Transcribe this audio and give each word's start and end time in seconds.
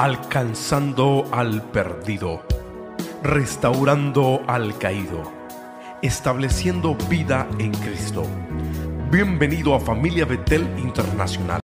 alcanzando 0.00 1.28
al 1.30 1.62
perdido, 1.72 2.42
restaurando 3.22 4.42
al 4.46 4.78
caído, 4.78 5.30
estableciendo 6.00 6.94
vida 7.10 7.46
en 7.58 7.70
Cristo. 7.72 8.22
Bienvenido 9.10 9.74
a 9.74 9.78
Familia 9.78 10.24
Betel 10.24 10.62
Internacional. 10.78 11.60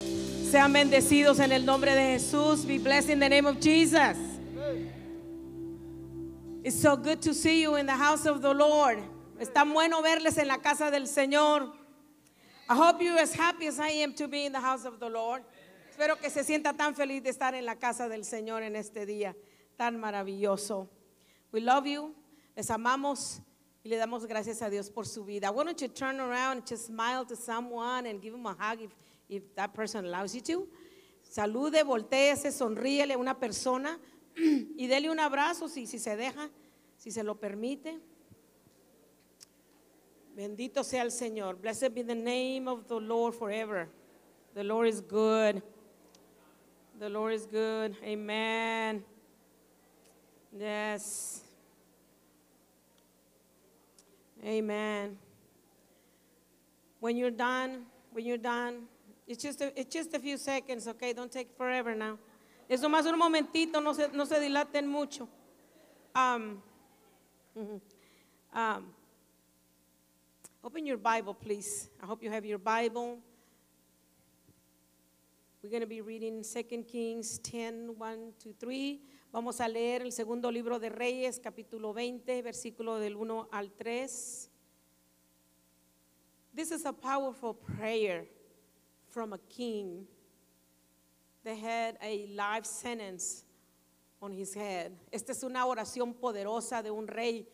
Sean 0.50 0.70
bendecidos 0.70 1.38
en 1.38 1.50
el 1.50 1.64
nombre 1.64 1.94
de 1.94 2.18
Jesús. 2.18 2.66
Be 2.66 2.78
blessed 2.78 3.08
in 3.08 3.20
the 3.20 3.28
name 3.30 3.48
of 3.48 3.58
Jesus. 3.58 4.18
It's 6.62 6.78
so 6.78 6.94
good 6.94 7.22
to 7.22 7.32
see 7.32 7.62
you 7.62 7.76
in 7.76 7.86
the 7.86 7.96
house 7.96 8.26
of 8.26 8.42
the 8.42 8.52
Lord. 8.52 8.98
Está 9.40 9.64
bueno 9.64 10.02
verles 10.02 10.36
en 10.36 10.48
la 10.48 10.58
casa 10.58 10.90
del 10.90 11.06
Señor. 11.06 11.72
I 12.68 12.74
hope 12.74 13.00
you're 13.00 13.18
as 13.18 13.32
happy 13.32 13.66
as 13.66 13.80
I 13.80 14.02
am 14.02 14.12
to 14.12 14.28
be 14.28 14.44
in 14.44 14.52
the 14.52 14.60
house 14.60 14.84
of 14.84 15.00
the 15.00 15.08
Lord. 15.08 15.42
Espero 15.96 16.18
que 16.18 16.28
se 16.28 16.44
sienta 16.44 16.74
tan 16.74 16.94
feliz 16.94 17.22
de 17.22 17.30
estar 17.30 17.54
en 17.54 17.64
la 17.64 17.78
casa 17.78 18.06
del 18.06 18.22
Señor 18.22 18.62
en 18.62 18.76
este 18.76 19.06
día 19.06 19.34
tan 19.76 19.98
maravilloso. 19.98 20.90
We 21.54 21.62
love 21.62 21.86
you, 21.86 22.14
les 22.54 22.70
amamos 22.70 23.40
y 23.82 23.88
le 23.88 23.96
damos 23.96 24.26
gracias 24.26 24.60
a 24.60 24.68
Dios 24.68 24.90
por 24.90 25.06
su 25.06 25.24
vida. 25.24 25.50
Why 25.50 25.64
don't 25.64 25.80
you 25.80 25.88
turn 25.88 26.20
around 26.20 26.58
and 26.58 26.66
just 26.68 26.88
smile 26.88 27.24
to 27.24 27.34
someone 27.34 28.06
and 28.06 28.20
give 28.20 28.32
them 28.32 28.44
a 28.44 28.52
hug 28.52 28.82
if, 28.82 28.90
if 29.30 29.54
that 29.54 29.72
person 29.72 30.04
allows 30.04 30.34
you 30.34 30.42
to? 30.42 30.68
Salude, 31.22 31.82
volteese, 31.82 32.52
sonríele 32.52 33.14
a 33.14 33.16
una 33.16 33.40
persona 33.40 33.98
y 34.36 34.86
dele 34.88 35.08
un 35.08 35.18
abrazo 35.18 35.66
si, 35.66 35.86
si 35.86 35.98
se 35.98 36.14
deja, 36.14 36.50
si 36.98 37.10
se 37.10 37.22
lo 37.22 37.36
permite. 37.36 37.98
Bendito 40.36 40.84
sea 40.84 41.00
el 41.00 41.10
Señor. 41.10 41.58
Blessed 41.58 41.94
be 41.94 42.02
the 42.02 42.14
name 42.14 42.68
of 42.68 42.86
the 42.86 43.00
Lord 43.00 43.32
forever. 43.32 43.88
The 44.52 44.62
Lord 44.62 44.88
is 44.88 45.00
good. 45.00 45.62
The 46.98 47.10
Lord 47.10 47.34
is 47.34 47.44
good. 47.44 47.94
Amen. 48.02 49.04
Yes. 50.58 51.42
Amen. 54.42 55.18
When 57.00 57.18
you're 57.18 57.30
done, 57.30 57.82
when 58.12 58.24
you're 58.24 58.38
done, 58.38 58.84
it's 59.26 59.42
just 59.42 59.60
a, 59.60 59.78
it's 59.78 59.92
just 59.92 60.14
a 60.14 60.18
few 60.18 60.38
seconds, 60.38 60.88
okay? 60.88 61.12
Don't 61.12 61.30
take 61.30 61.54
forever 61.54 61.94
now. 61.94 62.18
Es 62.66 62.80
nomás 62.80 63.04
un 63.04 63.18
momentito, 63.18 63.78
no 63.82 63.92
se, 63.92 64.08
no 64.14 64.24
se 64.24 64.36
dilaten 64.40 64.86
mucho. 64.86 65.28
Um, 66.14 66.62
um, 68.54 68.86
open 70.64 70.86
your 70.86 70.96
Bible, 70.96 71.34
please. 71.34 71.90
I 72.02 72.06
hope 72.06 72.22
you 72.22 72.30
have 72.30 72.46
your 72.46 72.58
Bible. 72.58 73.18
We're 75.66 75.80
going 75.80 75.80
to 75.80 75.88
be 75.88 76.00
reading 76.00 76.44
2 76.44 76.84
Kings 76.84 77.40
10, 77.40 77.98
1 77.98 78.32
to 78.38 78.52
3. 78.52 79.00
Vamos 79.32 79.60
a 79.60 79.66
leer 79.66 80.02
el 80.02 80.12
segundo 80.12 80.48
libro 80.48 80.78
de 80.78 80.90
Reyes, 80.90 81.40
capítulo 81.40 81.92
20, 81.92 82.40
versículo 82.42 83.00
del 83.00 83.16
1 83.16 83.48
al 83.50 83.72
3. 83.72 84.48
This 86.54 86.70
is 86.70 86.86
a 86.86 86.92
powerful 86.92 87.52
prayer 87.52 88.28
from 89.10 89.32
a 89.32 89.38
king 89.48 90.06
that 91.42 91.56
had 91.58 91.98
a 92.00 92.28
life 92.28 92.64
sentence 92.64 93.44
on 94.22 94.30
his 94.30 94.54
head. 94.54 94.92
Esta 95.10 95.32
es 95.32 95.42
una 95.42 95.66
oración 95.66 96.14
poderosa 96.14 96.80
de 96.80 96.92
un 96.92 97.08
rey 97.08 97.48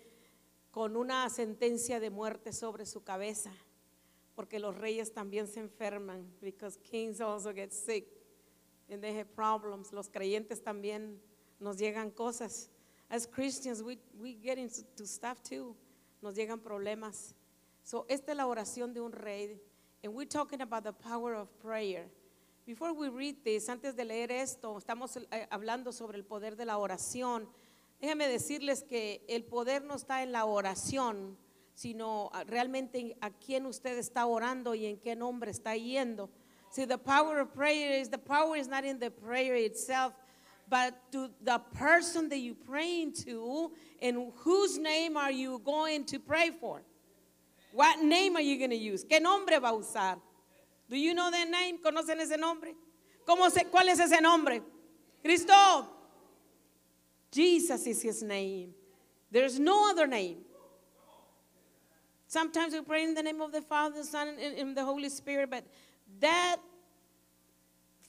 con 0.70 0.98
una 0.98 1.30
sentencia 1.30 1.98
de 1.98 2.10
muerte 2.10 2.52
sobre 2.52 2.84
su 2.84 3.02
cabeza. 3.02 3.52
Porque 4.34 4.58
los 4.58 4.76
reyes 4.76 5.12
también 5.12 5.46
se 5.46 5.60
enferman. 5.60 6.26
Because 6.40 6.78
kings 6.78 7.20
also 7.20 7.52
get 7.52 7.72
sick. 7.72 8.06
And 8.90 9.02
they 9.02 9.16
have 9.18 9.34
problems. 9.34 9.92
Los 9.92 10.08
creyentes 10.08 10.62
también 10.62 11.20
nos 11.60 11.76
llegan 11.78 12.10
cosas. 12.10 12.68
As 13.08 13.26
Christians, 13.26 13.82
we, 13.82 13.98
we 14.18 14.34
get 14.34 14.58
into 14.58 15.06
stuff 15.06 15.42
too. 15.42 15.76
Nos 16.22 16.34
llegan 16.34 16.60
problemas. 16.60 17.34
So, 17.84 18.06
esta 18.08 18.32
es 18.32 18.36
la 18.36 18.46
oración 18.46 18.94
de 18.94 19.00
un 19.00 19.12
rey. 19.12 19.60
And 20.02 20.14
we're 20.14 20.28
talking 20.28 20.60
about 20.60 20.84
the 20.84 20.92
power 20.92 21.34
of 21.34 21.48
prayer. 21.60 22.10
Before 22.64 22.92
we 22.92 23.08
read 23.08 23.42
this, 23.44 23.68
antes 23.68 23.96
de 23.96 24.04
leer 24.04 24.30
esto, 24.30 24.78
estamos 24.78 25.16
eh, 25.16 25.46
hablando 25.50 25.92
sobre 25.92 26.16
el 26.16 26.24
poder 26.24 26.56
de 26.56 26.64
la 26.64 26.78
oración. 26.78 27.48
Déjenme 28.00 28.28
decirles 28.28 28.82
que 28.82 29.24
el 29.28 29.44
poder 29.44 29.84
no 29.84 29.94
está 29.94 30.22
en 30.22 30.32
la 30.32 30.44
oración, 30.44 31.36
sino 31.74 32.30
realmente 32.48 33.16
a 33.20 33.30
quién 33.30 33.66
usted 33.66 33.98
está 33.98 34.26
orando 34.26 34.74
y 34.74 34.86
en 34.86 34.98
qué 34.98 35.16
nombre 35.16 35.50
está 35.50 35.76
yendo. 35.76 36.30
See, 36.70 36.86
the 36.86 36.98
power 36.98 37.40
of 37.40 37.52
prayer 37.52 38.00
is 38.00 38.08
the 38.08 38.18
power 38.18 38.56
is 38.56 38.68
not 38.68 38.84
in 38.84 38.98
the 38.98 39.10
prayer 39.10 39.56
itself, 39.56 40.14
but 40.68 40.94
to 41.12 41.30
the 41.42 41.58
person 41.74 42.28
that 42.30 42.38
you're 42.38 42.54
praying 42.54 43.12
to, 43.26 43.72
and 44.00 44.32
whose 44.36 44.78
name 44.78 45.16
are 45.16 45.30
you 45.30 45.60
going 45.64 46.04
to 46.06 46.18
pray 46.18 46.50
for? 46.50 46.82
What 47.72 48.02
name 48.02 48.36
are 48.36 48.42
you 48.42 48.58
going 48.58 48.70
to 48.70 48.76
use? 48.76 49.04
¿Qué 49.04 49.20
nombre 49.20 49.58
va 49.60 49.68
a 49.68 49.74
usar? 49.74 50.18
Do 50.88 50.96
you 50.96 51.14
know 51.14 51.30
that 51.30 51.48
name? 51.48 51.78
¿Conocen 51.78 52.20
ese 52.20 52.38
nombre? 52.38 52.74
¿Cómo 53.26 53.50
se, 53.50 53.64
¿Cuál 53.64 53.88
es 53.88 53.98
ese 54.00 54.20
nombre? 54.20 54.62
Cristo. 55.22 55.88
Jesus 57.30 57.86
is 57.86 58.02
his 58.02 58.22
name. 58.22 58.74
There's 59.30 59.58
no 59.58 59.90
other 59.90 60.06
name. 60.06 60.38
Sometimes 62.32 62.72
we 62.72 62.80
pray 62.80 63.04
in 63.04 63.12
the 63.12 63.22
name 63.22 63.42
of 63.42 63.52
the 63.52 63.60
Father, 63.60 63.96
the 63.96 64.04
Son, 64.04 64.26
and, 64.26 64.58
and 64.58 64.74
the 64.74 64.82
Holy 64.82 65.10
Spirit, 65.10 65.50
but 65.50 65.66
that 66.18 66.56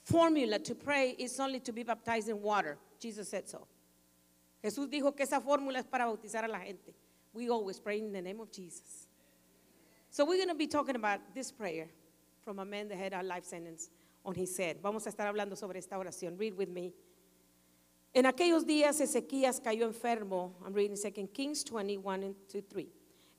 formula 0.06 0.60
to 0.60 0.74
pray 0.74 1.14
is 1.20 1.38
only 1.42 1.60
to 1.60 1.74
be 1.74 1.84
baptized 1.84 2.30
in 2.30 2.42
water. 2.42 2.78
Jesus 3.02 3.28
said 3.28 3.50
so. 3.50 3.68
Jesús 4.64 4.90
dijo 4.90 5.14
que 5.14 5.24
esa 5.26 5.42
fórmula 5.42 5.80
es 5.80 5.86
para 5.86 6.06
bautizar 6.06 6.46
a 6.46 6.48
la 6.48 6.60
gente. 6.60 6.94
We 7.34 7.50
always 7.50 7.82
pray 7.82 8.00
in 8.00 8.14
the 8.14 8.22
name 8.22 8.40
of 8.40 8.50
Jesus. 8.50 9.08
So 10.10 10.24
we're 10.24 10.38
going 10.38 10.48
to 10.48 10.56
be 10.56 10.68
talking 10.68 10.96
about 10.96 11.20
this 11.36 11.52
prayer 11.52 11.90
from 12.46 12.60
a 12.60 12.66
man 12.66 12.88
that 12.88 12.98
had 12.98 13.12
a 13.12 13.24
life 13.24 13.44
sentence 13.44 13.90
on 14.24 14.36
his 14.36 14.56
head. 14.56 14.78
Vamos 14.82 15.06
a 15.06 15.10
estar 15.12 15.28
hablando 15.28 15.58
sobre 15.58 15.80
esta 15.80 15.98
oración. 15.98 16.40
Read 16.40 16.56
with 16.56 16.70
me. 16.70 16.94
En 18.16 18.24
aquellos 18.24 18.64
días 18.64 19.02
Ezequías 19.02 19.62
cayó 19.62 19.86
enfermo. 19.86 20.54
I'm 20.66 20.72
reading 20.72 20.96
2 20.96 21.28
Kings 21.34 21.66
21 21.66 22.24
and 22.24 22.36
2, 22.48 22.62
3. 22.70 22.88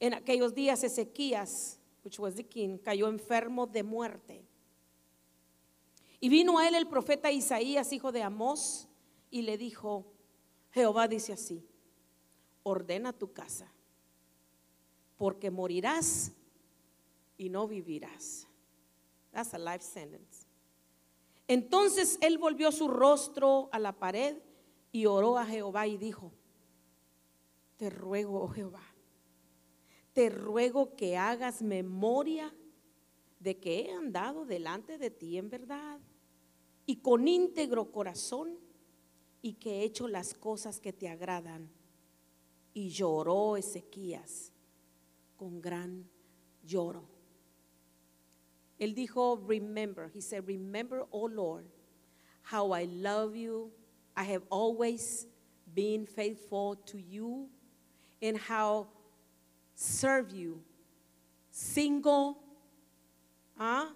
En 0.01 0.15
aquellos 0.15 0.55
días 0.55 0.83
Ezequías, 0.85 1.79
which 2.05 2.19
was 2.19 2.35
the 2.35 2.45
king, 2.45 2.79
cayó 2.79 3.09
enfermo 3.09 3.67
de 3.67 3.83
muerte. 3.83 4.45
Y 6.21 6.29
vino 6.29 6.59
a 6.59 6.69
él 6.69 6.75
el 6.75 6.87
profeta 6.87 7.31
Isaías, 7.31 7.93
hijo 7.93 8.13
de 8.13 8.23
Amós, 8.23 8.89
y 9.31 9.43
le 9.43 9.59
dijo, 9.59 10.07
Jehová 10.71 11.09
dice 11.09 11.33
así, 11.33 11.67
ordena 12.63 13.13
tu 13.13 13.33
casa, 13.33 13.73
porque 15.17 15.51
morirás 15.51 16.33
y 17.37 17.49
no 17.49 17.69
vivirás. 17.69 18.47
That's 19.33 19.55
a 19.55 19.59
life 19.59 19.83
sentence. 19.85 20.47
Entonces 21.47 22.19
él 22.21 22.39
volvió 22.39 22.73
su 22.73 22.89
rostro 22.89 23.69
a 23.73 23.79
la 23.79 23.93
pared 23.93 24.39
y 24.93 25.07
oró 25.07 25.37
a 25.37 25.45
Jehová 25.45 25.87
y 25.87 25.99
dijo, 25.99 26.33
te 27.77 27.91
ruego, 27.91 28.41
oh 28.41 28.49
Jehová, 28.49 28.94
te 30.15 30.31
ruego 30.31 30.95
que 30.97 31.17
hagas 31.17 31.61
memoria 31.61 32.55
de 33.41 33.59
que 33.59 33.81
he 33.81 33.91
andado 33.91 34.47
delante 34.47 34.97
de 34.97 35.11
ti 35.11 35.37
en 35.37 35.51
verdad 35.51 36.01
y 36.87 36.97
con 36.97 37.29
íntegro 37.29 37.91
corazón 37.91 38.59
y 39.43 39.55
que 39.55 39.81
he 39.81 39.83
hecho 39.83 40.09
las 40.09 40.33
cosas 40.33 40.81
que 40.81 40.93
te 40.93 41.09
agradan. 41.09 41.71
Y 42.73 42.89
lloró 42.89 43.57
Ezequías 43.57 44.53
con 45.37 45.61
gran 45.61 46.09
lloro. 46.65 47.05
Él 48.79 48.95
dijo, 48.95 49.37
remember, 49.47 50.11
he 50.15 50.21
said, 50.21 50.45
remember, 50.47 51.07
oh 51.11 51.29
Lord, 51.29 51.67
how 52.51 52.73
I 52.73 52.87
love 52.87 53.37
you. 53.37 53.71
I 54.17 54.25
have 54.33 54.45
always 54.49 55.29
been 55.75 56.07
faithful 56.07 56.77
to 56.87 56.99
you 56.99 57.49
and 58.21 58.39
how 58.39 58.89
serve 59.75 60.33
you 60.33 60.63
single, 61.51 62.39
¿ah? 63.59 63.91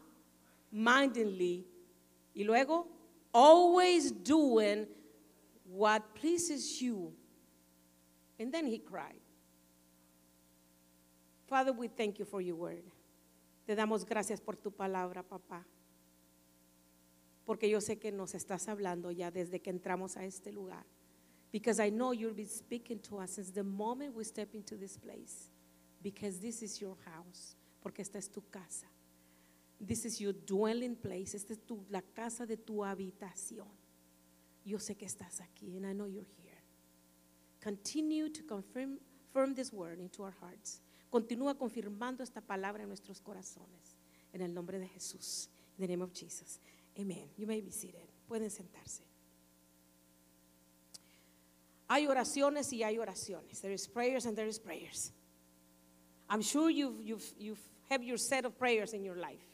mindedly, 0.71 1.65
y 2.35 2.45
luego 2.45 2.87
always 3.33 4.13
doing 4.13 4.87
what 5.65 6.15
pleases 6.15 6.81
you. 6.81 7.13
And 8.39 8.53
then 8.53 8.67
he 8.67 8.79
cried. 8.79 9.21
Father, 11.49 11.73
we 11.73 11.89
thank 11.89 12.19
you 12.19 12.25
for 12.25 12.41
your 12.41 12.57
word. 12.57 12.85
Te 13.67 13.75
damos 13.75 14.05
gracias 14.05 14.41
por 14.41 14.55
tu 14.55 14.71
palabra, 14.71 15.23
papá. 15.23 15.65
Porque 17.45 17.69
yo 17.69 17.81
sé 17.81 17.99
que 17.99 18.13
nos 18.13 18.35
estás 18.35 18.69
hablando 18.69 19.11
ya 19.11 19.31
desde 19.31 19.61
que 19.61 19.71
entramos 19.71 20.17
a 20.17 20.25
este 20.25 20.53
lugar. 20.53 20.85
Because 21.51 21.81
I 21.81 21.91
know 21.91 22.13
you'll 22.13 22.35
be 22.35 22.45
speaking 22.45 22.99
to 23.01 23.19
us 23.19 23.33
since 23.33 23.51
the 23.51 23.65
moment 23.65 24.15
we 24.15 24.23
step 24.25 24.55
into 24.55 24.77
this 24.77 24.99
place. 24.99 25.51
Because 26.03 26.41
this 26.41 26.63
is 26.63 26.81
your 26.81 26.97
house. 27.05 27.57
Porque 27.83 28.01
esta 28.01 28.19
es 28.19 28.29
tu 28.29 28.43
casa. 28.51 28.87
This 29.81 30.05
is 30.05 30.21
your 30.21 30.33
dwelling 30.33 30.97
place. 30.97 31.35
Esta 31.35 31.53
es 31.53 31.61
tu, 31.67 31.85
la 31.91 32.03
casa 32.15 32.47
de 32.47 32.57
tu 32.57 32.85
habitación. 32.85 33.69
yo 34.69 34.79
sé 34.79 34.97
que 34.97 35.07
estás 35.07 35.41
aquí, 35.41 35.77
and 35.77 35.87
I 35.87 35.95
know 35.95 36.07
you're 36.07 36.29
here. 36.43 36.63
Continue 37.61 38.29
to 38.29 38.43
confirm, 38.43 38.99
this 39.55 39.73
word 39.73 39.99
into 40.01 40.23
our 40.23 40.35
hearts. 40.41 40.81
Continúa 41.11 41.57
confirmando 41.57 42.23
esta 42.23 42.41
palabra 42.41 42.83
en 42.83 42.89
nuestros 42.89 43.21
corazones. 43.21 43.97
En 44.33 44.43
el 44.43 44.53
nombre 44.53 44.79
de 44.79 44.87
Jesús. 44.89 45.49
In 45.79 45.87
the 45.87 45.89
name 45.89 46.03
of 46.03 46.13
Jesus. 46.13 46.61
Amen. 46.99 47.31
You 47.37 47.47
may 47.47 47.61
be 47.61 47.71
seated. 47.71 48.09
Pueden 48.29 48.51
sentarse. 48.51 49.05
Hay 51.89 52.07
oraciones 52.07 52.73
y 52.73 52.83
hay 52.83 52.99
oraciones. 52.99 53.61
There 53.63 53.73
is 53.73 53.89
prayers 53.89 54.27
and 54.27 54.37
there 54.37 54.49
is 54.49 54.59
prayers. 54.59 55.13
I'm 56.29 56.43
sure 56.43 56.71
you've, 56.71 57.01
you've, 57.03 57.25
you've 57.39 57.61
have 57.89 58.03
your 58.03 58.19
set 58.19 58.45
of 58.45 58.59
prayers 58.59 58.93
in 58.93 59.03
your 59.03 59.17
life. 59.17 59.45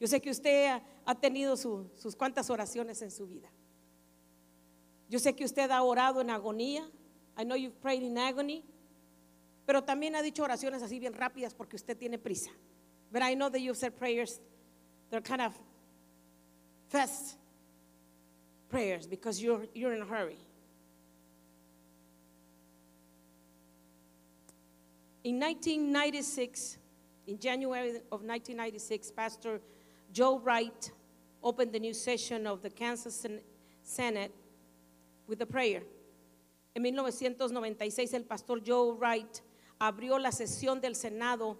Yo 0.00 0.08
sé 0.08 0.20
que 0.20 0.30
usted 0.30 0.80
ha, 1.06 1.14
tenido 1.14 1.56
su- 1.56 1.88
sus 1.94 2.16
cuantas 2.16 2.50
oraciones 2.50 3.00
en 3.02 3.10
su 3.10 3.26
vida. 3.26 3.48
Yo 5.08 5.18
sé 5.18 5.34
que 5.36 5.44
usted 5.44 5.70
ha 5.70 5.82
orado 5.82 6.20
en 6.20 6.30
agonía. 6.30 6.82
I 7.36 7.44
know 7.44 7.54
you've 7.54 7.80
prayed 7.80 8.02
in 8.02 8.18
agony. 8.18 8.64
Pero 9.66 9.82
también 9.82 10.14
ha 10.14 10.22
dicho 10.22 10.42
oraciones 10.42 10.82
así 10.82 10.98
bien 10.98 11.14
rápidas 11.14 11.54
porque 11.54 11.76
usted 11.76 11.96
tiene 11.96 12.18
prisa. 12.18 12.50
But 13.10 13.22
I 13.22 13.34
know 13.34 13.48
that 13.48 13.60
you've 13.60 13.76
said 13.76 13.96
prayers, 13.96 14.40
they're 15.10 15.22
kind 15.22 15.40
of 15.40 15.52
fast 16.88 17.36
prayers 18.68 19.06
because 19.06 19.40
you're, 19.40 19.66
you're 19.72 19.94
in 19.94 20.02
a 20.02 20.06
hurry. 20.06 20.38
In 25.24 25.38
1996, 25.40 26.78
in 27.26 27.38
January 27.38 27.96
of 28.12 28.22
1996, 28.22 29.10
Pastor 29.12 29.60
Joe 30.12 30.38
Wright 30.38 30.92
opened 31.42 31.72
the 31.72 31.80
new 31.80 31.94
session 31.94 32.46
of 32.46 32.60
the 32.62 32.68
Kansas 32.70 33.14
Sen- 33.14 33.40
Senate 33.82 34.32
with 35.26 35.40
a 35.40 35.46
prayer. 35.46 35.82
En 36.74 36.82
1996, 36.82 38.12
el 38.14 38.24
pastor 38.24 38.60
Joe 38.60 38.92
Wright 38.98 39.40
abrió 39.80 40.18
la 40.18 40.30
sesión 40.30 40.80
del 40.82 40.94
Senado 40.94 41.56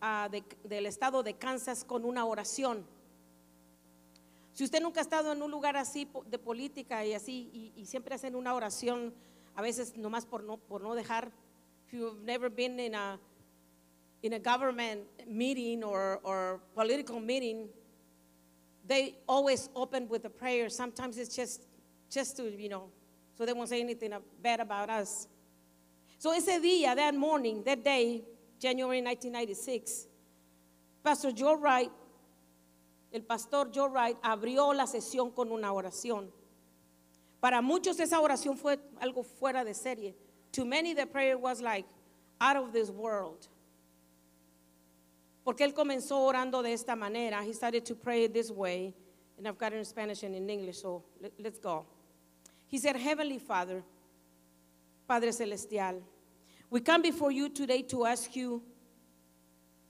ah, 0.00 0.28
de- 0.30 0.42
del 0.64 0.86
estado 0.86 1.22
de 1.22 1.34
Kansas 1.34 1.84
con 1.84 2.04
una 2.06 2.24
oración. 2.24 2.86
Si 4.54 4.64
usted 4.64 4.80
nunca 4.80 5.00
ha 5.00 5.02
estado 5.02 5.32
en 5.32 5.42
un 5.42 5.50
lugar 5.50 5.76
así 5.76 6.08
de 6.30 6.38
política 6.38 7.04
y 7.04 7.12
así, 7.12 7.50
y, 7.52 7.72
y 7.76 7.84
siempre 7.86 8.14
hacen 8.14 8.34
una 8.36 8.54
oración, 8.54 9.12
a 9.54 9.60
veces 9.62 9.96
nomás 9.98 10.24
por 10.24 10.44
no, 10.44 10.56
por 10.56 10.80
no 10.82 10.94
dejar, 10.94 11.30
if 11.92 11.98
you've 11.98 12.22
never 12.24 12.48
been 12.48 12.80
in 12.80 12.94
a, 12.94 13.18
in 14.22 14.32
a 14.32 14.38
government 14.38 15.02
meeting 15.28 15.84
or, 15.84 16.20
or 16.22 16.60
political 16.74 17.20
meeting, 17.20 17.68
they 18.86 19.16
always 19.28 19.68
open 19.76 20.08
with 20.08 20.24
a 20.24 20.30
prayer. 20.30 20.70
Sometimes 20.70 21.18
it's 21.18 21.36
just, 21.36 21.66
just 22.10 22.38
to, 22.38 22.44
you 22.44 22.70
know, 22.70 22.88
so 23.36 23.44
they 23.44 23.52
won't 23.52 23.68
say 23.68 23.80
anything 23.80 24.12
bad 24.42 24.60
about 24.60 24.88
us. 24.88 25.28
So 26.18 26.32
ese 26.32 26.60
día, 26.62 26.96
that 26.96 27.14
morning, 27.14 27.62
that 27.64 27.84
day, 27.84 28.22
January 28.58 29.02
1996, 29.02 30.06
Pastor 31.04 31.32
Joe 31.32 31.56
Wright, 31.56 31.90
el 33.12 33.20
pastor 33.22 33.66
Joe 33.70 33.88
Wright, 33.88 34.16
abrió 34.22 34.74
la 34.74 34.86
sesión 34.86 35.34
con 35.34 35.50
una 35.50 35.72
oración. 35.72 36.30
Para 37.40 37.60
muchos 37.60 38.00
esa 38.00 38.18
oración 38.20 38.56
fue 38.56 38.78
algo 38.98 39.22
fuera 39.24 39.62
de 39.62 39.74
serie. 39.74 40.14
To 40.52 40.64
many 40.64 40.94
the 40.94 41.06
prayer 41.06 41.38
was 41.38 41.60
like 41.60 41.86
out 42.40 42.56
of 42.56 42.72
this 42.72 42.90
world. 42.90 43.48
Porque 45.44 45.60
él 45.60 45.72
comenzó 45.74 46.26
orando 46.26 46.62
de 46.62 46.72
esta 46.72 46.94
manera. 46.94 47.42
He 47.42 47.52
started 47.52 47.84
to 47.86 47.94
pray 47.94 48.26
this 48.28 48.50
way. 48.50 48.94
And 49.38 49.48
I've 49.48 49.58
got 49.58 49.72
it 49.72 49.78
in 49.78 49.84
Spanish 49.84 50.22
and 50.22 50.34
in 50.36 50.48
English, 50.48 50.80
so 50.82 51.02
let- 51.20 51.32
let's 51.38 51.58
go. 51.58 51.84
He 52.66 52.78
said, 52.78 52.96
Heavenly 52.96 53.38
Father, 53.38 53.82
Padre 55.08 55.32
Celestial, 55.32 56.00
we 56.70 56.80
come 56.80 57.02
before 57.02 57.32
you 57.32 57.48
today 57.48 57.82
to 57.82 58.06
ask 58.06 58.34
you 58.36 58.62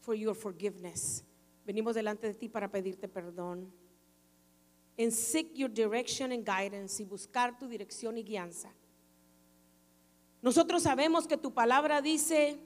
for 0.00 0.14
your 0.14 0.34
forgiveness. 0.34 1.22
Venimos 1.66 1.94
delante 1.94 2.22
de 2.22 2.34
ti 2.34 2.48
para 2.48 2.68
pedirte 2.68 3.08
perdón. 3.08 3.70
And 4.98 5.12
seek 5.12 5.56
your 5.58 5.68
direction 5.68 6.32
and 6.32 6.44
guidance 6.44 7.00
y 7.00 7.04
buscar 7.04 7.58
tu 7.58 7.68
dirección 7.68 8.16
y 8.16 8.22
guianza. 8.22 8.68
Nosotros 10.42 10.82
sabemos 10.82 11.26
que 11.28 11.36
tu 11.36 11.52
palabra 11.52 12.02
dice, 12.02 12.58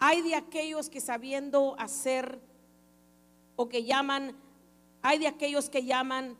hay 0.00 0.22
de 0.22 0.34
aquellos 0.34 0.90
que 0.90 1.00
sabiendo 1.00 1.76
hacer 1.78 2.40
o 3.54 3.68
que 3.68 3.84
llaman, 3.84 4.36
hay 5.00 5.18
de 5.20 5.28
aquellos 5.28 5.70
que 5.70 5.84
llaman 5.84 6.36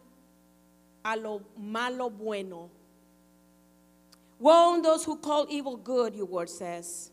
a 1.05 1.15
lo 1.15 1.43
malo 1.57 2.11
bueno. 2.11 2.69
Woe 4.41 4.75
on 4.75 4.83
those 4.83 5.05
who 5.05 5.17
call 5.17 5.47
evil 5.49 5.77
good, 5.77 6.17
your 6.17 6.27
word 6.27 6.51
says. 6.51 7.13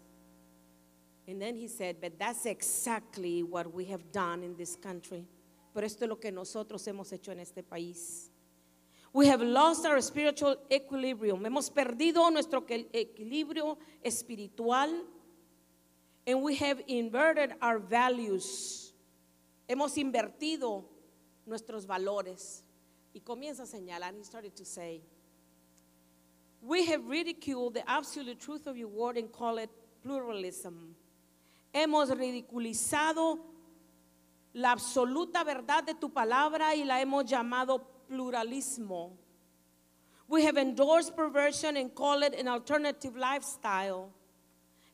And 1.27 1.39
then 1.39 1.55
he 1.55 1.67
said, 1.67 1.97
but 2.01 2.17
that's 2.17 2.47
exactly 2.47 3.43
what 3.43 3.71
we 3.71 3.85
have 3.85 4.11
done 4.11 4.41
in 4.41 4.55
this 4.55 4.75
country. 4.75 5.27
Pero 5.71 5.85
esto 5.85 6.05
es 6.05 6.09
lo 6.09 6.15
que 6.15 6.31
nosotros 6.31 6.83
hemos 6.87 7.13
hecho 7.13 7.31
en 7.31 7.39
este 7.39 7.61
país. 7.61 8.31
We 9.11 9.27
have 9.27 9.41
lost 9.41 9.85
our 9.85 10.01
spiritual 10.01 10.55
equilibrium. 10.69 11.43
Hemos 11.43 11.69
perdido 11.69 12.29
nuestro 12.31 12.61
equilibrio 12.61 13.77
espiritual. 14.03 15.03
And 16.27 16.43
we 16.43 16.55
have 16.57 16.81
inverted 16.87 17.53
our 17.61 17.79
values. 17.79 18.93
Hemos 19.67 19.97
invertido 19.97 20.85
nuestros 21.45 21.87
valores. 21.87 22.63
Y 23.13 23.21
comienza 23.21 23.63
a 23.63 23.65
señalar, 23.65 24.13
he 24.15 24.23
started 24.23 24.55
to 24.55 24.63
say, 24.63 25.01
we 26.61 26.85
have 26.85 27.03
ridiculed 27.05 27.73
the 27.73 27.89
absolute 27.89 28.39
truth 28.39 28.67
of 28.67 28.77
your 28.77 28.89
word 28.89 29.17
and 29.17 29.31
call 29.31 29.57
it 29.57 29.69
pluralism. 30.03 30.95
Hemos 31.73 32.09
ridiculizado 32.09 33.39
la 34.53 34.71
absoluta 34.71 35.43
verdad 35.43 35.83
de 35.85 35.93
tu 35.93 36.09
palabra 36.09 36.75
y 36.75 36.83
la 36.83 37.01
hemos 37.01 37.25
llamado. 37.25 37.87
We 40.27 40.45
have 40.45 40.57
endorsed 40.57 41.15
perversion 41.15 41.77
and 41.77 41.93
call 41.93 42.21
it 42.23 42.35
an 42.35 42.47
alternative 42.47 43.15
lifestyle. 43.15 44.11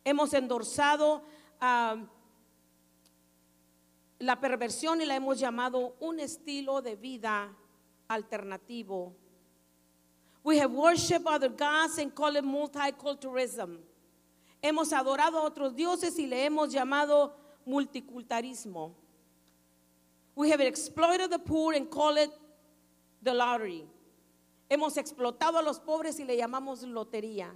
Hemos 0.06 0.34
endorsado 0.34 1.22
um, 1.62 2.08
la 4.20 4.36
perversión 4.40 5.02
y 5.02 5.06
la 5.06 5.16
hemos 5.16 5.40
llamado 5.40 5.96
un 6.00 6.20
estilo 6.20 6.82
de 6.82 6.96
vida 6.96 7.50
alternativo. 8.10 9.14
We 10.44 10.60
have 10.60 10.72
worshiped 10.72 11.26
other 11.26 11.50
gods 11.50 11.98
and 11.98 12.14
call 12.14 12.36
it 12.36 12.46
multiculturalism. 12.46 13.80
Hemos 14.64 14.94
adorado 14.94 15.40
a 15.40 15.50
otros 15.50 15.76
dioses 15.76 16.18
y 16.18 16.28
le 16.28 16.46
hemos 16.46 16.72
llamado 16.72 17.34
multiculturalismo. 17.68 18.94
We 20.36 20.52
have 20.52 20.62
exploited 20.62 21.32
the 21.32 21.40
poor 21.40 21.74
and 21.74 21.90
call 21.90 22.18
it 22.18 22.30
the 23.26 23.34
lottery. 23.34 23.86
Hemos 24.70 24.96
explotado 24.98 25.58
a 25.58 25.62
los 25.62 25.80
pobres 25.80 26.20
y 26.20 26.24
le 26.26 26.38
llamamos 26.38 26.82
lotería. 26.84 27.52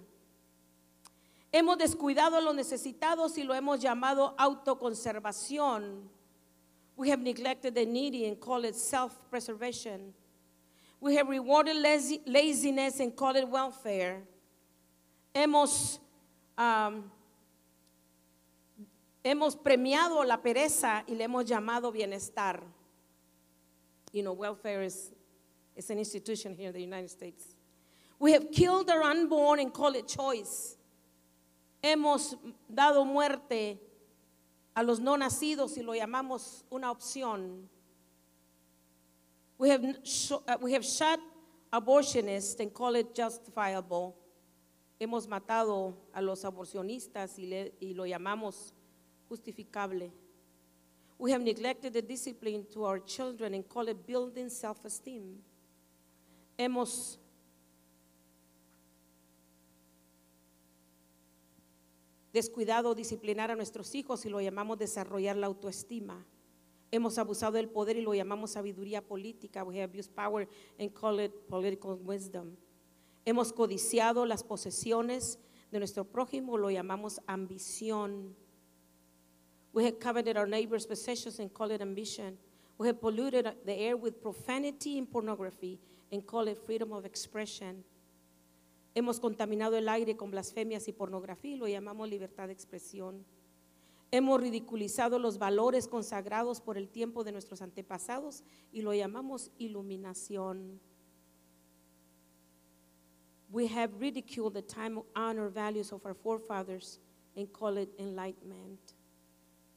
Hemos 1.51 1.77
descuidado 1.77 2.35
a 2.37 2.41
los 2.41 2.53
necesitados 2.53 3.37
y 3.37 3.43
lo 3.43 3.53
hemos 3.55 3.79
llamado 3.79 4.35
autoconservación. 4.37 6.09
We 6.95 7.09
have 7.09 7.21
neglected 7.21 7.73
the 7.73 7.85
needy 7.85 8.25
and 8.27 8.39
call 8.39 8.65
it 8.65 8.75
self-preservation. 8.75 10.13
We 10.99 11.15
have 11.15 11.29
rewarded 11.29 11.77
lazy- 11.77 12.21
laziness 12.25 12.99
and 12.99 13.15
call 13.15 13.35
it 13.37 13.47
welfare. 13.47 14.27
Hemos, 15.33 15.99
um, 16.57 17.09
hemos 19.23 19.55
premiado 19.55 20.23
la 20.25 20.37
pereza 20.37 21.03
y 21.07 21.15
le 21.15 21.23
hemos 21.23 21.45
llamado 21.45 21.91
bienestar. 21.91 22.61
You 24.11 24.23
know, 24.23 24.33
welfare 24.33 24.83
is, 24.83 25.11
is 25.79 25.89
an 25.89 25.97
institution 25.97 26.53
here 26.53 26.67
in 26.67 26.73
the 26.73 26.81
United 26.81 27.09
States. 27.09 27.55
We 28.19 28.33
have 28.33 28.51
killed 28.51 28.89
our 28.89 29.01
unborn 29.01 29.59
and 29.59 29.73
call 29.73 29.95
it 29.95 30.07
choice. 30.07 30.75
Hemos 31.81 32.35
dado 32.69 33.05
muerte 33.05 33.79
a 34.75 34.83
los 34.83 34.99
no 34.99 35.15
nacidos 35.15 35.77
y 35.77 35.83
lo 35.83 35.93
llamamos 35.93 36.63
una 36.69 36.91
opción. 36.93 37.63
We 39.57 39.69
have, 39.69 39.83
uh, 39.85 40.57
we 40.61 40.73
have 40.73 40.83
shot 40.85 41.19
abortionists 41.71 42.59
and 42.59 42.73
call 42.73 42.95
it 42.95 43.15
justifiable. 43.15 44.15
Hemos 44.99 45.27
matado 45.27 45.93
a 46.13 46.21
los 46.21 46.43
aborcionistas 46.43 47.39
y, 47.39 47.45
le- 47.45 47.71
y 47.81 47.93
lo 47.93 48.03
llamamos 48.03 48.73
justificable. 49.29 50.11
We 51.17 51.31
have 51.31 51.41
neglected 51.41 51.93
the 51.93 52.01
discipline 52.01 52.65
to 52.73 52.83
our 52.83 52.99
children 52.99 53.53
and 53.53 53.67
call 53.67 53.87
it 53.87 54.05
building 54.05 54.49
self-esteem. 54.49 55.37
Hemos 56.59 57.17
descuidado 62.33 62.93
disciplinar 62.95 63.49
a 63.49 63.55
nuestros 63.55 63.95
hijos 63.95 64.25
y 64.25 64.29
lo 64.29 64.41
llamamos 64.41 64.77
desarrollar 64.77 65.37
la 65.37 65.47
autoestima. 65.47 66.25
Hemos 66.91 67.17
abusado 67.17 67.53
del 67.53 67.69
poder 67.69 67.95
y 67.95 68.01
lo 68.01 68.13
llamamos 68.13 68.51
sabiduría 68.51 69.01
política. 69.01 69.63
We 69.63 69.75
have 69.75 69.85
abused 69.85 70.13
power 70.13 70.49
and 70.77 70.93
call 70.93 71.21
it 71.21 71.31
political 71.47 71.97
wisdom. 72.05 72.57
Hemos 73.23 73.53
codiciado 73.53 74.25
las 74.25 74.43
posesiones 74.43 75.39
de 75.71 75.79
nuestro 75.79 76.03
prójimo, 76.03 76.57
lo 76.57 76.69
llamamos 76.69 77.21
ambición. 77.25 78.35
We 79.71 79.85
have 79.85 79.97
coveted 79.97 80.35
our 80.35 80.49
neighbor's 80.49 80.85
possessions 80.85 81.39
and 81.39 81.53
call 81.53 81.71
it 81.71 81.79
ambition. 81.79 82.37
We 82.77 82.87
have 82.87 82.99
polluted 82.99 83.45
the 83.65 83.73
air 83.79 83.95
with 83.95 84.21
profanity 84.21 84.97
and 84.97 85.09
pornography 85.09 85.79
and 86.11 86.25
call 86.25 86.47
it 86.47 86.57
freedom 86.57 86.91
of 86.91 87.05
expression. 87.05 87.83
Hemos 88.95 89.19
contaminado 89.19 89.77
el 89.77 89.87
aire 89.87 90.17
con 90.17 90.31
blasfemias 90.31 90.87
y 90.87 90.93
pornografía 90.93 91.51
y 91.51 91.57
lo 91.57 91.67
llamamos 91.67 92.09
libertad 92.09 92.47
de 92.47 92.53
expresión. 92.53 93.23
Hemos 94.11 94.41
ridiculizado 94.41 95.19
los 95.19 95.37
valores 95.37 95.87
consagrados 95.87 96.61
por 96.61 96.77
el 96.77 96.89
tiempo 96.89 97.23
de 97.23 97.31
nuestros 97.31 97.61
antepasados 97.61 98.43
y 98.71 98.81
lo 98.81 98.93
llamamos 98.93 99.51
iluminación. 99.59 100.79
We 103.51 103.67
have 103.67 103.99
ridiculed 103.99 104.53
the 104.53 104.61
time 104.61 105.01
honor 105.15 105.49
values 105.49 105.91
of 105.91 106.05
our 106.05 106.15
forefathers 106.15 106.99
and 107.35 107.51
call 107.51 107.77
it 107.77 107.89
enlightenment. 107.99 108.95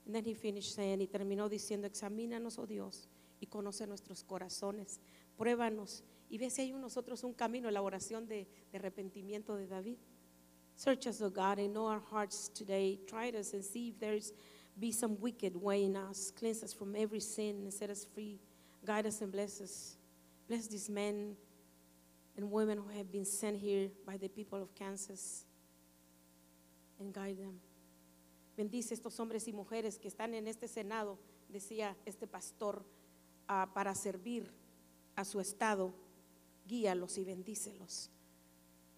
And 0.07 0.15
then 0.15 0.25
he 0.25 0.35
finished 0.35 0.75
saying, 0.75 1.01
y 1.01 1.07
terminó 1.07 1.49
diciendo, 1.49 1.87
examínanos, 1.87 2.59
oh 2.59 2.67
Dios, 2.67 3.09
y 3.41 3.47
conoce 3.47 3.87
nuestros 3.87 4.25
corazones, 4.25 5.01
pruébanos 5.37 6.03
y 6.33 6.39
ve 6.39 6.49
si 6.49 6.63
hay 6.63 6.71
en 6.71 6.81
nosotros 6.81 7.23
un 7.25 7.35
camino 7.35 7.71
la 7.71 7.83
oración 7.83 8.27
de, 8.27 8.49
de 8.73 8.79
arrepentimiento 8.79 9.55
de 9.55 9.67
David. 9.67 9.99
Search 10.75 11.07
us, 11.07 11.21
O 11.21 11.29
God, 11.29 11.59
and 11.59 11.75
know 11.75 11.87
our 11.87 12.01
hearts 12.01 12.49
today. 12.49 12.99
Try 13.07 13.29
us 13.39 13.53
and 13.53 13.63
see 13.63 13.91
if 13.91 14.01
there's 14.01 14.33
be 14.81 14.93
some 14.93 15.21
wicked 15.21 15.55
way 15.55 15.85
in 15.85 15.95
us. 15.95 16.33
Cleanse 16.35 16.63
us 16.63 16.73
from 16.73 16.97
every 16.97 17.21
sin 17.21 17.57
and 17.65 17.71
set 17.71 17.91
us 17.91 18.07
free. 18.07 18.41
Guide 18.83 19.07
us 19.07 19.21
and 19.21 19.31
bless 19.31 19.61
us. 19.61 19.99
Bless 20.49 20.69
these 20.69 20.89
men 20.89 21.37
and 22.39 22.51
women 22.51 22.79
who 22.79 22.89
have 22.97 23.13
been 23.13 23.27
sent 23.27 23.59
here 23.59 23.91
by 24.07 24.17
the 24.17 24.29
people 24.29 24.63
of 24.63 24.75
Kansas 24.75 25.45
and 26.99 27.13
guide 27.13 27.37
them. 27.37 27.61
Bendice 28.57 28.93
estos 28.93 29.21
hombres 29.21 29.47
y 29.49 29.53
mujeres 29.53 29.99
que 29.99 30.09
están 30.09 30.33
en 30.33 30.49
este 30.49 30.67
Senado, 30.67 31.19
decía 31.53 31.95
este 32.07 32.27
pastor, 32.27 32.83
ah, 33.49 33.69
para 33.75 33.95
servir 33.95 34.51
a 35.15 35.27
su 35.27 35.39
estado. 35.39 35.93
Guíalos 36.67 37.19
y 37.19 37.25
bendícelos. 37.25 38.11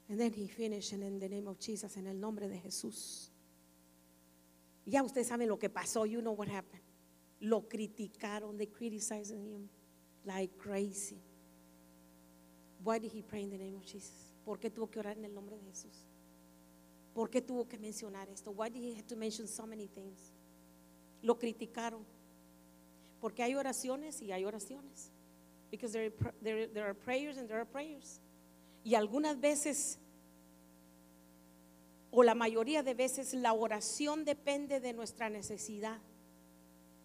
And 0.08 0.20
then 0.20 0.32
he 0.32 0.46
finished 0.48 0.92
in 0.92 1.18
the 1.18 1.28
name 1.28 1.48
of 1.48 1.58
Jesus, 1.58 1.96
en 1.96 2.06
el 2.06 2.14
nombre 2.14 2.48
de 2.48 2.58
Jesús. 2.58 3.30
Ya 4.86 5.02
ustedes 5.02 5.28
saben 5.28 5.48
lo 5.48 5.58
que 5.58 5.70
pasó, 5.70 6.06
you 6.06 6.20
know 6.20 6.32
what 6.32 6.48
happened. 6.48 6.82
Lo 7.40 7.62
criticaron, 7.68 8.58
they 8.58 8.66
criticized 8.66 9.32
him 9.32 9.68
like 10.24 10.56
crazy. 10.58 11.22
Why 12.82 12.98
did 12.98 13.12
he 13.12 13.22
pray 13.22 13.44
in 13.44 13.50
the 13.50 13.58
name 13.58 13.76
of 13.76 13.84
Jesus? 13.84 14.34
¿Por 14.44 14.58
qué 14.58 14.70
tuvo 14.70 14.90
que 14.90 15.00
orar 15.00 15.16
en 15.16 15.24
el 15.24 15.32
nombre 15.32 15.56
de 15.56 15.62
Jesús? 15.64 16.06
¿Por 17.14 17.30
qué 17.30 17.40
tuvo 17.40 17.66
que 17.66 17.78
mencionar 17.78 18.28
esto? 18.28 18.50
Why 18.50 18.68
did 18.68 18.82
he 18.82 18.94
have 18.94 19.06
to 19.06 19.16
mention 19.16 19.48
so 19.48 19.66
many 19.66 19.86
things? 19.86 20.32
Lo 21.22 21.38
criticaron. 21.38 22.04
Porque 23.20 23.42
hay 23.42 23.54
oraciones 23.54 24.20
y 24.20 24.32
hay 24.32 24.44
oraciones. 24.44 25.13
Because 25.76 25.92
there, 25.92 26.10
there, 26.42 26.66
there 26.66 26.88
are 26.88 26.94
prayers 26.94 27.36
and 27.36 27.48
there 27.48 27.58
are 27.58 27.66
prayers. 27.66 28.20
Y 28.84 28.94
algunas 28.94 29.40
veces, 29.40 29.98
o 32.10 32.22
la 32.22 32.34
mayoría 32.34 32.82
de 32.82 32.94
veces, 32.94 33.34
la 33.34 33.52
oración 33.52 34.24
depende 34.24 34.80
de 34.80 34.92
nuestra 34.92 35.28
necesidad. 35.28 35.98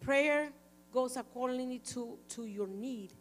Prayer 0.02 0.52
goes 0.92 1.18
according 1.18 1.80
to, 1.94 2.20
to 2.28 2.46
your 2.46 2.68
need. 2.68 3.12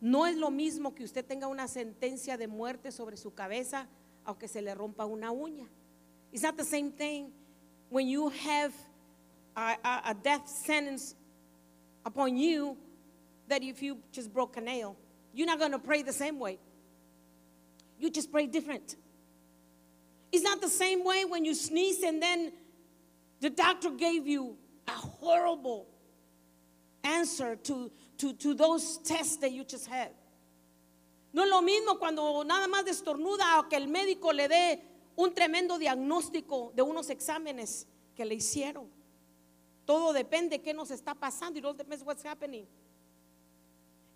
No 0.00 0.26
es 0.26 0.36
lo 0.36 0.50
mismo 0.50 0.94
que 0.94 1.04
usted 1.04 1.24
tenga 1.26 1.46
una 1.46 1.66
sentencia 1.68 2.38
de 2.38 2.46
muerte 2.46 2.90
sobre 2.90 3.16
su 3.16 3.34
cabeza 3.34 3.88
aunque 4.24 4.48
se 4.48 4.62
le 4.62 4.74
rompa 4.74 5.04
una 5.06 5.30
uña. 5.32 5.68
It's 6.32 6.42
not 6.42 6.56
the 6.56 6.64
same 6.64 6.92
thing 6.92 7.32
when 7.88 8.06
you 8.06 8.28
have 8.28 8.72
a, 9.56 9.76
a, 9.82 10.10
a 10.10 10.14
death 10.14 10.46
sentence 10.46 11.16
upon 12.04 12.36
you 12.36 12.76
that 13.50 13.62
if 13.62 13.82
you 13.82 13.98
just 14.10 14.32
broke 14.32 14.56
a 14.56 14.60
nail. 14.60 14.96
You're 15.32 15.46
not 15.46 15.58
going 15.58 15.72
to 15.72 15.78
pray 15.78 16.02
the 16.02 16.12
same 16.12 16.38
way. 16.38 16.58
You 17.98 18.10
just 18.10 18.32
pray 18.32 18.46
different. 18.46 18.96
It's 20.32 20.42
not 20.42 20.60
the 20.60 20.68
same 20.68 21.04
way 21.04 21.24
when 21.24 21.44
you 21.44 21.54
sneeze 21.54 22.02
and 22.02 22.22
then 22.22 22.52
the 23.40 23.50
doctor 23.50 23.90
gave 23.90 24.26
you 24.26 24.56
a 24.88 24.92
horrible 24.92 25.86
answer 27.04 27.56
to, 27.56 27.90
to, 28.18 28.32
to 28.34 28.54
those 28.54 28.98
tests 28.98 29.36
that 29.36 29.52
you 29.52 29.64
just 29.64 29.86
had. 29.86 30.10
No 31.32 31.44
es 31.44 31.50
lo 31.50 31.62
mismo 31.62 31.98
cuando 31.98 32.42
nada 32.42 32.66
más 32.66 32.84
destornuda 32.84 33.58
o 33.58 33.68
que 33.68 33.76
el 33.76 33.86
médico 33.86 34.32
le 34.32 34.48
dé 34.48 34.80
un 35.16 35.32
tremendo 35.32 35.78
diagnóstico 35.78 36.72
de 36.74 36.82
unos 36.82 37.08
exámenes 37.08 37.86
que 38.16 38.24
le 38.24 38.34
hicieron. 38.34 38.88
Todo 39.84 40.12
depende 40.12 40.58
de 40.58 40.62
qué 40.62 40.74
nos 40.74 40.90
está 40.90 41.14
pasando. 41.14 41.58
It 41.58 41.64
all 41.64 41.74
depends 41.74 42.02
what's 42.04 42.24
happening. 42.24 42.66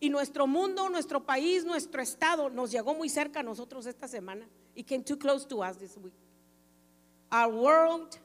Y 0.05 0.11
nuestro 0.11 0.47
mundo, 0.47 0.91
nuestro 0.91 1.25
país, 1.25 1.65
nuestro 1.65 2.03
estado 2.03 2.51
nos 2.51 2.71
llegó 2.71 2.95
muy 2.95 3.09
cerca 3.09 3.41
a 3.41 3.43
nosotros 3.43 3.87
esta 3.87 4.07
semana. 4.07 4.47
It 4.75 4.87
came 4.87 5.03
too 5.03 5.17
close 5.17 5.47
to 5.47 5.63
us 5.63 5.79
this 5.79 5.97
week. 5.97 6.13
Our 7.33 7.51
world, 7.51 8.19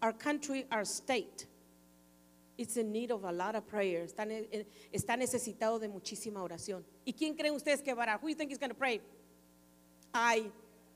our 0.00 0.12
country, 0.12 0.64
our 0.70 0.84
state, 0.84 1.48
it's 2.56 2.76
in 2.76 2.92
need 2.92 3.10
of 3.10 3.24
a 3.24 3.32
lot 3.32 3.56
of 3.56 3.66
prayer. 3.66 4.04
Está, 4.04 4.24
está 4.92 5.16
necesitado 5.16 5.80
de 5.80 5.88
muchísima 5.88 6.40
oración. 6.40 6.84
¿Y 7.04 7.12
quién 7.12 7.34
creen 7.34 7.56
ustedes 7.56 7.82
que 7.82 7.92
va 7.94 8.04
a 8.04 8.06
orar? 8.06 8.20
Who 8.22 8.28
you 8.28 8.36
think 8.36 8.52
is 8.52 8.58
going 8.58 8.70
to 8.70 8.76
pray? 8.76 9.00
Ay, 10.14 10.52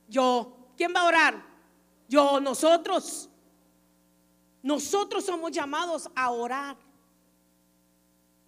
yo. 0.08 0.52
¿Quién 0.76 0.94
va 0.94 1.00
a 1.00 1.08
orar? 1.08 1.42
Yo, 2.08 2.38
nosotros. 2.38 3.28
Nosotros 4.62 5.24
somos 5.24 5.50
llamados 5.50 6.08
a 6.14 6.30
orar. 6.30 6.76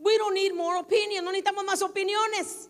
We 0.02 0.16
don't 0.16 0.34
need 0.34 0.54
more 0.54 0.78
opinion. 0.78 1.24
No 1.24 1.32
necesitamos 1.32 1.64
más 1.64 1.82
opiniones. 1.82 2.68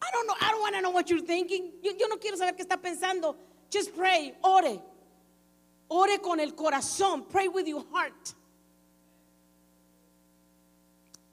I 0.00 0.10
don't 0.12 0.26
know. 0.26 0.34
I 0.40 0.50
don't 0.50 0.60
want 0.60 0.74
to 0.76 0.80
know 0.80 0.90
what 0.90 1.10
you're 1.10 1.20
thinking. 1.20 1.72
Yo, 1.82 2.06
no 2.08 2.16
quiero 2.16 2.36
saber 2.36 2.54
qué 2.56 2.64
está 2.64 2.76
pensando. 2.80 3.36
Just 3.70 3.94
pray. 3.96 4.34
Ore. 4.42 4.80
Ore 5.88 6.18
con 6.18 6.40
el 6.40 6.52
corazón. 6.52 7.28
Pray 7.28 7.48
with 7.48 7.66
your 7.66 7.84
heart. 7.92 8.34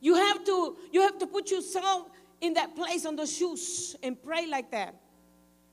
You 0.01 0.15
have 0.15 0.43
to 0.43 0.77
you 0.91 1.01
have 1.01 1.17
to 1.19 1.27
put 1.27 1.49
yourself 1.49 2.09
in 2.41 2.53
that 2.55 2.75
place 2.75 3.05
on 3.05 3.15
the 3.15 3.25
shoes 3.25 3.95
and 4.03 4.21
pray 4.21 4.45
like 4.47 4.69
that. 4.71 4.95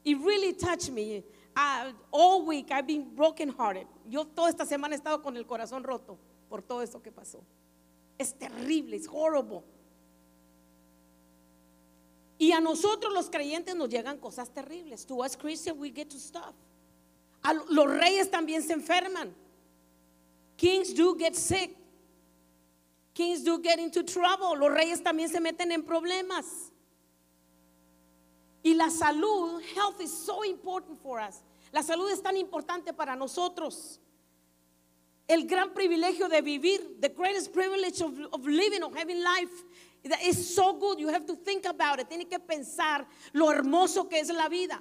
It 0.04 0.18
really 0.18 0.52
touched 0.52 0.90
me. 0.90 1.24
I, 1.56 1.92
all 2.12 2.46
week 2.46 2.68
I've 2.70 2.86
been 2.86 3.14
brokenhearted. 3.16 3.86
Yo 4.08 4.24
toda 4.24 4.50
esta 4.50 4.64
semana 4.64 4.92
he 4.92 4.98
estado 4.98 5.20
con 5.20 5.36
el 5.36 5.44
corazón 5.44 5.82
roto 5.82 6.16
por 6.48 6.60
todo 6.62 6.80
eso 6.80 7.00
que 7.00 7.10
pasó. 7.10 7.42
Es 8.20 8.34
terrible, 8.34 8.96
es 8.96 9.08
horrible. 9.10 9.62
Y 12.36 12.52
a 12.52 12.60
nosotros 12.60 13.14
los 13.14 13.30
creyentes 13.30 13.74
nos 13.74 13.88
llegan 13.88 14.18
cosas 14.18 14.50
terribles. 14.50 15.06
To 15.06 15.24
us 15.24 15.34
Christians 15.34 15.78
we 15.78 15.90
get 15.90 16.10
to 16.10 16.18
stuff. 16.18 16.54
Los 17.70 17.86
reyes 17.86 18.30
también 18.30 18.62
se 18.62 18.74
enferman. 18.74 19.34
Kings 20.58 20.92
do 20.92 21.14
get 21.14 21.34
sick. 21.34 21.74
Kings 23.14 23.42
do 23.42 23.58
get 23.58 23.78
into 23.78 24.02
trouble. 24.02 24.54
Los 24.54 24.70
reyes 24.70 25.02
también 25.02 25.30
se 25.30 25.40
meten 25.40 25.72
en 25.72 25.82
problemas. 25.82 26.72
Y 28.62 28.74
la 28.74 28.90
salud, 28.90 29.62
health 29.74 29.98
is 30.02 30.12
so 30.12 30.44
important 30.44 31.00
for 31.02 31.20
us. 31.20 31.42
La 31.72 31.80
salud 31.82 32.10
es 32.10 32.20
tan 32.20 32.36
importante 32.36 32.92
para 32.92 33.16
nosotros. 33.16 33.98
El 35.30 35.46
gran 35.46 35.70
privilegio 35.70 36.28
de 36.28 36.42
vivir, 36.42 36.80
the 37.00 37.08
greatest 37.08 37.52
privilege 37.52 38.00
of, 38.00 38.12
of 38.32 38.44
living, 38.44 38.82
of 38.82 38.92
having 38.96 39.22
life, 39.22 39.64
that 40.04 40.20
is 40.22 40.54
so 40.56 40.72
good. 40.72 40.98
You 40.98 41.08
have 41.08 41.24
to 41.26 41.36
think 41.36 41.66
about 41.66 42.00
it. 42.00 42.08
Tiene 42.08 42.24
que 42.24 42.40
pensar 42.40 43.06
lo 43.32 43.46
hermoso 43.52 44.10
que 44.10 44.18
es 44.18 44.28
la 44.28 44.48
vida. 44.48 44.80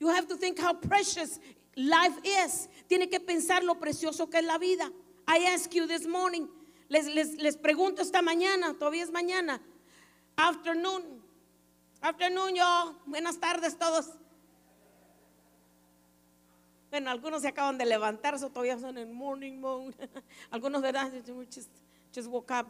You 0.00 0.08
have 0.08 0.26
to 0.26 0.36
think 0.36 0.58
how 0.58 0.72
precious 0.72 1.38
life 1.76 2.16
is. 2.24 2.68
Tiene 2.88 3.06
que 3.06 3.20
pensar 3.20 3.62
lo 3.62 3.74
precioso 3.74 4.28
que 4.28 4.40
es 4.40 4.44
la 4.44 4.58
vida. 4.58 4.90
I 5.28 5.52
ask 5.54 5.72
you 5.74 5.86
this 5.86 6.08
morning, 6.08 6.48
les, 6.88 7.06
les, 7.06 7.36
les 7.36 7.56
pregunto 7.56 8.00
esta 8.00 8.20
mañana, 8.20 8.74
todavía 8.76 9.04
es 9.04 9.12
mañana, 9.12 9.60
afternoon, 10.36 11.04
afternoon 12.02 12.56
yo, 12.56 12.96
buenas 13.06 13.38
tardes 13.38 13.78
todos. 13.78 14.08
Bueno, 16.90 17.10
algunos 17.10 17.42
se 17.42 17.48
acaban 17.48 17.78
de 17.78 17.86
levantar, 17.86 18.38
so 18.38 18.50
todavía 18.50 18.78
son 18.78 18.98
en 18.98 19.12
morning 19.12 19.60
mode. 19.60 19.94
algunos, 20.50 20.82
¿verdad? 20.82 21.12
Just, 21.54 21.70
just 22.12 22.28
woke 22.28 22.50
up. 22.50 22.66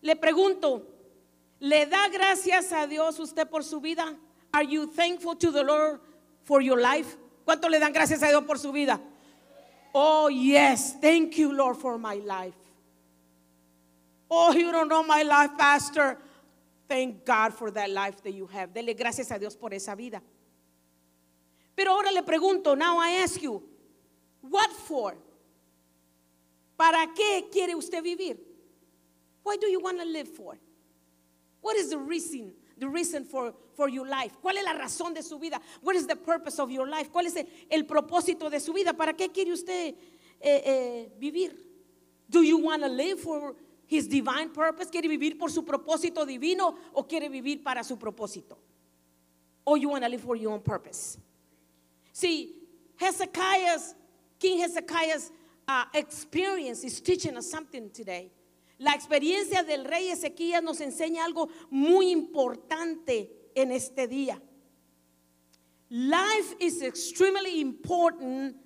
Le 0.00 0.14
pregunto, 0.14 0.86
¿le 1.58 1.86
da 1.86 2.08
gracias 2.08 2.72
a 2.72 2.86
Dios 2.86 3.18
usted 3.18 3.48
por 3.48 3.64
su 3.64 3.80
vida? 3.80 4.16
Are 4.52 4.64
you 4.64 4.86
thankful 4.86 5.36
to 5.36 5.50
the 5.50 5.64
Lord 5.64 6.00
for 6.44 6.62
your 6.62 6.80
life? 6.80 7.16
¿Cuánto 7.44 7.68
le 7.68 7.80
dan 7.80 7.92
gracias 7.92 8.22
a 8.22 8.28
Dios 8.28 8.44
por 8.44 8.58
su 8.58 8.70
vida? 8.70 9.00
Oh, 9.92 10.28
yes. 10.28 10.94
Thank 11.00 11.36
you, 11.36 11.52
Lord, 11.52 11.76
for 11.76 11.98
my 11.98 12.16
life. 12.16 12.54
Oh, 14.30 14.52
you 14.52 14.70
don't 14.72 14.88
know 14.88 15.02
my 15.02 15.22
life, 15.22 15.56
Pastor. 15.58 16.18
Thank 16.88 17.24
God 17.24 17.54
for 17.54 17.70
that 17.72 17.90
life 17.90 18.22
that 18.22 18.32
you 18.32 18.46
have. 18.46 18.72
Dele 18.72 18.94
gracias 18.94 19.30
a 19.30 19.38
Dios 19.38 19.56
por 19.56 19.72
esa 19.72 19.96
vida. 19.96 20.20
Pero 21.74 21.92
ahora 21.92 22.10
le 22.12 22.22
pregunto, 22.22 22.76
now 22.76 22.98
I 22.98 23.22
ask 23.22 23.40
you, 23.42 23.62
what 24.42 24.70
for? 24.70 25.16
¿Para 26.76 27.12
qué 27.14 27.48
quiere 27.50 27.74
usted 27.74 28.02
vivir? 28.02 28.38
Why 29.42 29.56
do 29.56 29.68
you 29.68 29.80
want 29.80 29.98
to 29.98 30.04
live 30.04 30.28
for? 30.28 30.58
What 31.60 31.76
is 31.76 31.90
the 31.90 31.98
reason? 31.98 32.52
The 32.78 32.88
reason 32.88 33.24
for, 33.24 33.54
for 33.74 33.88
your 33.88 34.06
life. 34.06 34.32
¿Cuál 34.42 34.56
es 34.56 34.64
la 34.64 34.72
razón 34.72 35.14
de 35.14 35.22
su 35.22 35.38
vida? 35.38 35.60
What 35.82 35.94
is 35.96 36.06
the 36.06 36.16
purpose 36.16 36.58
of 36.58 36.70
your 36.70 36.88
life? 36.88 37.10
¿Cuál 37.10 37.26
es 37.26 37.36
el, 37.36 37.46
el 37.70 37.84
propósito 37.84 38.50
de 38.50 38.58
su 38.58 38.72
vida? 38.72 38.92
¿Para 38.92 39.12
qué 39.12 39.32
quiere 39.32 39.52
usted 39.52 39.94
eh, 39.94 40.62
eh, 40.64 41.12
vivir? 41.18 41.54
Do 42.28 42.42
you 42.42 42.58
want 42.58 42.82
to 42.82 42.88
live 42.88 43.20
for 43.20 43.54
his 43.86 44.08
divine 44.08 44.50
purpose? 44.50 44.90
¿Quiere 44.90 45.08
vivir 45.08 45.38
por 45.38 45.50
su 45.50 45.62
propósito 45.62 46.26
divino 46.26 46.74
o 46.92 47.04
quiere 47.04 47.28
vivir 47.28 47.62
para 47.62 47.84
su 47.84 47.96
propósito? 47.96 48.58
Or 49.64 49.78
you 49.78 49.88
want 49.90 50.02
to 50.02 50.10
live 50.10 50.20
for 50.20 50.36
your 50.36 50.52
own 50.52 50.60
purpose? 50.60 51.18
See, 52.14 52.54
Hezekiah's, 52.94 53.96
King 54.38 54.60
Hezekiah's 54.60 55.32
uh, 55.66 55.84
experience 55.94 56.84
is 56.84 57.00
teaching 57.00 57.36
us 57.36 57.50
something 57.50 57.90
today. 57.90 58.30
La 58.78 58.92
experiencia 58.92 59.66
del 59.66 59.84
rey 59.84 60.10
Ezequías 60.10 60.62
nos 60.62 60.80
enseña 60.80 61.24
algo 61.24 61.48
muy 61.70 62.12
importante 62.12 63.30
en 63.56 63.72
este 63.72 64.06
día. 64.06 64.40
Life 65.90 66.54
is 66.60 66.82
extremely 66.82 67.60
important 67.60 68.56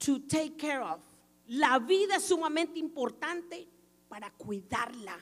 to 0.00 0.20
take 0.20 0.56
care 0.56 0.82
of. 0.82 1.02
La 1.48 1.78
vida 1.78 2.16
es 2.16 2.24
sumamente 2.24 2.78
importante 2.78 3.68
para 4.08 4.30
cuidarla. 4.38 5.18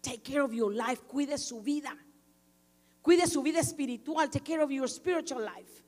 Take 0.00 0.24
care 0.24 0.42
of 0.42 0.54
your 0.54 0.72
life, 0.72 1.02
cuide 1.06 1.36
su 1.36 1.60
vida. 1.60 1.94
Cuide 3.02 3.26
su 3.26 3.42
vida 3.42 3.58
espiritual, 3.58 4.28
take 4.28 4.44
care 4.44 4.60
of 4.60 4.70
your 4.70 4.88
spiritual 4.88 5.40
life. 5.40 5.82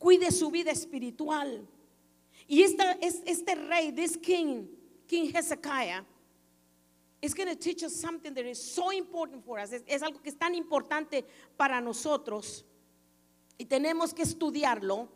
Cuide 0.00 0.32
su 0.32 0.50
vida 0.50 0.70
espiritual. 0.70 1.66
Y 2.48 2.62
esta, 2.62 2.96
es, 3.00 3.22
este 3.26 3.54
rey, 3.68 3.92
this 3.92 4.16
king, 4.16 4.68
King 5.06 5.32
Hezekiah, 5.32 6.02
is 7.22 7.32
going 7.32 7.48
to 7.48 7.54
teach 7.54 7.82
us 7.82 7.94
something 7.94 8.34
that 8.34 8.44
is 8.44 8.62
so 8.62 8.90
important 8.90 9.44
for 9.44 9.58
us. 9.58 9.72
Es, 9.72 10.02
algo 10.02 10.22
que 10.22 10.30
es 10.30 10.34
tan 10.34 10.54
importante 10.54 11.24
para 11.56 11.80
nosotros. 11.80 12.64
Y 13.58 13.64
tenemos 13.64 14.14
que 14.14 14.22
estudiarlo 14.22 15.08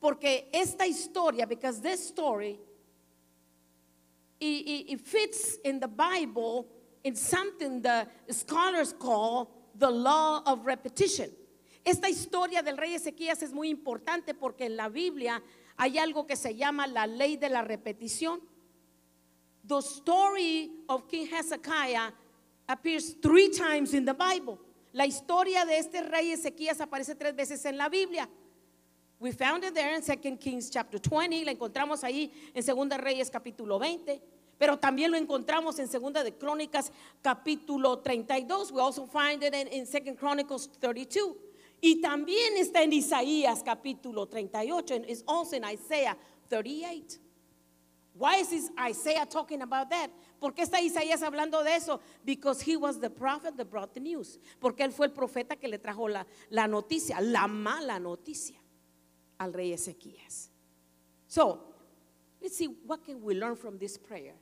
porque 0.00 0.48
esta 0.52 0.86
historia, 0.86 1.46
because 1.46 1.80
this 1.80 2.06
story, 2.06 2.58
it, 4.40 4.92
it 4.92 5.00
fits 5.00 5.58
in 5.64 5.78
the 5.78 5.88
Bible 5.88 6.66
in 7.04 7.14
something 7.14 7.82
the 7.82 8.06
scholars 8.30 8.92
call 8.98 9.57
the 9.78 9.90
law 9.90 10.42
of 10.44 10.66
repetition. 10.66 11.30
Esta 11.84 12.08
historia 12.08 12.62
del 12.62 12.76
rey 12.76 12.94
Ezequías 12.94 13.42
es 13.42 13.52
muy 13.52 13.70
importante 13.70 14.34
porque 14.34 14.66
en 14.66 14.76
la 14.76 14.88
Biblia 14.88 15.42
hay 15.76 15.98
algo 15.98 16.26
que 16.26 16.36
se 16.36 16.54
llama 16.54 16.86
la 16.86 17.06
ley 17.06 17.36
de 17.36 17.48
la 17.48 17.62
repetición. 17.62 18.40
The 19.64 19.78
story 19.78 20.70
of 20.88 21.08
King 21.08 21.26
Hezekiah 21.26 22.12
appears 22.68 23.16
three 23.20 23.50
times 23.50 23.94
in 23.94 24.04
the 24.04 24.14
Bible. 24.14 24.58
La 24.92 25.06
historia 25.06 25.64
de 25.64 25.78
este 25.78 26.02
rey 26.02 26.32
Ezequías 26.32 26.80
aparece 26.80 27.14
tres 27.14 27.34
veces 27.34 27.64
en 27.64 27.76
la 27.76 27.88
Biblia. 27.88 28.28
We 29.20 29.32
found 29.32 29.64
it 29.64 29.74
there 29.74 29.94
in 29.94 30.02
2 30.02 30.38
Kings 30.38 30.70
chapter 30.70 31.00
20, 31.00 31.44
la 31.44 31.52
encontramos 31.52 32.04
ahí 32.04 32.30
en 32.54 32.64
2 32.64 32.98
Reyes 32.98 33.30
capítulo 33.30 33.78
20, 33.78 34.22
pero 34.58 34.76
también 34.78 35.10
lo 35.10 35.16
encontramos 35.16 35.78
en 35.78 35.88
2 35.88 36.24
de 36.24 36.34
Crónicas 36.34 36.92
capítulo 37.22 38.00
32. 38.00 38.72
We 38.72 38.80
also 38.80 39.06
find 39.06 39.42
it 39.42 39.54
in, 39.54 39.84
2 39.84 40.16
Chronicles 40.16 40.68
32. 40.80 41.36
Y 41.80 42.00
también 42.00 42.56
está 42.56 42.82
en 42.82 42.92
Isaías 42.92 43.62
capítulo 43.62 44.28
38 44.28 44.94
and 44.94 45.04
it's 45.08 45.22
also 45.26 45.56
in 45.56 45.64
Isaiah 45.64 46.16
38. 46.50 47.20
Why 48.14 48.38
is 48.40 48.50
this 48.50 48.68
Isaiah 48.76 49.24
talking 49.26 49.62
about 49.62 49.90
that? 49.90 50.10
¿Por 50.40 50.52
qué 50.52 50.64
está 50.64 50.80
Isaías 50.80 51.22
hablando 51.22 51.62
de 51.62 51.76
eso? 51.76 52.00
Because 52.24 52.60
he 52.60 52.76
was 52.76 52.98
the 52.98 53.10
prophet 53.10 53.56
that 53.56 53.70
brought 53.70 53.94
the 53.94 54.00
news. 54.00 54.40
Porque 54.60 54.80
él 54.80 54.92
fue 54.92 55.06
el 55.06 55.12
profeta 55.12 55.54
que 55.54 55.68
le 55.68 55.78
trajo 55.78 56.08
la, 56.10 56.24
la 56.50 56.66
noticia, 56.66 57.20
la 57.20 57.46
mala 57.46 58.00
noticia 58.00 58.56
al 59.38 59.52
rey 59.52 59.72
Ezequías. 59.72 60.48
So, 61.28 61.60
let's 62.40 62.56
see 62.56 62.66
what 62.66 63.04
can 63.04 63.22
we 63.22 63.34
learn 63.34 63.54
from 63.54 63.78
this 63.78 63.96
prayer. 63.96 64.34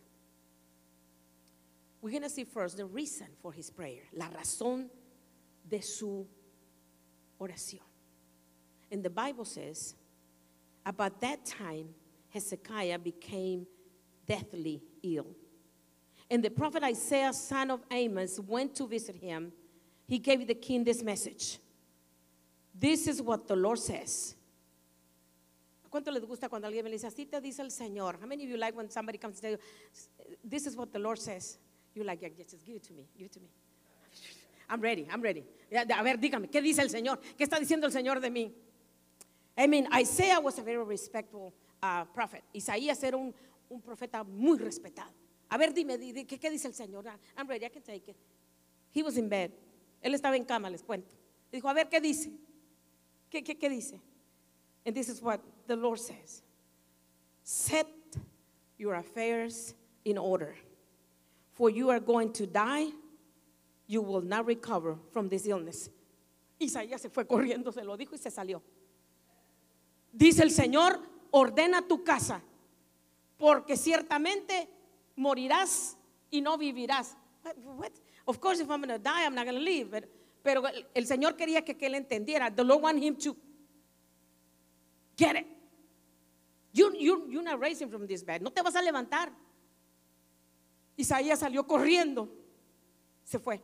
We're 2.07 2.13
going 2.13 2.23
to 2.23 2.31
see 2.31 2.45
first 2.45 2.77
the 2.77 2.85
reason 2.85 3.27
for 3.43 3.53
his 3.53 3.69
prayer, 3.69 4.03
la 4.13 4.27
razón 4.27 4.89
de 5.69 5.83
su 5.83 6.25
oración. 7.41 7.81
And 8.93 9.03
the 9.03 9.11
Bible 9.11 9.45
says, 9.45 9.97
about 10.85 11.21
that 11.21 11.45
time, 11.45 11.89
Hezekiah 12.29 13.01
became 13.01 13.67
deathly 14.25 14.85
ill. 15.03 15.27
And 16.31 16.45
the 16.45 16.51
prophet 16.51 16.85
Isaiah, 16.85 17.33
son 17.33 17.73
of 17.73 17.81
Amos, 17.91 18.39
went 18.39 18.77
to 18.77 18.87
visit 18.87 19.17
him. 19.17 19.51
He 20.07 20.21
gave 20.21 20.47
the 20.47 20.55
king 20.55 20.85
this 20.85 21.03
message 21.03 21.59
This 22.73 23.09
is 23.09 23.21
what 23.21 23.49
the 23.49 23.57
Lord 23.57 23.81
says. 23.81 24.37
¿Cuánto 25.91 26.13
les 26.13 26.25
gusta 26.25 26.49
cuando 26.49 26.69
alguien 26.69 26.85
me 26.85 26.91
dice, 26.93 27.09
así 27.09 27.29
te 27.29 27.41
dice 27.41 27.59
el 27.59 27.71
Señor? 27.71 28.21
How 28.21 28.29
many 28.29 28.45
of 28.45 28.51
you 28.51 28.57
like 28.57 28.77
when 28.77 28.89
somebody 28.91 29.19
comes 29.19 29.41
to 29.41 29.51
you, 29.51 29.59
this 30.45 30.69
is 30.69 30.77
what 30.77 30.93
the 30.93 31.01
Lord 31.01 31.19
says? 31.19 31.59
You're 31.97 32.05
like, 32.05 32.21
yeah, 32.21 32.29
just 32.37 32.65
give 32.67 32.77
it 32.77 32.83
to 32.85 32.93
me, 32.93 33.07
give 33.17 33.27
it 33.27 33.33
to 33.33 33.41
me. 33.41 33.49
I'm 34.69 34.81
ready, 34.81 35.09
I'm 35.11 35.23
ready. 35.23 35.45
A 35.73 36.03
ver, 36.03 36.19
dígame, 36.19 36.51
¿qué 36.51 36.61
dice 36.61 36.81
el 36.83 36.91
Señor? 36.91 37.19
¿Qué 37.39 37.45
está 37.45 37.59
diciendo 37.59 37.87
el 37.87 37.93
Señor 37.93 38.21
de 38.21 38.31
mí? 38.31 38.53
I 39.57 39.67
mean, 39.67 39.89
Isaiah 39.99 40.39
was 40.39 40.59
a 40.59 40.63
very 40.63 40.85
respectful 40.85 41.55
uh, 41.83 42.05
prophet. 42.05 42.43
Isaías 42.55 43.03
era 43.03 43.17
un, 43.17 43.33
un, 43.71 43.81
profeta 43.81 44.23
muy 44.25 44.59
respetado. 44.59 45.11
A 45.49 45.57
ver, 45.57 45.73
dime, 45.73 45.97
¿qué, 46.27 46.39
¿qué, 46.39 46.51
dice 46.51 46.69
el 46.69 46.75
Señor? 46.75 47.09
Ah, 47.09 47.17
I'm 47.39 47.49
ready, 47.49 47.65
I 47.65 47.71
can 47.71 47.83
take 47.83 48.09
it. 48.09 48.17
He 48.91 49.03
was 49.03 49.17
in 49.17 49.29
bed. 49.31 49.53
Él 50.03 50.15
estaba 50.15 50.37
en 50.37 50.45
cama, 50.45 50.69
les 50.69 50.83
cuento. 50.83 51.15
Dijo, 51.51 51.67
a 51.69 51.73
ver, 51.73 51.89
¿qué 51.89 52.01
dice? 52.01 52.31
¿Qué, 53.31 53.43
qué, 53.43 53.57
qué 53.57 53.71
dice? 53.71 54.01
And 54.85 54.95
this 54.95 55.09
is 55.09 55.23
what 55.23 55.41
the 55.67 55.77
Lord 55.77 55.99
says 55.99 56.43
Set 57.43 57.89
your 58.77 58.95
affairs 58.95 59.75
in 60.05 60.19
order, 60.19 60.55
for 61.57 61.71
you 61.71 61.91
are 61.91 62.01
going 62.01 62.33
to 62.35 62.47
die. 62.47 62.87
You 63.89 64.03
will 64.03 64.21
not 64.21 64.47
recover 64.47 64.97
from 65.13 65.29
this 65.29 65.47
illness. 65.47 65.91
Isaías 66.61 67.01
se 67.01 67.09
fue 67.09 67.25
corriendo, 67.25 67.73
se 67.73 67.83
lo 67.83 67.97
dijo 67.97 68.15
y 68.15 68.19
se 68.19 68.31
salió. 68.31 68.63
Dice 70.13 70.43
el 70.43 70.51
Señor, 70.51 71.01
ordena 71.31 71.87
tu 71.87 72.03
casa, 72.03 72.43
porque 73.39 73.77
ciertamente 73.77 74.69
morirás 75.17 75.97
y 76.31 76.41
no 76.41 76.57
vivirás. 76.57 77.17
What? 77.65 77.93
Of 78.27 78.41
course, 78.41 78.61
if 78.61 78.71
I'm 78.71 78.83
going 78.83 78.89
to 78.89 78.99
die, 78.99 79.25
I'm 79.25 79.35
not 79.35 79.45
going 79.45 79.57
to 79.57 79.63
live. 79.63 79.91
But, 79.91 80.05
pero 80.43 80.63
el 80.95 81.07
Señor 81.07 81.37
quería 81.37 81.65
que, 81.65 81.77
que 81.77 81.87
él 81.87 81.95
entendiera. 81.95 82.55
The 82.55 82.65
Lord 82.65 82.83
wanted 82.83 83.03
him 83.03 83.17
to 83.17 83.37
get 85.17 85.37
it. 85.37 85.47
You, 86.73 86.93
you, 86.99 87.27
you're 87.31 87.43
not 87.43 87.61
raising 87.61 87.89
from 87.89 88.07
this 88.07 88.23
bed. 88.23 88.43
No 88.43 88.51
te 88.51 88.63
vas 88.63 88.75
a 88.75 88.83
levantar. 88.83 89.31
Isaías 90.97 91.41
salió 91.41 91.67
corriendo. 91.67 92.29
Se 93.25 93.39
fue. 93.39 93.61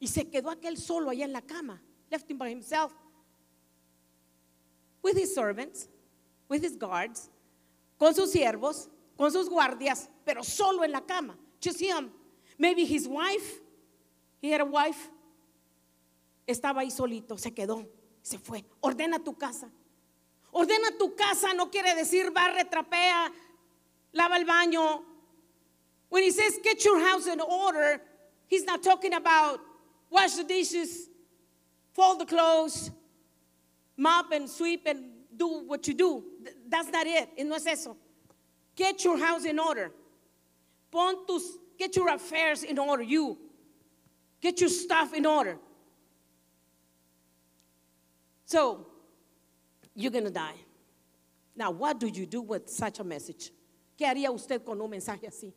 Y 0.00 0.08
se 0.08 0.28
quedó 0.28 0.50
aquel 0.50 0.76
solo 0.76 1.10
allá 1.10 1.24
en 1.24 1.32
la 1.32 1.42
cama. 1.42 1.80
Left 2.10 2.30
him 2.30 2.38
by 2.38 2.50
himself. 2.50 2.92
With 5.02 5.16
his 5.16 5.34
servants, 5.34 5.88
with 6.48 6.62
his 6.62 6.76
guards, 6.78 7.30
con 7.98 8.14
sus 8.14 8.30
siervos, 8.30 8.88
con 9.16 9.30
sus 9.30 9.48
guardias, 9.48 10.08
pero 10.24 10.42
solo 10.42 10.82
en 10.82 10.92
la 10.92 11.02
cama. 11.02 11.36
Just 11.60 11.80
him. 11.80 12.10
Maybe 12.58 12.84
his 12.84 13.06
wife, 13.06 13.60
he 14.40 14.50
had 14.50 14.60
a 14.60 14.64
wife, 14.64 15.10
estaba 16.46 16.80
ahí 16.80 16.90
solito, 16.90 17.38
se 17.38 17.50
quedó, 17.50 17.86
se 18.22 18.38
fue. 18.38 18.64
Ordena 18.80 19.22
tu 19.22 19.34
casa. 19.34 19.70
Ordena 20.52 20.96
tu 20.98 21.14
casa 21.16 21.52
no 21.52 21.70
quiere 21.70 21.94
decir 21.94 22.30
barre, 22.30 22.64
trapea, 22.64 23.32
lava 24.14 24.34
el 24.34 24.44
baño. 24.44 25.00
When 26.08 26.22
he 26.22 26.30
says 26.30 26.58
get 26.62 26.84
your 26.84 27.00
house 27.00 27.26
in 27.26 27.40
order, 27.40 28.00
he's 28.46 28.64
not 28.64 28.82
talking 28.82 29.14
about 29.14 29.60
wash 30.10 30.34
the 30.34 30.44
dishes, 30.44 31.08
fold 31.92 32.20
the 32.20 32.26
clothes, 32.26 32.90
mop 33.96 34.32
and 34.32 34.48
sweep 34.48 34.86
and 34.86 35.04
do 35.36 35.64
what 35.66 35.86
you 35.88 35.94
do. 35.94 36.24
That's 36.68 36.90
not 36.90 37.06
it. 37.06 37.30
Y 37.36 37.44
no 37.44 37.56
es 37.56 37.66
eso. 37.66 37.96
Get 38.76 39.04
your 39.04 39.18
house 39.18 39.44
in 39.44 39.58
order. 39.58 39.90
Pon 40.90 41.26
tus, 41.26 41.58
get 41.78 41.96
your 41.96 42.08
affairs 42.08 42.62
in 42.62 42.78
order. 42.78 43.02
You. 43.02 43.38
Get 44.40 44.60
your 44.60 44.70
stuff 44.70 45.14
in 45.14 45.26
order. 45.26 45.56
So, 48.46 48.86
you're 49.94 50.12
going 50.12 50.24
to 50.24 50.30
die. 50.30 50.54
Now, 51.56 51.70
what 51.70 51.98
do 51.98 52.08
you 52.08 52.26
do 52.26 52.42
with 52.42 52.68
such 52.68 52.98
a 52.98 53.04
message? 53.04 53.50
¿Qué 53.96 54.06
haría 54.06 54.30
usted 54.30 54.62
con 54.62 54.80
un 54.80 54.90
mensaje 54.90 55.26
así? 55.26 55.54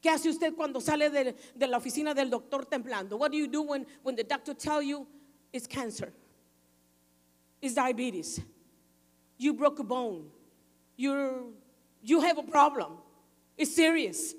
¿Qué 0.00 0.10
hace 0.10 0.28
usted 0.28 0.54
cuando 0.54 0.80
sale 0.80 1.08
de, 1.08 1.34
la 1.66 1.78
oficina 1.78 2.12
del 2.12 2.28
doctor 2.28 2.66
temblando? 2.66 3.16
What 3.16 3.30
do 3.30 3.38
you 3.38 3.46
do 3.46 3.62
when, 3.62 3.86
when 4.02 4.14
the 4.14 4.24
doctor 4.24 4.54
tell 4.54 4.82
you 4.82 5.06
it's 5.52 5.66
cancer? 5.66 6.12
It's 7.62 7.74
diabetes. 7.74 8.40
You 9.38 9.54
broke 9.54 9.78
a 9.78 9.84
bone. 9.84 10.30
You're, 10.96 11.44
you 12.02 12.20
have 12.20 12.36
a 12.36 12.42
problem. 12.42 12.98
It's 13.56 13.74
serious. 13.74 14.34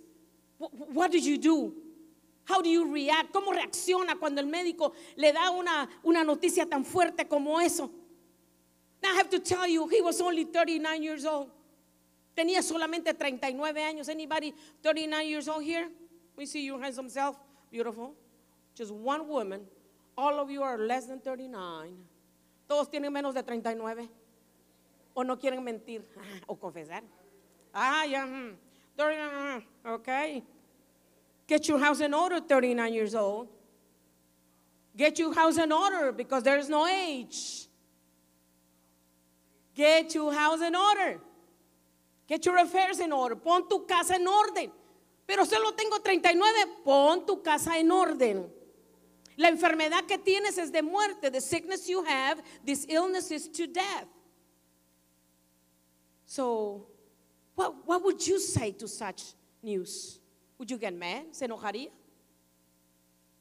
What, 0.58 0.72
what 0.94 1.12
did 1.12 1.26
you 1.26 1.38
do? 1.38 1.74
How 2.44 2.62
do 2.62 2.70
you 2.70 2.94
react? 2.94 3.34
¿Cómo 3.34 3.52
reacciona 3.52 4.20
cuando 4.20 4.42
el 4.42 4.48
médico 4.48 4.94
le 5.18 5.32
da 5.32 5.50
una, 5.50 5.90
una 6.04 6.24
noticia 6.24 6.70
tan 6.70 6.86
fuerte 6.86 7.28
como 7.28 7.60
eso? 7.60 7.90
Now 9.02 9.14
I 9.14 9.16
have 9.16 9.30
to 9.32 9.40
tell 9.40 9.68
you, 9.68 9.88
he 9.88 10.02
was 10.02 10.22
only 10.22 10.44
39 10.44 11.02
years 11.02 11.26
old. 11.26 11.50
Tenía 12.36 12.62
solamente 12.62 13.14
39 13.14 13.84
años. 13.84 14.10
Anybody 14.10 14.54
39 14.82 15.28
years 15.28 15.48
old 15.48 15.64
here? 15.64 15.90
We 16.36 16.46
see 16.46 16.66
your 16.66 16.80
handsome 16.82 17.10
self. 17.10 17.38
Beautiful. 17.72 18.14
Just 18.76 18.92
one 18.92 19.28
woman. 19.28 19.62
All 20.18 20.40
of 20.40 20.50
you 20.50 20.62
are 20.62 20.78
less 20.78 21.08
than 21.08 21.20
39. 21.20 21.96
Todos 22.68 22.90
tienen 22.90 23.12
menos 23.12 23.34
de 23.34 23.42
39. 23.42 24.10
O 25.14 25.24
no 25.24 25.38
quieren 25.38 25.64
mentir 25.64 26.04
o 26.48 26.56
confesar. 26.56 27.04
Ah, 27.74 28.04
ya. 28.06 28.26
hmm. 28.26 28.56
39, 28.98 29.64
okay. 29.86 30.44
Get 31.48 31.68
your 31.68 31.80
house 31.80 32.00
in 32.00 32.14
order, 32.14 32.40
39 32.40 32.94
years 32.94 33.14
old. 33.14 33.48
Get 34.96 35.20
your 35.20 35.34
house 35.34 35.58
in 35.58 35.72
order 35.72 36.12
because 36.12 36.44
there's 36.44 36.70
no 36.70 36.88
age. 36.88 37.68
Get 39.76 40.16
your 40.16 40.34
house 40.34 40.62
in 40.62 40.76
order. 40.76 41.20
Get 42.28 42.46
your 42.46 42.58
affairs 42.58 43.00
in 43.00 43.12
order. 43.12 43.36
Pon 43.36 43.68
tu 43.68 43.86
casa 43.86 44.16
en 44.16 44.28
orden. 44.28 44.72
Pero 45.28 45.46
solo 45.46 45.72
tengo 45.74 46.00
39. 46.00 46.84
Pon 46.84 47.26
tu 47.26 47.42
casa 47.42 47.78
en 47.78 47.92
orden. 47.92 48.52
La 49.38 49.50
enfermedad 49.50 50.06
que 50.08 50.18
tienes 50.18 50.58
es 50.58 50.72
de 50.72 50.82
muerte. 50.82 51.30
The 51.30 51.42
sickness 51.42 51.88
you 51.88 52.04
have, 52.04 52.42
this 52.64 52.86
illness 52.88 53.32
is 53.32 53.48
to 53.50 53.68
death. 53.68 54.08
So, 56.26 56.88
what, 57.54 57.86
what 57.86 58.04
would 58.04 58.26
you 58.26 58.40
say 58.40 58.72
to 58.74 58.88
such 58.88 59.34
news? 59.62 60.20
Would 60.58 60.72
you 60.72 60.78
get 60.78 60.94
mad? 60.94 61.26
¿Se 61.32 61.46
enojaría? 61.48 61.90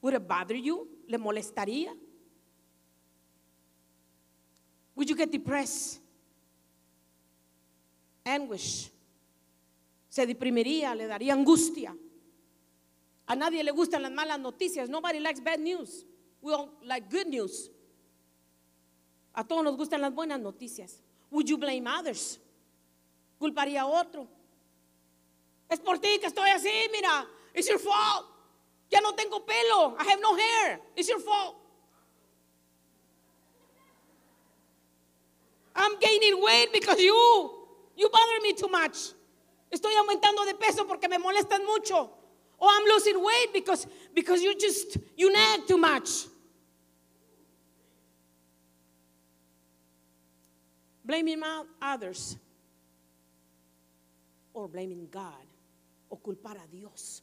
Would 0.03 0.15
it 0.15 0.29
bother 0.29 0.57
you? 0.57 0.89
¿Le 1.09 1.19
molestaría? 1.19 1.89
Would 4.95 5.09
you 5.09 5.17
get 5.17 5.31
depressed? 5.31 6.01
Anguish. 8.25 8.91
Se 10.09 10.27
deprimiría, 10.27 10.95
le 10.95 11.07
daría 11.07 11.33
angustia. 11.33 11.97
A 13.27 13.35
nadie 13.35 13.65
le 13.65 13.71
gustan 13.73 14.03
las 14.03 14.13
malas 14.13 14.39
noticias. 14.39 14.89
Nobody 14.89 15.19
likes 15.19 15.41
bad 15.41 15.59
news. 15.59 16.05
We 16.41 16.53
all 16.53 16.71
like 16.83 17.09
good 17.11 17.27
news. 17.27 17.71
A 19.35 19.45
todos 19.45 19.65
nos 19.65 19.77
gustan 19.77 20.01
las 20.01 20.15
buenas 20.15 20.41
noticias. 20.41 21.03
Would 21.31 21.47
you 21.49 21.57
blame 21.57 21.89
others? 21.89 22.39
Culparía 23.39 23.83
a 23.83 23.87
otro. 23.87 24.29
Es 25.69 25.81
por 25.81 25.99
ti 25.99 26.19
que 26.21 26.27
estoy 26.27 26.51
así, 26.51 26.71
mira. 26.93 27.27
It's 27.55 27.69
your 27.69 27.79
fault. 27.79 28.27
Ya 28.91 29.01
no 29.01 29.15
tengo 29.15 29.45
pelo. 29.45 29.97
I 29.99 30.05
have 30.05 30.21
no 30.21 30.37
hair. 30.37 30.81
It's 30.95 31.09
your 31.09 31.21
fault. 31.21 31.57
I'm 35.75 35.99
gaining 35.99 36.41
weight 36.41 36.73
because 36.73 37.01
you, 37.01 37.64
you 37.97 38.09
bother 38.09 38.41
me 38.43 38.53
too 38.53 38.69
much. 38.69 39.13
Estoy 39.71 39.95
aumentando 39.97 40.45
de 40.45 40.55
peso 40.55 40.87
porque 40.87 41.09
me 41.09 41.19
molestan 41.19 41.65
mucho. 41.67 42.11
Or 42.59 42.69
I'm 42.71 42.85
losing 42.87 43.23
weight 43.23 43.53
because, 43.53 43.87
because 44.15 44.43
you 44.43 44.57
just, 44.57 44.97
you 45.17 45.33
nag 45.33 45.67
too 45.67 45.77
much. 45.77 46.27
Blaming 51.05 51.43
others. 51.83 52.37
Or 54.53 54.69
blaming 54.69 55.09
God. 55.11 55.45
O 56.11 56.17
culpar 56.17 56.57
a 56.57 56.69
Dios. 56.71 57.23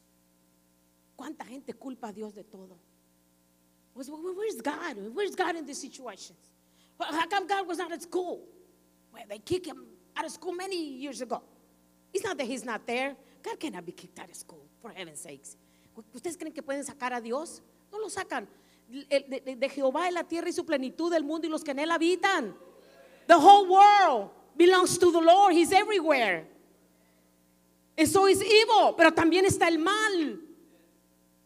¿Cuánta 1.16 1.44
gente 1.46 1.72
culpa 1.72 2.08
a 2.08 2.12
Dios 2.12 2.32
de 2.34 2.42
todo? 2.42 2.78
Where's 3.94 4.60
God? 4.60 4.96
Where's 5.14 5.34
God 5.34 5.56
in 5.56 5.66
these 5.66 5.80
situations? 5.80 6.38
How 6.98 7.26
come 7.26 7.46
God 7.46 7.66
was 7.66 7.78
not 7.78 7.92
at 7.92 8.02
school? 8.02 8.42
Well, 9.12 9.22
they 9.28 9.38
kick 9.38 9.66
him 9.66 9.84
out 10.16 10.24
of 10.24 10.30
school 10.32 10.52
many 10.52 10.76
years 10.76 11.20
ago. 11.20 11.42
It's 12.12 12.24
not 12.24 12.36
that 12.38 12.46
he's 12.46 12.64
not 12.64 12.86
there. 12.86 13.16
God 13.42 13.58
cannot 13.58 13.84
be 13.84 13.92
kicked 13.92 14.18
out 14.18 14.28
of 14.28 14.36
school, 14.36 14.64
for 14.80 14.90
heaven's 14.90 15.20
sakes. 15.20 15.56
¿Ustedes 16.14 16.36
creen 16.36 16.52
que 16.52 16.62
pueden 16.62 16.84
sacar 16.84 17.12
a 17.12 17.20
Dios? 17.20 17.60
No 17.92 17.98
lo 17.98 18.08
sacan. 18.08 18.46
El- 19.10 19.24
De, 19.58 19.68
Jehová 19.68 20.08
es 20.08 20.14
la 20.14 20.22
tierra 20.24 20.48
y 20.48 20.52
su 20.52 20.64
plenitud, 20.64 21.10
del 21.10 21.24
mundo 21.24 21.46
y 21.46 21.50
los 21.50 21.62
que 21.64 21.70
en 21.72 21.78
él 21.78 21.90
habitan. 21.90 22.54
The 23.26 23.38
whole 23.38 23.66
world 23.68 24.30
belongs 24.56 24.98
to 24.98 25.10
the 25.10 25.20
Lord. 25.20 25.54
He's 25.54 25.72
everywhere. 25.72 26.46
And 27.96 28.08
so 28.08 28.26
is 28.26 28.42
evil, 28.42 28.94
pero 28.96 29.10
también 29.12 29.44
está 29.44 29.68
el 29.68 29.78
mal. 29.78 30.38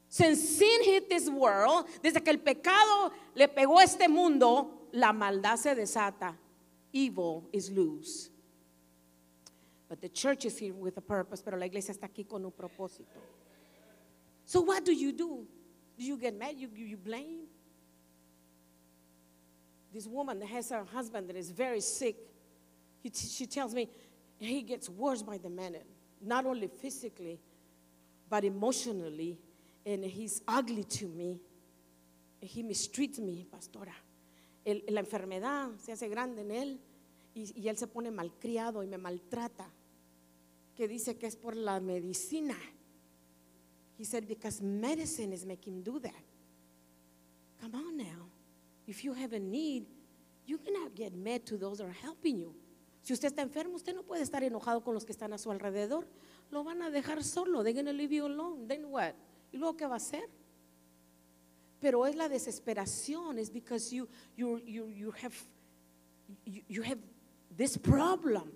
Since 0.09 0.41
sin 0.59 0.83
hit 0.85 1.09
this 1.09 1.29
world, 1.29 1.87
desde 2.03 2.23
que 2.23 2.31
el 2.31 2.39
pecado 2.39 3.13
le 3.35 3.49
pegó 3.49 3.79
a 3.79 3.85
este 3.85 4.09
mundo, 4.09 4.89
la 4.93 5.13
maldad 5.13 5.57
se 5.57 5.75
desata. 5.75 6.37
Evil 6.93 7.49
is 7.53 7.71
loose. 7.71 8.31
But 9.89 10.01
the 10.01 10.09
church 10.09 10.45
is 10.45 10.59
here 10.59 10.75
with 10.75 10.97
a 10.97 11.01
purpose, 11.01 11.43
pero 11.43 11.57
la 11.57 11.67
iglesia 11.67 11.93
está 11.95 12.09
aquí 12.09 12.27
con 12.29 12.45
un 12.45 12.53
propósito. 12.53 13.21
So 14.45 14.61
what 14.61 14.85
do 14.85 14.93
you 14.93 15.13
do? 15.13 15.47
Do 15.97 16.05
you 16.05 16.17
get 16.17 16.37
mad? 16.37 16.57
You, 16.57 16.69
you, 16.75 16.87
you 16.87 16.97
blame? 16.97 17.47
This 19.93 20.07
woman 20.07 20.41
has 20.43 20.71
her 20.71 20.85
husband 20.85 21.29
that 21.29 21.37
is 21.37 21.51
very 21.51 21.81
sick, 21.81 22.17
he 23.03 23.11
she 23.11 23.47
tells 23.47 23.75
me 23.75 23.89
he 24.39 24.63
gets 24.63 24.91
worse 24.91 25.23
by 25.23 25.39
the 25.39 25.49
minute, 25.49 25.87
not 26.21 26.45
only 26.45 26.67
physically, 26.67 27.41
but 28.29 28.45
emotionally, 28.45 29.39
and 29.87 30.05
he's 30.05 30.43
ugly 30.47 30.85
to 30.85 31.07
me. 31.07 31.41
He 32.41 32.63
mistreats 32.63 33.19
me, 33.19 33.47
pastora. 33.51 33.95
El- 34.67 34.83
la 34.91 35.01
enfermedad 35.01 35.71
se 35.79 35.93
hace 35.93 36.09
grande 36.09 36.43
en 36.43 36.51
él 36.51 36.79
y, 37.35 37.53
y 37.57 37.69
él 37.69 37.77
se 37.79 37.87
pone 37.87 38.11
malcriado 38.11 38.83
y 38.83 38.87
me 38.87 38.99
maltrata. 38.99 39.67
Que 40.77 40.87
dice 40.87 41.17
que 41.17 41.27
es 41.27 41.37
por 41.37 41.57
la 41.57 41.81
medicina. 41.81 42.57
He 43.99 44.05
said, 44.05 44.29
because 44.29 44.61
medicine 44.61 45.33
is 45.33 45.47
making 45.47 45.75
him 45.75 45.83
do 45.83 45.99
that. 46.01 46.13
Come 47.61 47.75
on 47.75 47.97
now. 47.97 48.29
If 48.87 49.03
you 49.03 49.15
have 49.15 49.33
a 49.33 49.39
need, 49.39 49.87
you 50.45 50.59
cannot 50.59 50.95
get 50.95 51.15
mad 51.15 51.47
to 51.47 51.57
those 51.57 51.79
that 51.79 51.87
are 51.87 51.97
helping 52.03 52.39
you. 52.39 52.55
Si 53.03 53.13
usted 53.13 53.29
está 53.29 53.43
enfermo, 53.43 53.77
usted 53.77 53.95
no 53.95 54.03
puede 54.03 54.23
estar 54.23 54.43
enojado 54.43 54.83
con 54.83 54.93
los 54.93 55.05
que 55.05 55.13
están 55.13 55.33
a 55.33 55.39
su 55.39 55.51
alrededor. 55.51 56.07
Lo 56.51 56.65
van 56.65 56.83
a 56.83 56.91
dejar 56.91 57.23
solo. 57.23 57.63
They're 57.63 57.73
going 57.73 57.87
to 57.87 57.93
leave 57.93 58.13
you 58.13 58.27
alone. 58.27 58.67
Then 58.67 58.91
what? 58.91 59.15
¿Y 59.53 59.59
luego 59.59 59.77
qué 59.77 59.87
va 59.87 59.95
a 59.95 59.97
hacer? 59.99 60.29
Pero 61.81 62.05
es 62.07 62.17
la 62.17 62.29
desesperación. 62.29 63.39
Es 63.39 63.51
because 63.51 63.95
you, 63.95 64.09
you, 64.37 64.59
you, 64.59 64.89
you, 64.89 65.13
have, 65.23 65.35
you, 66.45 66.63
you 66.69 66.83
have 66.83 66.99
this 67.57 67.79
problem. 67.79 68.51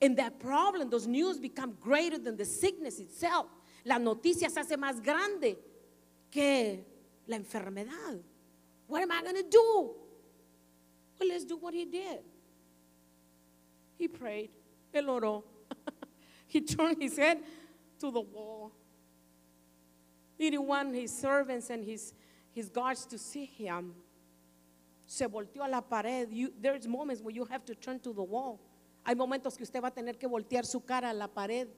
And 0.00 0.16
that 0.16 0.38
problem, 0.38 0.90
those 0.90 1.06
news 1.06 1.38
become 1.38 1.76
greater 1.80 2.18
than 2.18 2.36
the 2.36 2.44
sickness 2.44 2.98
itself. 3.00 3.46
La 3.84 3.96
noticia 3.96 4.48
se 4.48 4.60
hace 4.60 4.76
más 4.76 5.02
grande 5.02 5.56
que 6.30 6.84
la 7.26 7.36
enfermedad. 7.36 8.20
What 8.86 9.02
am 9.02 9.12
I 9.12 9.22
going 9.22 9.36
to 9.36 9.48
do? 9.48 9.94
Well, 11.18 11.28
let's 11.28 11.44
do 11.44 11.56
what 11.56 11.74
he 11.74 11.84
did. 11.84 12.20
He 13.98 14.08
prayed. 14.08 14.50
Él 14.94 15.06
oró. 15.06 15.42
he 16.46 16.60
turned 16.60 17.02
his 17.02 17.16
head 17.16 17.40
to 17.98 18.10
the 18.10 18.20
wall. 18.20 18.72
He 20.38 20.50
didn't 20.50 20.66
want 20.66 20.94
his 20.94 21.16
servants 21.16 21.68
and 21.68 21.84
his, 21.84 22.14
his 22.52 22.68
guards 22.68 23.04
to 23.06 23.18
see 23.18 23.44
him. 23.44 23.92
Se 25.04 25.26
volteó 25.26 25.66
a 25.66 25.68
la 25.68 25.80
pared. 25.80 26.30
You, 26.30 26.52
there's 26.60 26.86
moments 26.86 27.20
where 27.20 27.34
you 27.34 27.44
have 27.46 27.64
to 27.64 27.74
turn 27.74 27.98
to 28.00 28.12
the 28.12 28.22
wall. 28.22 28.60
Hay 29.04 29.14
momentos 29.14 29.56
que 29.56 29.62
usted 29.62 29.82
va 29.82 29.88
a 29.88 29.94
tener 29.94 30.18
que 30.18 30.26
voltear 30.26 30.66
su 30.66 30.84
cara 30.84 31.10
a 31.10 31.14
la 31.14 31.28
pared. 31.28 31.68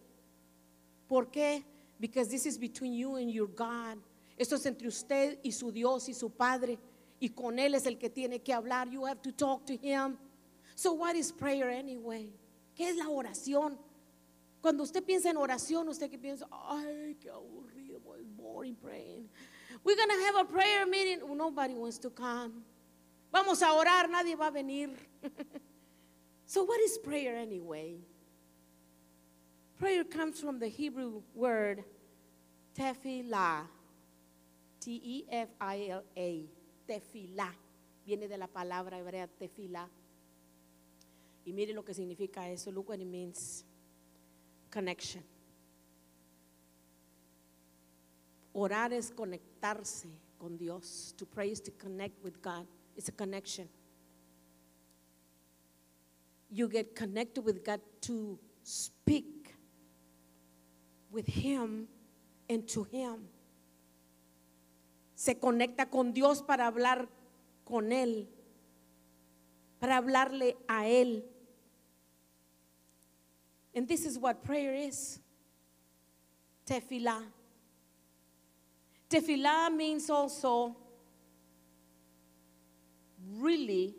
¿Por 1.06 1.30
qué? 1.30 1.64
Because 1.98 2.30
this 2.30 2.46
is 2.46 2.59
between 2.59 2.94
you 2.94 3.16
and 3.16 3.30
your 3.30 3.48
God. 3.48 3.98
Esto 4.37 4.56
es 4.56 4.64
entre 4.66 4.88
usted 4.88 5.38
y 5.42 5.52
su 5.52 5.70
Dios 5.70 6.09
y 6.09 6.14
su 6.14 6.30
Padre. 6.30 6.78
Y 7.20 7.28
con 7.28 7.59
Él 7.59 7.74
es 7.74 7.87
el 7.87 7.98
que 7.98 8.09
tiene 8.09 8.40
que 8.40 8.52
hablar. 8.52 8.88
You 8.88 9.04
have 9.06 9.20
to 9.22 9.33
talk 9.33 9.66
to 9.66 9.74
Him. 9.74 10.16
So 10.74 10.94
what 10.94 11.14
is 11.14 11.30
prayer 11.30 11.68
anyway? 11.68 12.33
¿Qué 12.74 12.88
es 12.88 12.96
la 12.96 13.09
oración? 13.09 13.76
Cuando 14.62 14.83
usted 14.83 15.02
piensa 15.02 15.30
en 15.30 15.37
oración, 15.37 15.88
usted 15.88 16.11
que 16.11 16.18
piensa, 16.18 16.46
ay, 16.50 17.16
qué 17.20 17.30
aburrido, 17.30 18.00
boy, 18.00 18.22
boring 18.37 18.76
praying. 18.76 19.28
We're 19.85 19.96
going 19.96 20.09
to 20.09 20.24
have 20.26 20.37
a 20.37 20.44
prayer 20.44 20.87
meeting. 20.87 21.20
Nobody 21.37 21.74
wants 21.74 21.98
to 22.00 22.11
come. 22.11 22.64
Vamos 23.33 23.62
a 23.62 23.72
orar, 23.72 24.09
nadie 24.09 24.37
va 24.37 24.48
a 24.48 24.50
venir. 24.50 24.90
so 26.50 26.64
what 26.64 26.80
is 26.80 26.98
prayer 26.98 27.36
anyway? 27.36 27.94
Prayer 29.78 30.02
comes 30.02 30.40
from 30.40 30.58
the 30.58 30.66
Hebrew 30.66 31.22
word 31.32 31.84
Tefila. 32.76 33.68
T-E-F-I-L-A. 34.80 36.44
Tefila. 36.88 37.54
Viene 38.04 38.26
de 38.26 38.36
la 38.36 38.48
palabra 38.48 38.98
hebrea 38.98 39.28
tefila. 39.28 39.86
Y 41.46 41.52
mire 41.52 41.72
lo 41.72 41.84
que 41.84 41.94
significa 41.94 42.48
eso. 42.50 42.72
Look 42.72 42.88
what 42.88 42.98
it 42.98 43.06
means. 43.06 43.64
Connection. 44.72 45.22
Orar 48.52 48.92
es 48.92 49.12
conectarse 49.12 50.08
con 50.36 50.56
Dios. 50.56 51.14
To 51.16 51.26
pray 51.26 51.52
is 51.52 51.60
to 51.60 51.70
connect 51.70 52.20
with 52.24 52.42
God. 52.42 52.66
It's 52.96 53.08
a 53.08 53.12
connection. 53.12 53.68
You 56.50 56.68
get 56.68 56.96
connected 56.96 57.42
with 57.42 57.64
God 57.64 57.80
to 58.02 58.38
speak 58.62 59.54
with 61.10 61.26
Him 61.26 61.86
and 62.48 62.66
to 62.68 62.84
Him. 62.84 63.28
Se 65.14 65.34
conecta 65.34 65.90
con 65.90 66.12
Dios 66.12 66.42
para 66.42 66.66
hablar 66.66 67.06
con 67.64 67.92
Él, 67.92 68.26
para 69.78 70.00
hablarle 70.00 70.56
a 70.68 70.86
Él. 70.86 71.22
And 73.74 73.86
this 73.86 74.04
is 74.04 74.18
what 74.18 74.42
prayer 74.42 74.74
is. 74.74 75.20
Tefillah. 76.66 77.22
Tefillah 79.08 79.74
means 79.74 80.08
also 80.10 80.76
really 83.38 83.94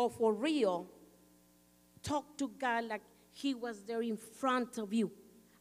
or 0.00 0.10
for 0.10 0.32
real 0.32 0.86
talk 2.02 2.36
to 2.38 2.48
God 2.58 2.84
like 2.84 3.02
He 3.32 3.54
was 3.54 3.82
there 3.84 4.02
in 4.02 4.16
front 4.16 4.78
of 4.78 4.92
you. 4.92 5.10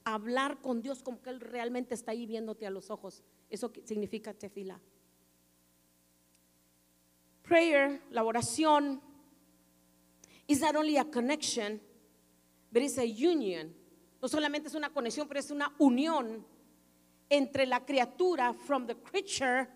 Hablar 0.05 0.61
con 0.61 0.81
Dios 0.81 1.01
como 1.01 1.17
que 1.21 1.31
Él 1.31 1.39
realmente 1.39 1.93
está 1.93 2.11
ahí 2.11 2.25
viéndote 2.25 2.65
a 2.65 2.71
los 2.71 2.89
ojos. 2.89 3.21
Eso 3.49 3.71
significa 3.83 4.33
tefila. 4.33 4.79
Prayer, 7.43 8.01
la 8.11 8.23
oración, 8.23 9.01
is 10.47 10.61
not 10.61 10.75
only 10.75 10.97
a 10.97 11.05
connection, 11.05 11.79
but 12.71 12.81
it's 12.81 12.97
a 12.97 13.05
union. 13.05 13.73
No 14.21 14.27
solamente 14.27 14.67
es 14.67 14.75
una 14.75 14.89
conexión, 14.89 15.27
pero 15.27 15.39
es 15.39 15.51
una 15.51 15.73
unión 15.79 16.45
entre 17.29 17.65
la 17.65 17.81
criatura, 17.81 18.53
from 18.53 18.87
the 18.87 18.95
creature 18.95 19.67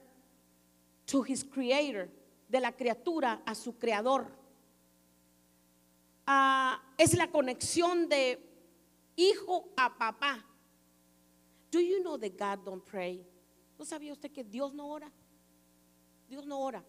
to 1.05 1.21
his 1.23 1.43
creator, 1.43 2.09
de 2.49 2.59
la 2.59 2.71
criatura 2.71 3.41
a 3.45 3.53
su 3.53 3.73
creador. 3.77 4.42
Ah, 6.25 6.81
es 6.97 7.15
la 7.15 7.27
conexión 7.27 8.07
de 8.07 8.39
hijo 9.15 9.69
a 9.75 9.97
papá. 9.97 10.43
Do 11.71 11.79
you 11.79 12.01
know 12.01 12.17
that 12.17 12.37
God 12.37 12.63
don't 12.65 12.85
pray? 12.85 13.25
¿No 13.77 13.85
sabía 13.85 14.13
usted 14.13 14.31
que 14.31 14.43
Dios 14.43 14.73
no 14.73 14.87
ora? 14.87 15.11
Dios 16.29 16.45
no 16.45 16.59
ora. 16.59 16.83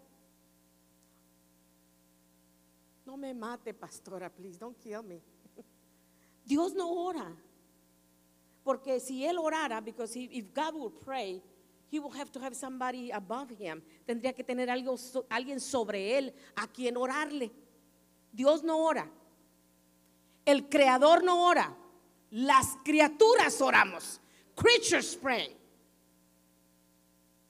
No 3.07 3.17
me 3.17 3.35
mate, 3.35 3.75
pastora, 3.75 4.31
please, 4.31 4.59
don't 4.59 4.79
kill 4.79 5.03
me. 5.03 5.21
Dios 6.45 6.75
no 6.75 6.91
ora. 6.91 7.35
Porque 8.63 9.01
si 9.01 9.25
él 9.25 9.39
orara, 9.39 9.83
because 9.83 10.17
if 10.17 10.53
God 10.55 10.75
would 10.75 11.01
pray, 11.01 11.43
he 11.91 11.99
will 11.99 12.11
have 12.11 12.33
to 12.33 12.41
have 12.41 12.55
somebody 12.55 13.11
above 13.11 13.51
him. 13.51 13.83
Tendría 14.07 14.35
que 14.35 14.43
tener 14.43 14.71
algo, 14.71 14.97
alguien 15.29 15.61
sobre 15.61 16.17
él 16.17 16.33
a 16.57 16.67
quien 16.67 16.97
orarle. 16.97 17.51
Dios 18.33 18.63
no 18.63 18.79
ora. 18.79 19.09
El 20.45 20.69
creador 20.69 21.23
no 21.25 21.47
ora. 21.47 21.75
Las 22.31 22.77
criaturas 22.85 23.61
oramos. 23.61 24.21
Creatures 24.55 25.17
pray. 25.17 25.57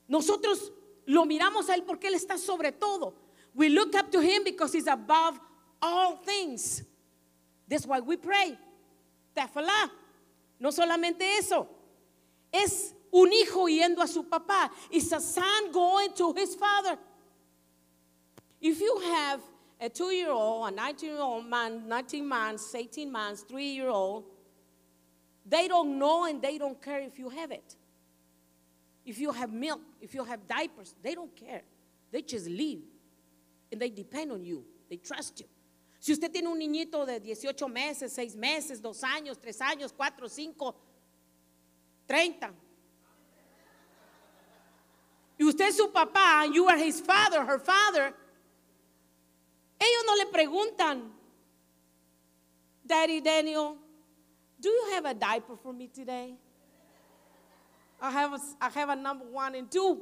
Nosotros 0.08 0.72
lo 1.06 1.24
miramos 1.24 1.68
a 1.68 1.74
él 1.74 1.84
porque 1.84 2.08
él 2.08 2.14
está 2.14 2.38
sobre 2.38 2.72
todo. 2.72 3.14
We 3.54 3.68
look 3.68 3.94
up 3.94 4.10
to 4.10 4.20
him 4.20 4.44
because 4.44 4.72
he's 4.72 4.86
above 4.86 5.38
all 5.80 6.16
things. 6.24 6.84
That's 7.68 7.86
why 7.86 8.00
we 8.00 8.16
pray. 8.16 8.58
Tefillah. 9.34 9.90
No 10.60 10.70
solamente 10.70 11.22
eso. 11.38 11.68
Es 12.52 12.94
un 13.12 13.32
hijo 13.32 13.68
yendo 13.68 14.02
a 14.02 14.08
su 14.08 14.24
papá. 14.24 14.70
It's 14.90 15.12
a 15.12 15.20
son 15.20 15.72
going 15.72 16.12
to 16.14 16.32
his 16.32 16.54
father. 16.54 16.98
If 18.60 18.80
you 18.80 18.98
have 19.00 19.40
a 19.84 19.88
two 19.90 20.10
year 20.10 20.30
old, 20.30 20.68
a 20.68 20.70
19 20.74 21.10
year 21.10 21.20
old 21.20 21.46
man, 21.46 21.86
19 21.86 22.26
months, 22.26 22.74
18 22.74 23.12
months, 23.12 23.42
three 23.42 23.66
year 23.66 23.88
old, 23.88 24.24
they 25.44 25.68
don't 25.68 25.98
know 25.98 26.24
and 26.24 26.40
they 26.40 26.56
don't 26.56 26.80
care 26.80 27.00
if 27.00 27.18
you 27.18 27.28
have 27.28 27.50
it. 27.50 27.76
If 29.04 29.18
you 29.18 29.30
have 29.32 29.52
milk, 29.52 29.82
if 30.00 30.14
you 30.14 30.24
have 30.24 30.48
diapers, 30.48 30.94
they 31.02 31.14
don't 31.14 31.36
care. 31.36 31.62
They 32.10 32.22
just 32.22 32.46
leave. 32.46 32.80
And 33.70 33.78
they 33.80 33.90
depend 33.90 34.32
on 34.32 34.42
you. 34.42 34.64
They 34.88 34.96
trust 34.96 35.40
you. 35.40 35.46
Si 36.00 36.12
usted 36.12 36.32
tiene 36.32 36.48
un 36.48 36.58
niñito 36.58 37.04
de 37.06 37.20
18 37.20 37.68
meses, 37.68 38.12
6 38.12 38.36
meses, 38.36 38.80
2 38.80 39.02
años, 39.02 39.38
3 39.38 39.60
años, 39.60 39.92
4, 39.94 40.28
5, 40.28 40.74
30. 42.08 42.50
Y 45.38 45.44
usted 45.44 45.68
es 45.68 45.76
su 45.76 45.88
papá, 45.88 46.46
you 46.50 46.66
are 46.68 46.78
his 46.78 47.00
father, 47.02 47.44
her 47.44 47.58
father. 47.58 48.14
Ellos 49.84 50.04
no 50.06 50.16
le 50.16 50.26
preguntan, 50.26 51.12
Daddy 52.82 53.20
Daniel, 53.20 53.76
do 54.58 54.70
you 54.70 54.94
have 54.94 55.04
a 55.04 55.14
diaper 55.14 55.56
for 55.56 55.74
me 55.74 55.88
today? 55.88 56.36
I 58.00 58.10
have 58.10 58.32
a, 58.32 58.38
I 58.60 58.70
have 58.70 58.88
a 58.90 58.96
number 58.96 59.26
one 59.26 59.54
and 59.54 59.70
two. 59.70 60.00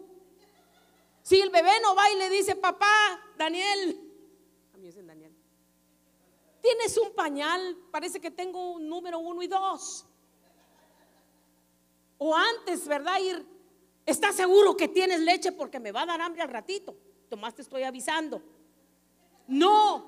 Si 1.23 1.41
el 1.41 1.51
bebé 1.51 1.81
no 1.83 1.95
va 1.95 2.11
y 2.11 2.17
le 2.17 2.31
dice, 2.31 2.55
papá, 2.57 2.87
Daniel, 3.37 3.97
using 4.81 5.07
Daniel, 5.07 5.33
tienes 6.61 6.97
un 6.99 7.13
pañal, 7.15 7.77
parece 7.93 8.21
que 8.21 8.31
tengo 8.31 8.73
un 8.73 8.89
número 8.89 9.19
uno 9.19 9.43
y 9.43 9.47
dos. 9.47 10.05
O 12.19 12.35
antes, 12.37 12.87
¿verdad? 12.87 13.19
Ir, 13.21 13.47
¿estás 14.07 14.37
seguro 14.37 14.77
que 14.77 14.89
tienes 14.89 15.21
leche 15.21 15.53
porque 15.53 15.81
me 15.81 15.93
va 15.93 16.03
a 16.03 16.07
dar 16.07 16.21
hambre 16.21 16.43
al 16.43 16.49
ratito? 16.49 16.97
Tomás 17.29 17.55
te 17.55 17.63
estoy 17.63 17.83
avisando. 17.85 18.43
No. 19.49 20.05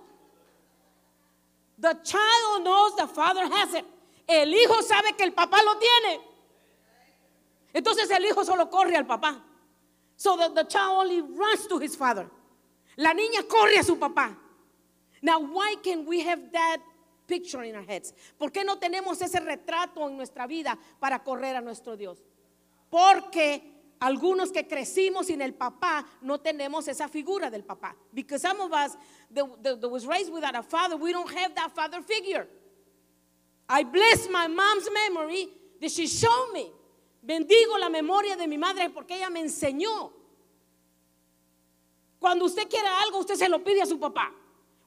The 1.79 1.95
child 2.05 2.65
knows 2.65 2.97
the 2.97 3.07
father 3.07 3.47
has 3.47 3.75
it. 3.75 3.85
El 4.29 4.53
hijo 4.55 4.81
sabe 4.83 5.17
que 5.17 5.25
el 5.25 5.33
papá 5.33 5.59
lo 5.63 5.75
tiene. 5.79 6.21
Entonces 7.75 8.11
el 8.11 8.25
hijo 8.25 8.45
solo 8.45 8.71
corre 8.71 8.97
al 8.97 9.05
papá. 9.05 9.41
So 10.17 10.37
the 10.37 10.65
child 10.65 11.03
only 11.03 11.21
runs 11.21 11.67
to 11.67 11.79
his 11.79 11.97
father. 11.97 12.31
La 12.97 13.13
niña 13.13 13.47
corre 13.49 13.79
a 13.79 13.83
su 13.83 13.97
papá. 13.97 14.37
Now, 15.21 15.41
why 15.41 15.77
can 15.83 16.07
we 16.07 16.21
have 16.21 16.53
that 16.53 16.79
picture 17.27 17.63
in 17.65 17.75
our 17.75 17.83
heads? 17.83 18.13
¿Por 18.39 18.51
qué 18.51 18.65
no 18.65 18.77
tenemos 18.77 19.21
ese 19.21 19.41
retrato 19.41 20.07
en 20.07 20.17
nuestra 20.17 20.47
vida 20.47 20.79
para 21.01 21.19
correr 21.25 21.57
a 21.57 21.61
nuestro 21.61 21.97
Dios? 21.97 22.23
Porque 22.91 23.74
algunos 24.01 24.51
que 24.53 24.67
crecimos 24.67 25.27
sin 25.27 25.41
el 25.41 25.55
papá 25.55 26.05
no 26.21 26.39
tenemos 26.39 26.89
esa 26.89 27.09
figura 27.09 27.51
del 27.51 27.63
papá. 27.65 27.95
Because 28.13 28.43
some 28.43 28.61
of 28.61 28.73
us 28.73 28.97
that, 29.31 29.63
that- 29.63 29.91
was 29.91 30.07
raised 30.07 30.33
without 30.33 30.55
a 30.57 30.63
father, 30.63 30.97
we 30.97 31.13
don't 31.13 31.31
have 31.33 31.55
that 31.55 31.75
father 31.75 32.03
figure. 32.03 32.47
I 33.69 33.83
bless 33.85 34.29
my 34.29 34.47
mom's 34.49 34.89
memory 34.93 35.49
that 35.81 35.91
she 35.91 36.07
showed 36.07 36.53
me. 36.53 36.71
Bendigo 37.23 37.79
la 37.79 37.89
memoria 37.89 38.37
de 38.37 38.47
mi 38.47 38.59
madre 38.59 38.91
porque 38.91 39.13
ella 39.13 39.31
me 39.31 39.41
enseñó. 39.43 40.11
Cuando 42.19 42.45
usted 42.47 42.69
quiere 42.69 42.89
algo, 42.89 43.19
usted 43.21 43.37
se 43.37 43.49
lo 43.49 43.59
pide 43.63 43.83
a 43.83 43.87
su 43.87 43.99
papá. 43.99 44.31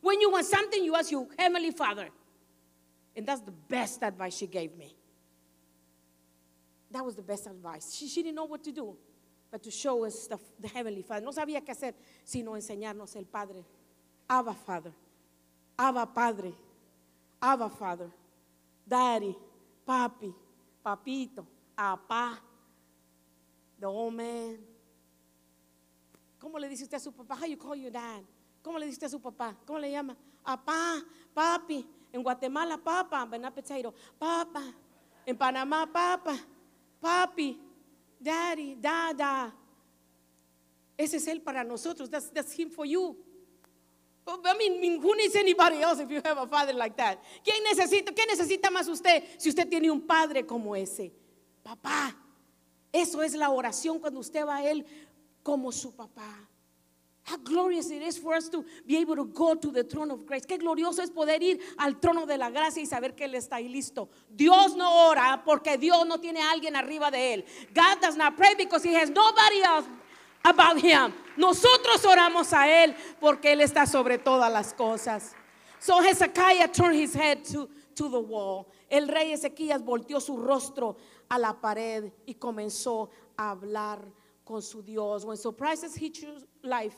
When 0.02 0.20
you 0.20 0.30
want 0.32 0.46
something, 0.46 0.84
you 0.84 0.96
ask 0.96 1.12
your 1.12 1.28
heavenly 1.38 1.72
father. 1.72 2.10
And 3.16 3.26
that's 3.26 3.42
the 3.42 3.52
best 3.52 4.04
advice 4.04 4.36
she 4.38 4.48
gave 4.48 4.76
me. 4.76 4.97
That 6.98 7.06
was 7.06 7.16
the 7.16 7.22
best 7.22 7.46
advice. 7.46 7.94
She, 7.94 8.08
she 8.08 8.24
didn't 8.24 8.38
know 8.38 8.46
what 8.46 8.64
to 8.64 8.72
do, 8.72 8.98
but 9.52 9.62
to 9.62 9.70
show 9.70 10.04
us 10.04 10.28
the, 10.28 10.68
heavenly 10.68 11.04
father. 11.04 11.24
No 11.24 11.32
sabía 11.32 11.64
qué 11.64 11.70
hacer, 11.70 11.94
sino 12.24 12.54
enseñarnos 12.54 13.16
el 13.16 13.26
Padre. 13.26 13.64
Abba 14.28 14.56
Father. 14.56 14.92
Abba 15.78 16.08
Padre. 16.08 16.54
Abba 17.40 17.70
Father. 17.70 18.10
Daddy. 18.88 19.36
Papi. 19.88 20.34
Papito. 20.84 21.46
Apá. 21.78 22.40
The 23.80 23.86
old 23.86 24.16
man. 24.16 24.58
¿Cómo 26.40 26.58
le 26.58 26.68
dice 26.68 26.86
usted 26.86 26.98
a 26.98 27.00
su 27.00 27.12
papá? 27.12 27.38
How 27.40 27.46
you 27.46 27.58
call 27.58 27.76
your 27.76 27.92
dad? 27.92 28.24
¿Cómo 28.64 28.80
le 28.80 28.88
dice 28.88 28.96
usted 28.96 29.06
a 29.06 29.10
su 29.12 29.20
papá? 29.20 29.56
¿Cómo 29.68 29.78
le 29.78 29.92
llama? 29.92 30.18
Apá, 30.44 31.04
papi. 31.36 31.86
En 32.12 32.24
Guatemala, 32.24 32.76
papa, 32.76 33.24
banana 33.24 33.54
potato, 33.54 33.94
papa. 34.18 34.64
En 35.28 35.38
Panamá, 35.38 35.86
papa, 35.86 36.40
papi, 37.02 37.60
daddy, 38.20 38.76
dada. 38.76 39.54
Ese 40.98 41.18
es 41.18 41.28
él 41.28 41.42
para 41.42 41.64
nosotros. 41.64 42.10
That's, 42.10 42.52
him 42.54 42.70
for 42.70 42.86
you. 42.86 43.16
I 44.28 44.58
mean, 44.58 45.02
who 45.02 45.16
needs 45.16 45.36
anybody 45.36 45.82
else 45.82 46.00
if 46.00 46.10
you 46.10 46.22
have 46.26 46.38
a 46.38 46.48
father 46.48 46.74
like 46.74 46.98
that? 46.98 47.18
¿Quién 47.44 47.64
necesita, 47.64 48.14
¿Qué 48.14 48.26
necesita 48.26 48.70
más 48.70 48.88
usted 48.90 49.24
si 49.38 49.50
usted 49.50 49.70
tiene 49.70 49.90
un 49.90 50.02
padre 50.02 50.46
como 50.46 50.76
ese? 50.76 51.14
papá. 51.68 52.16
Eso 52.94 53.22
es 53.22 53.34
la 53.34 53.50
oración 53.50 54.00
cuando 54.00 54.22
usted 54.22 54.46
va 54.46 54.58
a 54.58 54.70
Él 54.70 54.86
como 55.44 55.72
su 55.72 55.94
papá. 55.94 56.47
How 57.28 57.36
glorious 57.36 57.92
it 57.92 58.02
is 58.02 58.18
for 58.18 58.36
us 58.36 58.48
to 58.48 58.64
be 58.86 58.96
able 58.96 59.18
to 59.18 59.26
go 59.26 59.54
to 59.54 59.70
the 59.70 59.84
throne 59.84 60.12
of 60.12 60.26
grace. 60.26 60.46
Qué 60.46 60.58
glorioso 60.58 61.02
es 61.04 61.10
poder 61.10 61.44
ir 61.44 61.60
al 61.78 61.96
trono 61.96 62.26
de 62.26 62.38
la 62.38 62.50
gracia 62.50 62.82
y 62.82 62.86
saber 62.86 63.14
que 63.18 63.26
Él 63.26 63.36
está 63.36 63.58
ahí 63.58 63.68
listo. 63.68 64.08
Dios 64.34 64.78
no 64.78 65.10
ora 65.10 65.44
porque 65.46 65.78
Dios 65.78 66.08
no 66.08 66.20
tiene 66.20 66.40
a 66.42 66.52
alguien 66.52 66.78
arriba 66.78 67.12
de 67.12 67.34
Él. 67.34 67.46
God 67.74 68.00
does 68.02 68.16
not 68.16 68.38
pray 68.38 68.56
because 68.58 68.82
He 68.82 68.94
has 68.94 69.10
nobody 69.10 69.62
else 69.62 69.86
about 70.46 70.78
Him. 70.78 71.14
Nosotros 71.36 72.06
oramos 72.06 72.54
a 72.54 72.70
Él 72.86 72.96
porque 73.20 73.52
Él 73.52 73.60
está 73.60 73.86
sobre 73.86 74.18
todas 74.20 74.50
las 74.50 74.74
cosas. 74.74 75.36
So 75.80 76.02
Hezekiah 76.02 76.70
turned 76.70 76.96
his 76.96 77.14
head 77.14 77.44
to, 77.46 77.70
to 77.96 78.10
the 78.10 78.20
wall. 78.20 78.72
El 78.90 79.08
rey 79.10 79.34
Ezequías 79.34 79.84
volteó 79.84 80.22
su 80.22 80.38
rostro 80.38 80.96
a 81.30 81.38
la 81.38 81.54
pared 81.54 82.10
y 82.26 82.36
comenzó 82.36 83.10
a 83.38 83.52
hablar 83.52 84.00
con 84.46 84.62
su 84.62 84.82
Dios. 84.82 85.26
When 85.26 85.36
surprises 85.36 85.94
hit 85.96 86.22
your 86.22 86.38
life, 86.64 86.96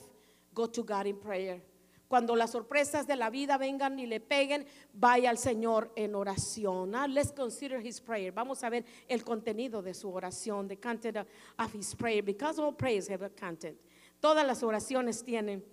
go 0.60 0.68
to 0.68 0.84
God 0.84 1.08
in 1.08 1.18
prayer. 1.18 1.62
Cuando 2.10 2.36
las 2.36 2.52
sorpresas 2.52 3.06
de 3.06 3.16
la 3.16 3.30
vida 3.30 3.58
vengan 3.58 4.00
y 4.00 4.08
le 4.08 4.20
peguen, 4.20 4.66
vaya 4.94 5.30
al 5.30 5.38
Señor 5.38 5.92
en 5.96 6.16
oración. 6.16 6.90
Now 6.92 7.06
let's 7.08 7.32
consider 7.32 7.80
his 7.80 8.02
prayer. 8.02 8.32
Vamos 8.32 8.64
a 8.64 8.70
ver 8.70 8.84
el 9.08 9.24
contenido 9.24 9.82
de 9.84 9.94
su 9.94 10.12
oración, 10.12 10.68
the 10.68 10.78
content 10.78 11.18
of, 11.18 11.28
of 11.60 11.74
his 11.74 11.96
prayer, 11.96 12.24
because 12.24 12.60
all 12.60 12.74
prayers 12.74 13.08
have 13.08 13.24
a 13.24 13.30
content. 13.30 13.78
Todas 14.20 14.46
las 14.46 14.64
oraciones 14.64 15.24
tienen, 15.24 15.64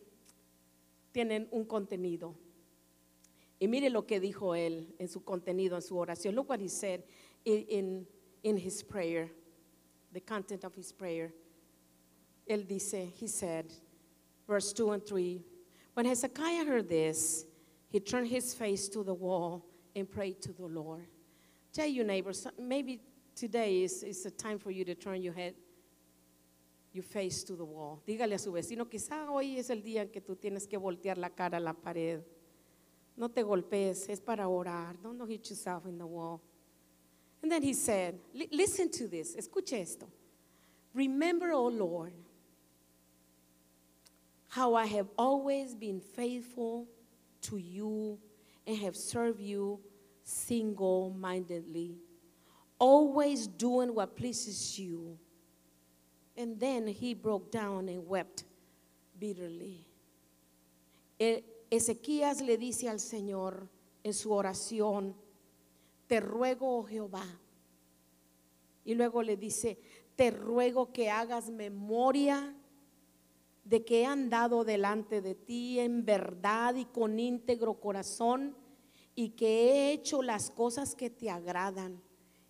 tienen 1.10 1.48
un 1.50 1.64
contenido. 1.64 2.34
Y 3.58 3.66
mire 3.66 3.88
lo 3.88 4.06
que 4.06 4.20
dijo 4.20 4.54
él 4.54 4.94
en 4.98 5.08
su 5.08 5.24
contenido, 5.24 5.76
en 5.76 5.82
su 5.82 5.96
oración. 5.96 6.34
Look 6.34 6.50
what 6.50 6.60
he 6.60 6.68
said 6.68 7.02
in, 7.46 7.64
in, 7.70 8.06
in 8.42 8.58
his 8.58 8.84
prayer, 8.84 9.32
the 10.12 10.20
content 10.20 10.64
of 10.64 10.76
his 10.76 10.92
prayer. 10.92 11.32
Él 12.46 12.68
dice, 12.68 13.10
he 13.18 13.26
said, 13.26 13.72
verse 14.46 14.72
2 14.72 14.92
and 14.92 15.06
3 15.06 15.40
When 15.94 16.06
Hezekiah 16.06 16.64
heard 16.64 16.88
this, 16.88 17.44
he 17.88 18.00
turned 18.00 18.28
his 18.28 18.54
face 18.54 18.88
to 18.88 19.02
the 19.02 19.14
wall 19.14 19.64
and 19.94 20.10
prayed 20.10 20.42
to 20.42 20.52
the 20.52 20.66
Lord. 20.66 21.06
Tell 21.72 21.86
your 21.86 22.04
neighbors, 22.04 22.46
maybe 22.58 23.00
today 23.34 23.82
is, 23.82 24.02
is 24.02 24.26
a 24.26 24.30
time 24.30 24.58
for 24.58 24.70
you 24.70 24.84
to 24.84 24.94
turn 24.94 25.22
your 25.22 25.32
head, 25.32 25.54
your 26.92 27.04
face 27.04 27.42
to 27.44 27.54
the 27.54 27.64
wall. 27.64 28.02
Dígale 28.06 28.34
a 28.34 28.38
su 28.38 28.52
vecino, 28.52 28.86
quizá 28.86 29.30
hoy 29.30 29.58
es 29.58 29.70
el 29.70 29.82
día 29.82 30.02
en 30.02 30.08
que 30.08 30.20
tú 30.20 30.36
tienes 30.36 30.66
que 30.66 30.78
voltear 30.78 31.18
la 31.18 31.30
cara 31.30 31.58
a 31.58 31.60
la 31.60 31.72
pared. 31.72 32.20
No 33.16 33.28
te 33.30 33.42
golpees, 33.42 34.08
es 34.08 34.20
para 34.20 34.48
orar. 34.48 34.96
Don't 35.02 35.26
hit 35.26 35.48
yourself 35.48 35.86
in 35.86 35.96
the 35.96 36.06
wall. 36.06 36.42
And 37.42 37.50
then 37.50 37.62
he 37.62 37.72
said, 37.72 38.18
Listen 38.50 38.90
to 38.90 39.08
this, 39.08 39.36
escuche 39.36 39.74
esto. 39.74 40.08
Remember, 40.92 41.52
O 41.52 41.68
Lord, 41.68 42.12
how 44.56 44.74
I 44.74 44.86
have 44.86 45.08
always 45.18 45.74
been 45.74 46.00
faithful 46.00 46.86
to 47.42 47.58
you 47.58 48.18
and 48.66 48.78
have 48.78 48.96
served 48.96 49.38
you 49.38 49.78
single 50.24 51.10
mindedly, 51.10 51.98
always 52.78 53.46
doing 53.46 53.94
what 53.94 54.16
pleases 54.16 54.78
you. 54.78 55.18
And 56.38 56.58
then 56.58 56.86
he 56.86 57.12
broke 57.12 57.52
down 57.52 57.90
and 57.90 58.08
wept 58.08 58.44
bitterly. 59.20 59.84
Ezequías 61.20 62.40
le 62.40 62.56
dice 62.56 62.88
al 62.88 62.96
Señor 62.96 63.68
en 64.02 64.14
su 64.14 64.30
oración, 64.30 65.12
te 66.08 66.18
ruego, 66.18 66.78
oh 66.78 66.82
Jehová. 66.82 67.26
Y 68.86 68.94
luego 68.94 69.22
le 69.22 69.36
dice, 69.36 69.76
te 70.16 70.30
ruego 70.30 70.94
que 70.94 71.10
hagas 71.10 71.50
memoria 71.50 72.54
de 73.66 73.84
que 73.84 74.02
he 74.02 74.06
andado 74.06 74.64
delante 74.64 75.20
de 75.20 75.34
ti 75.34 75.80
en 75.80 76.04
verdad 76.04 76.76
y 76.76 76.84
con 76.84 77.18
íntegro 77.18 77.80
corazón 77.80 78.56
y 79.16 79.30
que 79.30 79.48
he 79.48 79.92
hecho 79.92 80.22
las 80.22 80.50
cosas 80.50 80.94
que 80.94 81.10
te 81.10 81.30
agradan. 81.30 82.00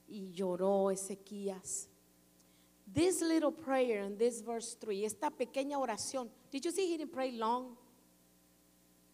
Y 0.07 0.31
lloró 0.31 0.91
Ezequías. 0.91 1.89
This 2.93 3.23
little 3.23 3.51
prayer 3.51 4.05
in 4.05 4.19
this 4.19 4.45
verse 4.45 4.77
3, 4.79 5.05
esta 5.05 5.31
pequeña 5.31 5.79
oración, 5.79 6.31
did 6.51 6.63
you 6.63 6.71
see 6.71 6.93
he 6.93 6.99
didn't 6.99 7.13
pray 7.13 7.33
long? 7.33 7.77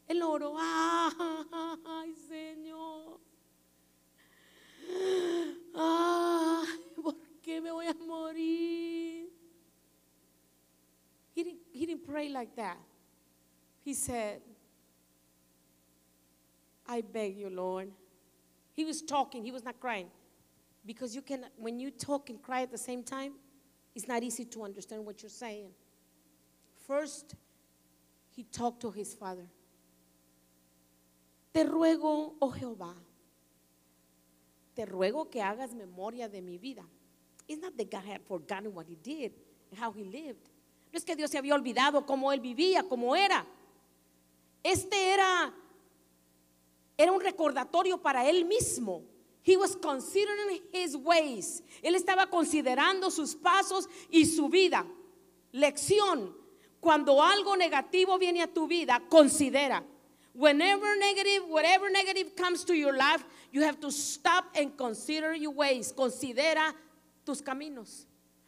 Él 0.08 0.22
oró, 0.22 0.56
ay 0.58 2.14
Señor, 2.28 3.20
ay, 5.74 6.66
¿por 7.00 7.16
qué 7.40 7.60
me 7.60 7.70
voy 7.70 7.86
a 7.86 7.94
morir? 7.94 8.41
Pray 12.12 12.28
like 12.28 12.54
that. 12.56 12.76
He 13.80 13.94
said, 13.94 14.42
I 16.86 17.00
beg 17.00 17.38
you, 17.38 17.48
Lord. 17.48 17.90
He 18.74 18.84
was 18.84 19.00
talking, 19.00 19.42
he 19.42 19.50
was 19.50 19.64
not 19.64 19.80
crying. 19.80 20.08
Because 20.84 21.14
you 21.14 21.22
can, 21.22 21.46
when 21.56 21.80
you 21.80 21.90
talk 21.90 22.28
and 22.28 22.42
cry 22.42 22.62
at 22.62 22.70
the 22.70 22.78
same 22.78 23.02
time, 23.02 23.32
it's 23.94 24.06
not 24.06 24.22
easy 24.22 24.44
to 24.44 24.62
understand 24.62 25.06
what 25.06 25.22
you're 25.22 25.30
saying. 25.30 25.68
First, 26.86 27.34
he 28.36 28.42
talked 28.44 28.82
to 28.82 28.90
his 28.90 29.14
father. 29.14 29.46
Te 31.54 31.64
ruego, 31.64 32.32
oh 32.40 32.54
Jehová, 32.58 32.94
te 34.74 34.84
ruego 34.84 35.30
que 35.30 35.40
hagas 35.40 35.74
memoria 35.74 36.28
de 36.28 36.40
mi 36.40 36.58
vida. 36.58 36.82
It's 37.48 37.60
not 37.60 37.76
that 37.76 37.90
God 37.90 38.04
had 38.04 38.22
forgotten 38.22 38.74
what 38.74 38.86
he 38.86 38.96
did 38.96 39.32
and 39.70 39.78
how 39.78 39.92
he 39.92 40.04
lived. 40.04 40.48
No 40.92 40.98
es 40.98 41.04
que 41.04 41.16
Dios 41.16 41.30
se 41.30 41.38
había 41.38 41.54
olvidado 41.54 42.04
cómo 42.04 42.32
él 42.32 42.40
vivía, 42.40 42.82
cómo 42.82 43.16
era. 43.16 43.46
Este 44.62 45.14
era, 45.14 45.52
era 46.98 47.10
un 47.10 47.20
recordatorio 47.20 48.00
para 48.00 48.28
él 48.28 48.44
mismo. 48.44 49.02
He 49.44 49.56
was 49.56 49.74
considering 49.74 50.62
his 50.72 50.94
ways. 50.94 51.62
Él 51.82 51.94
estaba 51.94 52.28
considerando 52.28 53.10
sus 53.10 53.34
pasos 53.34 53.88
y 54.10 54.26
su 54.26 54.48
vida. 54.48 54.86
Lección. 55.52 56.36
Cuando 56.80 57.22
algo 57.22 57.56
negativo 57.56 58.18
viene 58.18 58.42
a 58.42 58.46
tu 58.46 58.66
vida, 58.68 59.00
considera. 59.08 59.84
Whenever 60.34 60.96
negative, 60.96 61.44
whatever 61.48 61.90
negative 61.90 62.34
comes 62.36 62.64
to 62.64 62.74
your 62.74 62.96
life, 62.96 63.24
you 63.50 63.62
have 63.62 63.80
to 63.80 63.90
stop 63.90 64.46
and 64.54 64.76
consider 64.76 65.34
your 65.34 65.52
ways. 65.52 65.92
Considera 65.92 66.74
tus 67.24 67.40
caminos. 67.40 68.06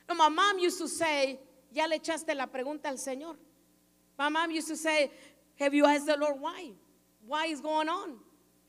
No, 0.08 0.14
my 0.14 0.28
mom 0.28 0.58
used 0.58 0.78
to 0.78 0.88
say, 0.88 1.38
ya 1.74 1.86
le 1.86 1.96
echaste 1.96 2.34
la 2.34 2.46
pregunta 2.46 2.88
al 2.88 2.98
Señor. 2.98 3.36
My 4.16 4.28
mom 4.28 4.50
used 4.52 4.68
to 4.68 4.76
say, 4.76 5.10
have 5.56 5.74
you 5.74 5.84
asked 5.84 6.06
the 6.06 6.16
Lord 6.16 6.36
why? 6.40 6.70
Why 7.26 7.46
is 7.46 7.60
going 7.60 7.88
on? 7.88 8.14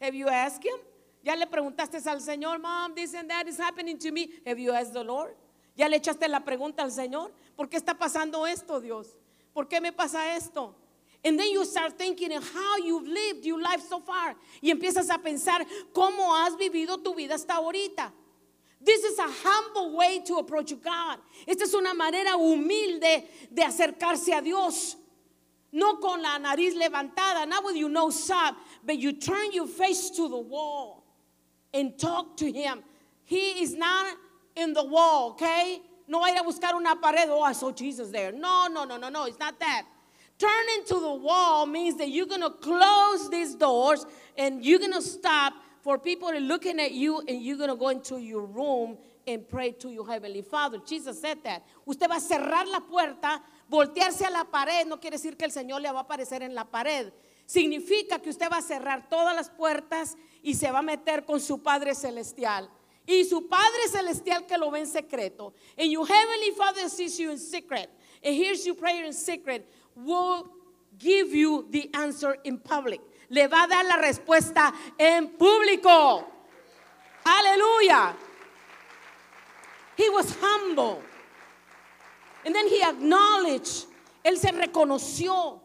Have 0.01 0.15
you 0.15 0.27
asked 0.27 0.63
him? 0.65 0.77
Ya 1.23 1.35
le 1.35 1.45
preguntaste 1.45 2.05
al 2.07 2.19
Señor, 2.19 2.59
mom, 2.59 2.95
this 2.95 3.13
and 3.13 3.29
that 3.29 3.47
is 3.47 3.57
happening 3.57 3.97
to 3.99 4.11
me. 4.11 4.29
Have 4.45 4.57
you 4.57 4.71
asked 4.71 4.93
the 4.93 5.03
Lord? 5.03 5.35
Ya 5.75 5.87
le 5.87 5.99
echaste 5.99 6.27
la 6.27 6.39
pregunta 6.39 6.79
al 6.79 6.89
Señor. 6.89 7.31
¿Por 7.55 7.67
qué 7.67 7.77
está 7.77 7.97
pasando 7.97 8.45
esto, 8.47 8.79
Dios? 8.79 9.07
¿Por 9.53 9.65
qué 9.65 9.79
me 9.81 9.91
pasa 9.91 10.35
esto? 10.35 10.75
And 11.23 11.39
then 11.39 11.51
you 11.51 11.65
start 11.65 11.97
thinking 11.97 12.31
how 12.31 12.77
you've 12.77 13.07
lived 13.07 13.45
your 13.45 13.61
life 13.61 13.81
so 13.87 13.99
far. 13.99 14.35
Y 14.61 14.71
empiezas 14.71 15.09
a 15.09 15.17
pensar 15.17 15.65
cómo 15.93 16.35
has 16.35 16.55
vivido 16.55 17.03
tu 17.03 17.13
vida 17.15 17.35
hasta 17.35 17.55
ahorita. 17.55 18.11
This 18.86 19.04
is 19.04 19.17
a 19.17 19.28
humble 19.28 19.98
way 19.98 20.21
to 20.28 20.36
approach 20.36 20.71
God. 20.84 21.17
Esta 21.48 21.63
es 21.63 21.74
una 21.74 21.93
manera 21.93 22.38
humilde 22.38 23.24
de 23.54 23.63
acercarse 23.63 24.38
a 24.38 24.41
Dios. 24.41 24.95
No 25.71 25.98
con 25.98 26.21
la 26.21 26.38
nariz 26.38 26.76
levantada, 26.76 27.48
not 27.48 27.65
with 27.65 27.76
your 27.76 27.89
nose 27.89 28.30
up, 28.30 28.56
but 28.86 28.98
you 28.98 29.13
turn 29.13 29.52
your 29.52 29.67
face 29.67 30.12
to 30.12 30.30
the 30.30 30.38
wall 30.38 31.04
and 31.73 31.98
talk 31.98 32.38
to 32.38 32.52
Him. 32.52 32.83
He 33.23 33.63
is 33.63 33.73
not 33.73 34.15
in 34.56 34.73
the 34.73 34.83
wall, 34.83 35.31
okay? 35.31 35.81
No 36.08 36.19
va 36.19 36.27
a 36.27 36.29
ir 36.29 36.38
a 36.40 36.44
buscar 36.44 36.75
una 36.75 36.96
pared. 36.96 37.27
Oh, 37.29 37.42
I 37.42 37.54
saw 37.54 37.71
Jesus 37.71 38.10
there. 38.12 38.31
No, 38.31 38.67
no, 38.67 38.86
no, 38.86 38.98
no, 38.98 39.10
no. 39.10 39.25
It's 39.25 39.40
not 39.40 39.60
that. 39.60 39.86
Turning 40.38 40.86
to 40.86 41.00
the 41.00 41.13
wall 41.13 41.65
means 41.65 41.98
that 41.98 42.10
you're 42.10 42.27
going 42.27 42.42
to 42.42 42.52
close 42.52 43.29
these 43.29 43.56
doors 43.56 44.06
and 44.38 44.63
you're 44.63 44.79
going 44.79 44.94
to 44.94 45.02
stop 45.02 45.54
for 45.86 46.00
people 46.00 46.33
looking 46.40 46.79
at 46.79 46.94
you 46.94 47.21
and 47.27 47.44
you're 47.44 47.58
going 47.58 47.69
to 47.69 47.75
go 47.75 47.90
into 47.90 48.17
your 48.17 48.44
room 48.44 48.98
and 49.27 49.48
pray 49.48 49.69
to 49.69 49.92
your 49.92 50.08
heavenly 50.08 50.42
Father. 50.42 50.79
Jesus 50.83 51.21
said 51.21 51.38
that. 51.44 51.62
Usted 51.86 52.10
va 52.10 52.15
a 52.15 52.19
cerrar 52.19 52.65
la 52.65 52.79
puerta, 52.79 53.40
voltearse 53.69 54.25
a 54.25 54.31
la 54.31 54.46
pared, 54.46 54.88
no 54.88 54.98
quiere 54.98 55.17
decir 55.17 55.38
que 55.38 55.46
el 55.46 55.52
Señor 55.52 55.81
le 55.81 55.92
va 55.92 56.00
a 56.00 56.02
aparecer 56.02 56.42
en 56.42 56.56
la 56.56 56.63
pared. 56.63 57.13
Significa 57.46 58.17
que 58.17 58.31
usted 58.31 58.50
va 58.52 58.58
a 58.58 58.62
cerrar 58.63 59.08
todas 59.08 59.36
las 59.36 59.52
puertas 59.52 60.17
y 60.42 60.56
se 60.56 60.71
va 60.71 60.79
a 60.79 60.81
meter 60.81 61.23
con 61.23 61.40
su 61.40 61.62
Padre 61.62 61.94
celestial. 61.94 62.67
Y 63.06 63.23
su 63.25 63.48
Padre 63.48 63.88
celestial 63.88 64.48
que 64.48 64.58
lo 64.58 64.71
ve 64.71 64.79
en 64.79 64.88
secreto. 64.88 65.54
And 65.77 65.92
your 65.92 66.08
heavenly 66.08 66.50
Father 66.58 66.90
sees 66.90 67.19
you 67.19 67.29
in 67.29 67.38
secret 67.38 67.92
and 68.23 68.33
hears 68.33 68.65
your 68.65 68.75
prayer 68.75 69.06
in 69.06 69.13
secret 69.13 69.71
will 69.96 70.50
give 70.98 71.31
you 71.36 71.67
the 71.69 71.92
answer 71.94 72.40
in 72.44 72.58
public. 72.58 73.02
Le 73.30 73.48
va 73.48 73.63
a 73.63 73.67
dar 73.67 73.86
la 73.86 73.98
respuesta 73.98 74.73
en 74.98 75.38
público. 75.38 76.23
Aleluya. 77.26 78.15
He 79.98 80.10
was 80.10 80.36
humble. 80.40 81.02
And 82.46 82.54
then 82.54 82.67
he 82.67 82.84
acknowledged, 82.84 83.88
él 84.23 84.38
se 84.38 84.52
reconoció 84.52 85.62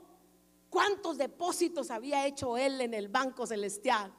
cuántos 0.70 1.18
depósitos 1.18 1.90
había 1.90 2.26
hecho 2.26 2.56
él 2.56 2.80
en 2.80 2.94
el 2.94 3.08
banco 3.08 3.44
celestial. 3.44 4.10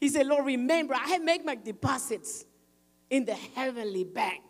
He 0.00 0.08
said, 0.08 0.26
Lord, 0.26 0.46
remember, 0.46 0.94
I 0.94 1.08
have 1.08 1.22
made 1.22 1.44
my 1.44 1.56
deposits 1.56 2.46
in 3.10 3.26
the 3.26 3.34
heavenly 3.34 4.04
bank. 4.04 4.42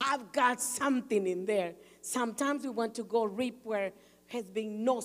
I've 0.00 0.32
got 0.32 0.60
something 0.60 1.26
in 1.26 1.46
there. 1.46 1.74
Sometimes 2.02 2.64
we 2.64 2.70
want 2.70 2.94
to 2.96 3.04
go 3.04 3.24
reap 3.24 3.60
where 3.64 3.92
has 4.26 4.44
been 4.50 4.84
no 4.84 4.98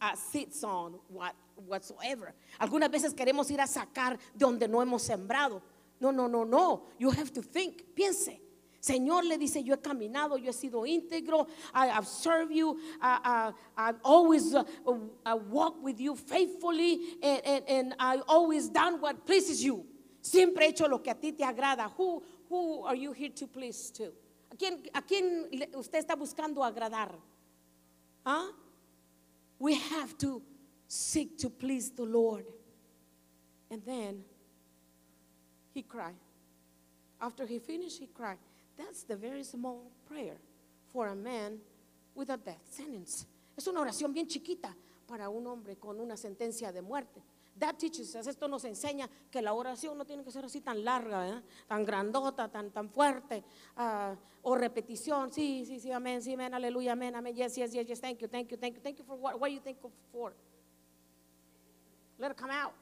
uh, 0.00 0.16
seeds 0.16 0.64
on 0.64 0.94
what, 1.08 1.36
whatsoever. 1.56 2.34
Algunas 2.58 2.90
veces 2.90 3.14
queremos 3.14 3.50
ir 3.50 3.60
a 3.60 3.66
sacar 3.66 4.18
de 4.34 4.38
donde 4.38 4.68
no 4.68 4.82
hemos 4.82 5.02
sembrado. 5.02 5.62
No, 6.00 6.10
no, 6.10 6.28
no, 6.28 6.44
no. 6.44 6.84
You 6.98 7.10
have 7.10 7.32
to 7.32 7.42
think. 7.42 7.94
Piense. 7.94 8.40
Señor 8.82 9.24
le 9.24 9.38
dice, 9.38 9.62
yo 9.62 9.74
he 9.74 9.80
caminado, 9.80 10.36
yo 10.36 10.50
he 10.50 10.52
sido 10.52 10.84
íntegro, 10.84 11.46
I 11.72 11.86
have 11.86 12.04
served 12.04 12.52
you, 12.52 12.76
I, 13.00 13.52
I, 13.76 13.92
always 14.02 14.52
uh, 14.56 14.64
uh, 14.84 15.36
walked 15.48 15.80
with 15.84 16.00
you 16.00 16.16
faithfully, 16.16 16.98
and, 17.22 17.94
I've 18.00 18.24
always 18.26 18.68
done 18.68 19.00
what 19.00 19.24
pleases 19.24 19.62
you. 19.62 19.86
Siempre 20.20 20.66
he 20.66 20.70
hecho 20.70 20.88
lo 20.88 20.98
que 20.98 21.12
a 21.12 21.14
ti 21.14 21.30
te 21.30 21.44
agrada. 21.44 21.92
Who, 21.96 22.24
who 22.48 22.82
are 22.84 22.96
you 22.96 23.12
here 23.12 23.30
to 23.30 23.46
please 23.46 23.90
to? 23.92 24.12
¿A 24.50 24.56
quién, 24.56 24.82
a 24.92 25.02
quién 25.02 25.48
usted 25.76 26.04
está 26.04 26.16
buscando 26.16 26.64
agradar? 26.64 27.14
¿Ah? 28.26 28.50
We 29.60 29.74
have 29.74 30.18
to 30.18 30.42
seek 30.92 31.38
to 31.38 31.48
please 31.48 31.90
the 31.90 32.04
Lord. 32.04 32.44
And 33.70 33.82
then 33.86 34.22
he 35.72 35.82
cried. 35.82 36.20
After 37.18 37.46
he 37.46 37.58
finished, 37.58 37.98
he 37.98 38.08
cried. 38.08 38.36
That's 38.76 39.04
the 39.04 39.16
very 39.16 39.42
small 39.42 39.90
prayer 40.06 40.36
for 40.92 41.08
a 41.08 41.14
man 41.14 41.58
with 42.14 42.28
a 42.28 42.36
death 42.36 42.60
sentence. 42.70 43.26
Es 43.56 43.66
una 43.66 43.80
oración 43.80 44.12
bien 44.12 44.26
chiquita 44.26 44.74
para 45.06 45.30
un 45.30 45.46
hombre 45.46 45.76
con 45.76 45.98
una 45.98 46.16
sentencia 46.16 46.70
de 46.72 46.82
muerte. 46.82 47.22
That 47.58 47.78
teaches 47.78 48.14
us, 48.14 48.26
esto 48.26 48.48
nos 48.48 48.64
enseña 48.64 49.08
que 49.30 49.40
la 49.40 49.52
oración 49.52 49.96
no 49.96 50.04
tiene 50.04 50.24
que 50.24 50.30
ser 50.30 50.44
así 50.44 50.60
tan 50.60 50.84
larga, 50.84 51.28
¿eh? 51.28 51.42
tan 51.68 51.84
grandota, 51.84 52.50
tan, 52.50 52.70
tan 52.70 52.88
fuerte, 52.90 53.44
uh, 53.76 54.16
o 54.42 54.54
repetición. 54.54 55.30
Sí, 55.30 55.64
sí, 55.66 55.78
sí, 55.78 55.92
amén, 55.92 56.22
sí, 56.22 56.32
amén, 56.32 56.54
aleluya, 56.54 56.92
amén, 56.92 57.14
amén, 57.14 57.34
yes, 57.34 57.54
yes, 57.54 57.72
yes, 57.72 57.86
yes, 57.86 58.00
thank 58.00 58.18
you, 58.18 58.28
thank 58.28 58.48
you, 58.48 58.56
thank 58.56 58.74
you, 58.74 58.80
thank 58.80 58.98
you 58.98 59.04
for 59.04 59.16
what, 59.16 59.38
what 59.38 59.50
you 59.50 59.60
thankful 59.60 59.92
for? 60.10 60.34
Let 62.18 62.30
it 62.30 62.36
come 62.36 62.50
out. 62.50 62.74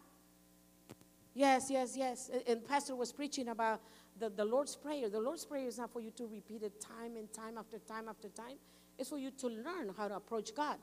Yes, 1.35 1.71
yes, 1.71 1.97
yes. 1.97 2.31
And 2.47 2.65
Pastor 2.67 2.97
was 2.97 3.13
preaching 3.13 3.49
about 3.49 3.81
the, 4.19 4.29
the 4.31 4.45
Lord's 4.45 4.77
Prayer. 4.77 5.09
The 5.09 5.21
Lord's 5.21 5.45
Prayer 5.45 5.67
is 5.67 5.79
not 5.79 5.91
for 5.93 6.01
you 6.01 6.11
to 6.13 6.27
repeat 6.27 6.63
it 6.63 6.81
time 6.81 7.17
and 7.17 7.33
time 7.33 7.57
after 7.57 7.79
time 7.79 8.09
after 8.09 8.29
time. 8.29 8.57
It's 8.99 9.09
for 9.09 9.19
you 9.19 9.31
to 9.31 9.47
learn 9.49 9.95
how 9.97 10.09
to 10.09 10.17
approach 10.17 10.55
God. 10.55 10.77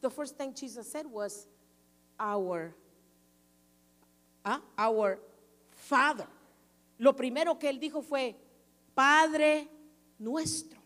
The 0.00 0.10
first 0.10 0.36
thing 0.36 0.54
Jesus 0.54 0.90
said 0.90 1.06
was, 1.06 1.46
Our, 2.20 2.74
uh, 4.44 4.58
our 4.78 5.18
Father. 5.70 6.26
Lo 6.98 7.12
primero 7.14 7.58
que 7.58 7.68
él 7.68 7.80
dijo 7.80 8.02
fue, 8.02 8.36
Padre 8.94 9.68
nuestro. 10.18 10.78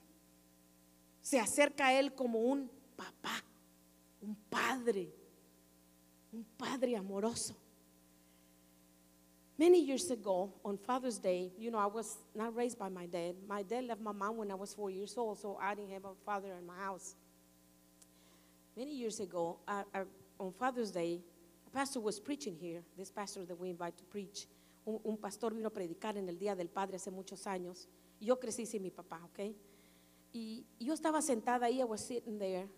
Se 1.20 1.38
acerca 1.38 1.88
a 1.88 1.92
él 1.92 2.14
como 2.14 2.38
un 2.38 2.70
papá, 2.96 3.44
un 4.22 4.34
padre, 4.48 5.10
un 6.32 6.44
padre 6.56 6.96
amoroso. 6.96 7.54
Many 9.58 9.80
years 9.84 10.08
ago, 10.10 10.52
on 10.64 10.78
Father's 10.78 11.18
Day, 11.18 11.50
you 11.58 11.72
know, 11.72 11.78
I 11.78 11.86
was 11.86 12.16
not 12.32 12.54
raised 12.54 12.78
by 12.78 12.88
my 12.88 13.06
dad. 13.06 13.34
My 13.48 13.62
dad 13.64 13.84
left 13.84 14.00
my 14.00 14.12
mom 14.12 14.36
when 14.36 14.52
I 14.52 14.54
was 14.54 14.72
four 14.72 14.88
years 14.88 15.14
old, 15.16 15.40
so 15.40 15.58
I 15.60 15.74
didn't 15.74 15.90
have 15.90 16.04
a 16.04 16.14
father 16.24 16.54
in 16.56 16.64
my 16.64 16.76
house. 16.76 17.16
Many 18.76 18.94
years 18.94 19.18
ago, 19.18 19.58
I, 19.66 19.82
I, 19.92 20.02
on 20.38 20.52
Father's 20.52 20.92
Day, 20.92 21.20
a 21.66 21.70
pastor 21.70 21.98
was 21.98 22.20
preaching 22.20 22.54
here, 22.54 22.82
this 22.96 23.10
pastor 23.10 23.44
that 23.46 23.58
we 23.58 23.70
invite 23.70 23.98
to 23.98 24.04
preach. 24.04 24.46
Un, 24.86 25.00
un, 25.04 25.16
pastor 25.16 25.50
vino 25.50 25.66
a 25.66 25.70
predicar 25.70 26.16
en 26.16 26.28
el 26.28 26.36
Día 26.36 26.56
del 26.56 26.68
Padre 26.68 26.94
hace 26.94 27.10
muchos 27.10 27.44
años. 27.44 27.88
Yo 28.20 28.36
crecí 28.36 28.64
sin 28.64 28.82
mi 28.82 28.90
papá, 28.90 29.20
¿ok? 29.24 29.52
Y 30.32 30.64
yo 30.78 30.94
estaba 30.94 31.20
sentada 31.20 31.66
ahí, 31.66 31.80
I 31.80 31.84
was 31.84 32.06
sitting 32.06 32.38
there, 32.38 32.68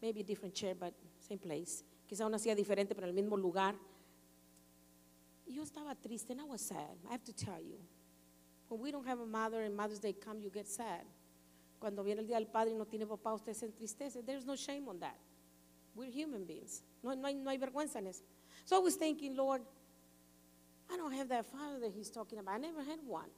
maybe 0.00 0.20
a 0.20 0.24
different 0.24 0.54
chair, 0.54 0.76
but 0.76 0.94
same 1.18 1.40
place. 1.40 1.82
Quizá 2.08 2.26
una 2.26 2.38
silla 2.38 2.54
diferente, 2.54 2.94
pero 2.94 3.06
en 3.06 3.16
el 3.16 3.22
mismo 3.22 3.36
lugar. 3.36 3.76
yo 5.46 5.62
estaba 5.62 5.94
triste 5.94 6.32
and 6.32 6.40
I 6.40 6.44
was 6.44 6.60
sad. 6.60 6.96
I 7.08 7.12
have 7.12 7.24
to 7.24 7.32
tell 7.32 7.60
you. 7.60 7.78
When 8.68 8.80
we 8.80 8.90
don't 8.90 9.06
have 9.06 9.20
a 9.20 9.26
mother 9.26 9.62
and 9.62 9.74
Mother's 9.74 9.98
Day 9.98 10.12
come, 10.12 10.40
you 10.40 10.50
get 10.50 10.66
sad. 10.66 11.04
Cuando 11.80 12.02
viene 12.02 12.20
el 12.20 12.26
día 12.26 12.36
del 12.36 12.46
padre 12.46 12.72
y 12.72 12.74
no 12.74 12.84
tiene 12.84 13.06
papá, 13.06 13.32
usted 13.34 13.54
se 13.54 13.66
entristece. 13.66 14.24
There's 14.24 14.44
no 14.44 14.56
shame 14.56 14.88
on 14.88 15.00
that. 15.00 15.16
We're 15.94 16.10
human 16.10 16.44
beings. 16.44 16.82
No, 17.02 17.14
no, 17.14 17.26
hay, 17.26 17.34
no 17.34 17.50
hay 17.50 17.58
vergüenza 17.58 17.98
en 17.98 18.08
eso. 18.08 18.24
So 18.64 18.76
I 18.76 18.80
was 18.80 18.96
thinking, 18.96 19.36
Lord, 19.36 19.62
I 20.90 20.96
don't 20.96 21.12
have 21.12 21.28
that 21.28 21.46
father 21.46 21.80
that 21.80 21.92
he's 21.92 22.10
talking 22.10 22.38
about. 22.38 22.54
I 22.54 22.58
never 22.58 22.82
had 22.82 22.98
one. 23.06 23.30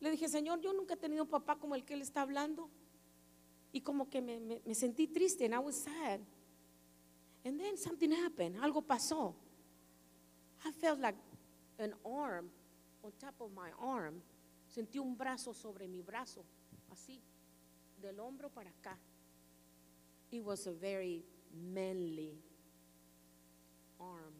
Le 0.00 0.10
dije, 0.10 0.28
Señor, 0.28 0.60
yo 0.60 0.72
nunca 0.72 0.94
he 0.94 0.96
tenido 0.96 1.22
un 1.22 1.28
papá 1.28 1.58
como 1.58 1.74
el 1.74 1.84
que 1.84 1.94
él 1.94 2.02
está 2.02 2.22
hablando. 2.22 2.68
Y 3.72 3.80
como 3.80 4.10
que 4.10 4.20
me, 4.20 4.40
me, 4.40 4.60
me 4.64 4.74
sentí 4.74 5.06
triste 5.06 5.44
and 5.44 5.54
I 5.54 5.58
was 5.58 5.76
sad. 5.76 6.20
And 7.44 7.58
then 7.58 7.76
something 7.76 8.12
happened. 8.12 8.56
Algo 8.56 8.82
pasó. 8.82 9.34
I 10.64 10.70
felt 10.70 11.00
like 11.00 11.16
an 11.78 11.92
arm 12.04 12.46
on 13.02 13.12
top 13.20 13.34
of 13.40 13.50
my 13.52 13.70
arm. 13.80 14.22
Sentí 14.68 14.98
un 14.98 15.16
brazo 15.16 15.52
sobre 15.52 15.86
mi 15.86 16.00
brazo, 16.02 16.44
así, 16.90 17.20
del 18.00 18.18
hombro 18.20 18.48
para 18.48 18.70
acá. 18.70 18.96
It 20.30 20.42
was 20.42 20.66
a 20.66 20.72
very 20.72 21.22
manly 21.74 22.38
arm, 24.00 24.32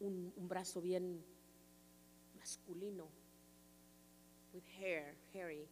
un, 0.00 0.32
un 0.38 0.48
brazo 0.48 0.80
bien 0.80 1.20
masculino, 2.38 3.08
with 4.54 4.64
hair, 4.80 5.14
hairy, 5.34 5.68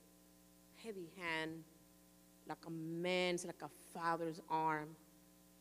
heavy 0.84 1.10
hand, 1.16 1.64
like 2.46 2.66
a 2.66 2.70
man's, 2.70 3.46
like 3.46 3.62
a 3.62 3.70
father's 3.94 4.42
arm 4.50 4.94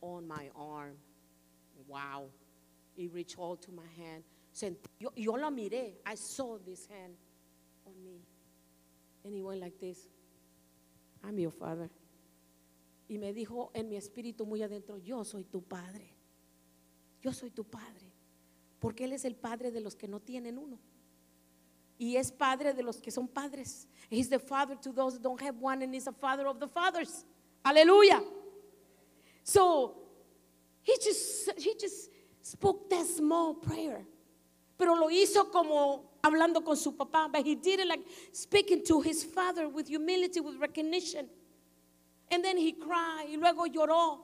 on 0.00 0.26
my 0.26 0.50
arm. 0.56 0.96
Wow. 1.88 2.26
It 2.96 3.12
reached 3.12 3.38
all 3.38 3.56
to 3.56 3.72
my 3.72 3.86
hand. 3.96 4.24
Yo, 4.98 5.10
yo 5.16 5.32
la 5.32 5.50
miré. 5.50 5.94
I 6.06 6.14
saw 6.14 6.58
this 6.58 6.86
hand 6.86 7.14
on 7.86 7.92
me. 8.04 8.20
And 9.24 9.34
he 9.34 9.42
went 9.42 9.60
like 9.60 9.78
this. 9.80 10.06
I'm 11.22 11.38
your 11.38 11.50
father. 11.50 11.90
Y 13.08 13.18
me 13.18 13.32
dijo 13.32 13.70
en 13.74 13.88
mi 13.88 13.96
espíritu 13.96 14.46
muy 14.46 14.62
adentro, 14.62 14.98
yo 14.98 15.24
soy 15.24 15.44
tu 15.44 15.62
padre. 15.62 16.14
Yo 17.20 17.32
soy 17.32 17.50
tu 17.50 17.64
padre. 17.64 18.12
Porque 18.78 19.04
Él 19.04 19.12
es 19.12 19.24
el 19.24 19.34
padre 19.34 19.70
de 19.70 19.80
los 19.80 19.94
que 19.96 20.06
no 20.08 20.20
tienen 20.20 20.58
uno. 20.58 20.78
Y 21.98 22.16
es 22.16 22.30
padre 22.32 22.74
de 22.74 22.82
los 22.82 23.00
que 23.00 23.10
son 23.10 23.28
padres. 23.28 23.88
He's 24.10 24.28
the 24.28 24.38
father 24.38 24.76
to 24.76 24.92
those 24.92 25.14
that 25.14 25.22
don't 25.22 25.40
have 25.40 25.56
one 25.60 25.82
and 25.82 25.94
he's 25.94 26.04
the 26.04 26.12
father 26.12 26.46
of 26.46 26.58
the 26.58 26.68
fathers. 26.68 27.24
Aleluya. 27.64 28.22
So 29.44 29.94
he 30.82 30.96
just, 31.02 31.50
he 31.58 31.74
just 31.78 32.10
spoke 32.42 32.90
that 32.90 33.06
small 33.06 33.54
prayer. 33.54 34.04
Pero 34.76 34.94
lo 34.94 35.08
hizo 35.08 35.52
como 35.52 36.18
hablando 36.22 36.64
con 36.64 36.76
su 36.76 36.92
papá. 36.92 37.30
But 37.30 37.44
he 37.44 37.54
did 37.54 37.80
it 37.80 37.86
like 37.86 38.00
speaking 38.32 38.82
to 38.86 39.00
his 39.02 39.22
father 39.22 39.68
with 39.68 39.86
humility, 39.88 40.40
with 40.40 40.56
recognition. 40.56 41.28
And 42.30 42.42
then 42.42 42.56
he 42.56 42.72
cried 42.72 43.26
y 43.28 43.36
luego 43.36 43.66
lloró. 43.66 44.18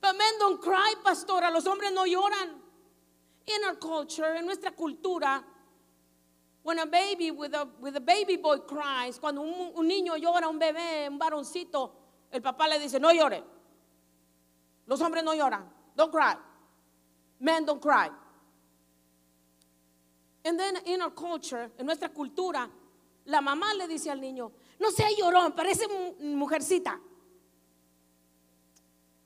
But 0.00 0.16
men 0.16 0.38
don't 0.38 0.62
cry, 0.62 0.94
pastora. 1.04 1.52
Los 1.52 1.66
hombres 1.66 1.92
no 1.92 2.04
lloran. 2.04 2.54
In 3.46 3.64
our 3.66 3.74
culture, 3.74 4.36
en 4.36 4.46
nuestra 4.46 4.70
cultura, 4.70 5.42
when 6.62 6.78
a 6.78 6.86
baby 6.86 7.32
with 7.32 7.52
a, 7.54 7.68
with 7.80 7.96
a 7.96 8.00
baby 8.00 8.36
boy 8.36 8.58
cries, 8.58 9.18
cuando 9.18 9.42
un, 9.42 9.72
un 9.74 9.88
niño 9.88 10.16
llora, 10.16 10.48
un 10.48 10.58
bebé, 10.58 11.08
un 11.08 11.18
varoncito, 11.18 11.90
el 12.30 12.40
papá 12.40 12.68
le 12.68 12.78
dice, 12.78 13.00
no 13.00 13.10
llore. 13.12 13.42
Los 14.90 15.00
hombres 15.00 15.22
no 15.22 15.32
lloran. 15.32 15.62
Don't 15.94 16.10
cry. 16.10 16.34
Men 17.38 17.64
don't 17.64 17.80
cry. 17.80 18.10
And 20.44 20.58
then 20.58 20.78
in 20.84 21.00
our 21.00 21.10
culture, 21.10 21.70
en 21.78 21.86
nuestra 21.86 22.08
cultura, 22.08 22.68
la 23.26 23.40
mamá 23.40 23.72
le 23.78 23.86
dice 23.86 24.10
al 24.10 24.20
niño, 24.20 24.50
no 24.80 24.90
sea 24.90 25.06
llorón, 25.16 25.54
parece 25.54 25.86
mujercita. 26.18 26.98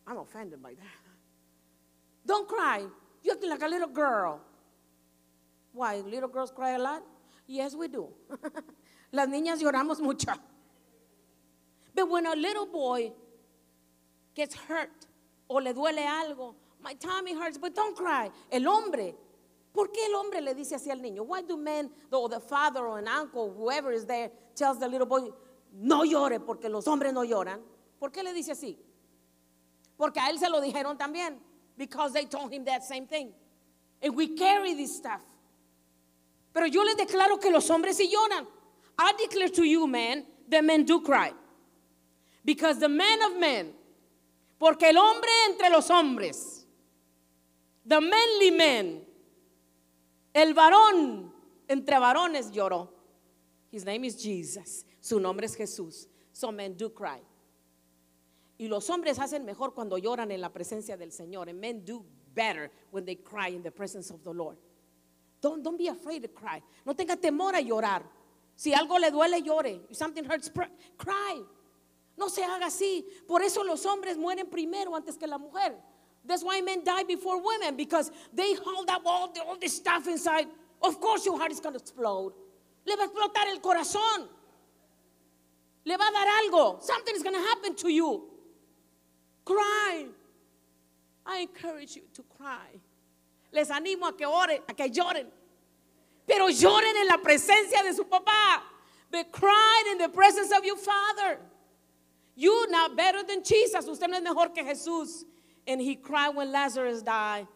I'm 0.06 0.18
offended 0.18 0.62
by 0.62 0.74
that. 0.74 1.00
Don't 2.26 2.46
cry. 2.46 2.84
You 3.22 3.32
acting 3.32 3.48
like 3.48 3.62
a 3.62 3.68
little 3.68 3.88
girl. 3.88 4.42
Why? 5.72 6.00
Little 6.00 6.28
girls 6.28 6.50
cry 6.50 6.72
a 6.72 6.78
lot? 6.78 7.02
Yes, 7.46 7.74
we 7.74 7.88
do. 7.88 8.08
Las 9.12 9.28
niñas 9.28 9.62
lloramos 9.62 9.98
mucho. 10.02 10.34
But 11.94 12.10
when 12.10 12.26
a 12.26 12.36
little 12.36 12.66
boy 12.66 13.12
gets 14.34 14.54
hurt 14.54 15.06
o 15.54 15.60
le 15.60 15.72
duele 15.72 16.04
algo, 16.04 16.54
my 16.82 16.94
tummy 16.94 17.32
hurts, 17.34 17.58
but 17.58 17.74
don't 17.74 17.96
cry. 17.96 18.30
El 18.50 18.66
hombre 18.66 19.14
¿Por 19.74 19.90
qué 19.90 20.06
el 20.06 20.14
hombre 20.14 20.40
le 20.40 20.54
dice 20.54 20.76
así 20.76 20.88
al 20.88 21.02
niño? 21.02 21.24
Why 21.24 21.42
do 21.42 21.56
men, 21.56 21.90
or 22.12 22.30
the 22.30 22.38
father 22.38 22.86
or 22.86 22.96
an 23.00 23.08
uncle, 23.08 23.52
whoever 23.52 23.92
is 23.92 24.06
there, 24.06 24.30
tells 24.54 24.78
the 24.78 24.86
little 24.86 25.04
boy, 25.06 25.32
no 25.72 26.04
llore 26.04 26.38
porque 26.38 26.68
los 26.68 26.86
hombres 26.86 27.12
no 27.12 27.24
lloran? 27.24 27.60
¿Por 27.98 28.12
qué 28.12 28.22
le 28.22 28.32
dice 28.32 28.52
así? 28.52 28.78
Porque 29.96 30.20
a 30.20 30.30
él 30.30 30.38
se 30.38 30.48
lo 30.48 30.60
dijeron 30.60 30.96
también. 30.96 31.40
Because 31.76 32.12
they 32.12 32.24
told 32.24 32.52
him 32.52 32.64
that 32.66 32.84
same 32.84 33.08
thing. 33.08 33.32
And 34.00 34.14
we 34.14 34.36
carry 34.36 34.74
this 34.74 34.96
stuff. 34.96 35.22
Pero 36.52 36.66
yo 36.66 36.84
les 36.84 36.94
declaro 36.94 37.40
que 37.40 37.50
los 37.50 37.68
hombres 37.68 37.96
sí 37.96 38.08
lloran. 38.08 38.46
I 38.96 39.12
declare 39.18 39.48
to 39.48 39.64
you, 39.64 39.88
man, 39.88 40.24
the 40.48 40.62
men 40.62 40.84
do 40.84 41.00
cry. 41.00 41.32
Because 42.44 42.78
the 42.78 42.88
man 42.88 43.22
of 43.22 43.40
men, 43.40 43.72
porque 44.58 44.90
el 44.90 44.96
hombre 44.96 45.30
entre 45.48 45.70
los 45.70 45.90
hombres, 45.90 46.66
the 47.86 48.00
manly 48.00 48.50
man, 48.50 49.04
el 50.32 50.54
varón 50.54 51.32
entre 51.68 51.98
varones 51.98 52.50
lloró. 52.50 52.90
His 53.70 53.84
name 53.84 54.04
is 54.04 54.22
Jesus. 54.22 54.84
Su 55.00 55.18
nombre 55.18 55.46
es 55.46 55.56
Jesús. 55.56 56.08
So 56.32 56.52
men 56.52 56.76
do 56.76 56.92
cry. 56.92 57.20
Y 58.58 58.68
los 58.68 58.88
hombres 58.88 59.18
hacen 59.18 59.44
mejor 59.44 59.74
cuando 59.74 59.98
lloran 59.98 60.30
en 60.30 60.40
la 60.40 60.52
presencia 60.52 60.96
del 60.96 61.10
Señor. 61.10 61.48
And 61.48 61.60
men 61.60 61.84
do 61.84 62.04
better 62.34 62.70
when 62.90 63.04
they 63.04 63.16
cry 63.16 63.48
in 63.48 63.62
the 63.62 63.70
presence 63.70 64.10
of 64.12 64.22
the 64.22 64.32
Lord. 64.32 64.56
Don't, 65.40 65.62
don't 65.62 65.76
be 65.76 65.88
afraid 65.88 66.22
to 66.22 66.28
cry. 66.28 66.62
No 66.86 66.94
tenga 66.94 67.16
temor 67.16 67.54
a 67.54 67.60
llorar. 67.60 68.04
Si 68.56 68.72
algo 68.72 68.98
le 68.98 69.10
duele, 69.10 69.42
llore. 69.42 69.80
If 69.90 69.96
something 69.96 70.24
hurts, 70.24 70.50
cry. 70.96 71.42
No 72.16 72.28
se 72.28 72.44
haga 72.44 72.66
así. 72.66 73.04
Por 73.26 73.42
eso 73.42 73.64
los 73.64 73.84
hombres 73.86 74.16
mueren 74.16 74.48
primero 74.48 74.94
antes 74.94 75.16
que 75.16 75.26
la 75.26 75.38
mujer. 75.38 75.76
That's 76.26 76.42
why 76.42 76.60
men 76.62 76.82
die 76.84 77.04
before 77.04 77.40
women 77.42 77.76
because 77.76 78.10
they 78.32 78.54
hold 78.54 78.88
up 78.88 79.02
all, 79.04 79.32
the, 79.32 79.42
all 79.42 79.56
this 79.56 79.76
stuff 79.76 80.06
inside. 80.06 80.46
Of 80.80 81.00
course, 81.00 81.26
your 81.26 81.38
heart 81.38 81.52
is 81.52 81.60
going 81.60 81.74
to 81.74 81.80
explode. 81.80 82.32
Le 82.86 82.96
va 82.96 83.04
a 83.04 83.08
explotar 83.08 83.48
el 83.48 83.60
corazón. 83.60 84.28
Le 85.84 85.96
va 85.96 86.04
a 86.04 86.12
dar 86.12 86.26
algo. 86.42 86.82
Something 86.82 87.14
is 87.14 87.22
going 87.22 87.34
to 87.34 87.42
happen 87.42 87.74
to 87.76 87.88
you. 87.90 88.24
Cry. 89.44 90.06
I 91.26 91.38
encourage 91.40 91.96
you 91.96 92.02
to 92.14 92.22
cry. 92.36 92.80
Les 93.52 93.70
animo 93.70 94.08
a 94.08 94.12
que 94.12 94.26
oren, 94.26 94.60
a 94.68 94.74
que 94.74 94.88
lloren. 94.88 95.26
Pero 96.26 96.48
lloren 96.48 96.96
en 96.96 97.06
la 97.06 97.18
presencia 97.18 97.82
de 97.82 97.92
su 97.92 98.04
papá. 98.04 98.62
But 99.10 99.30
cry 99.30 99.84
in 99.92 99.98
the 99.98 100.08
presence 100.08 100.50
of 100.56 100.64
your 100.64 100.76
father. 100.76 101.38
You 102.36 102.66
not 102.70 102.96
better 102.96 103.22
than 103.22 103.42
Jesus. 103.42 103.86
Usted 103.86 104.08
no 104.08 104.16
es 104.16 104.22
mejor 104.22 104.48
que 104.54 104.64
Jesús. 104.64 105.24
And 105.66 105.80
he 105.80 105.94
cried 105.94 106.30
when 106.30 106.50
Lazarus 106.52 107.02
died. 107.02 107.46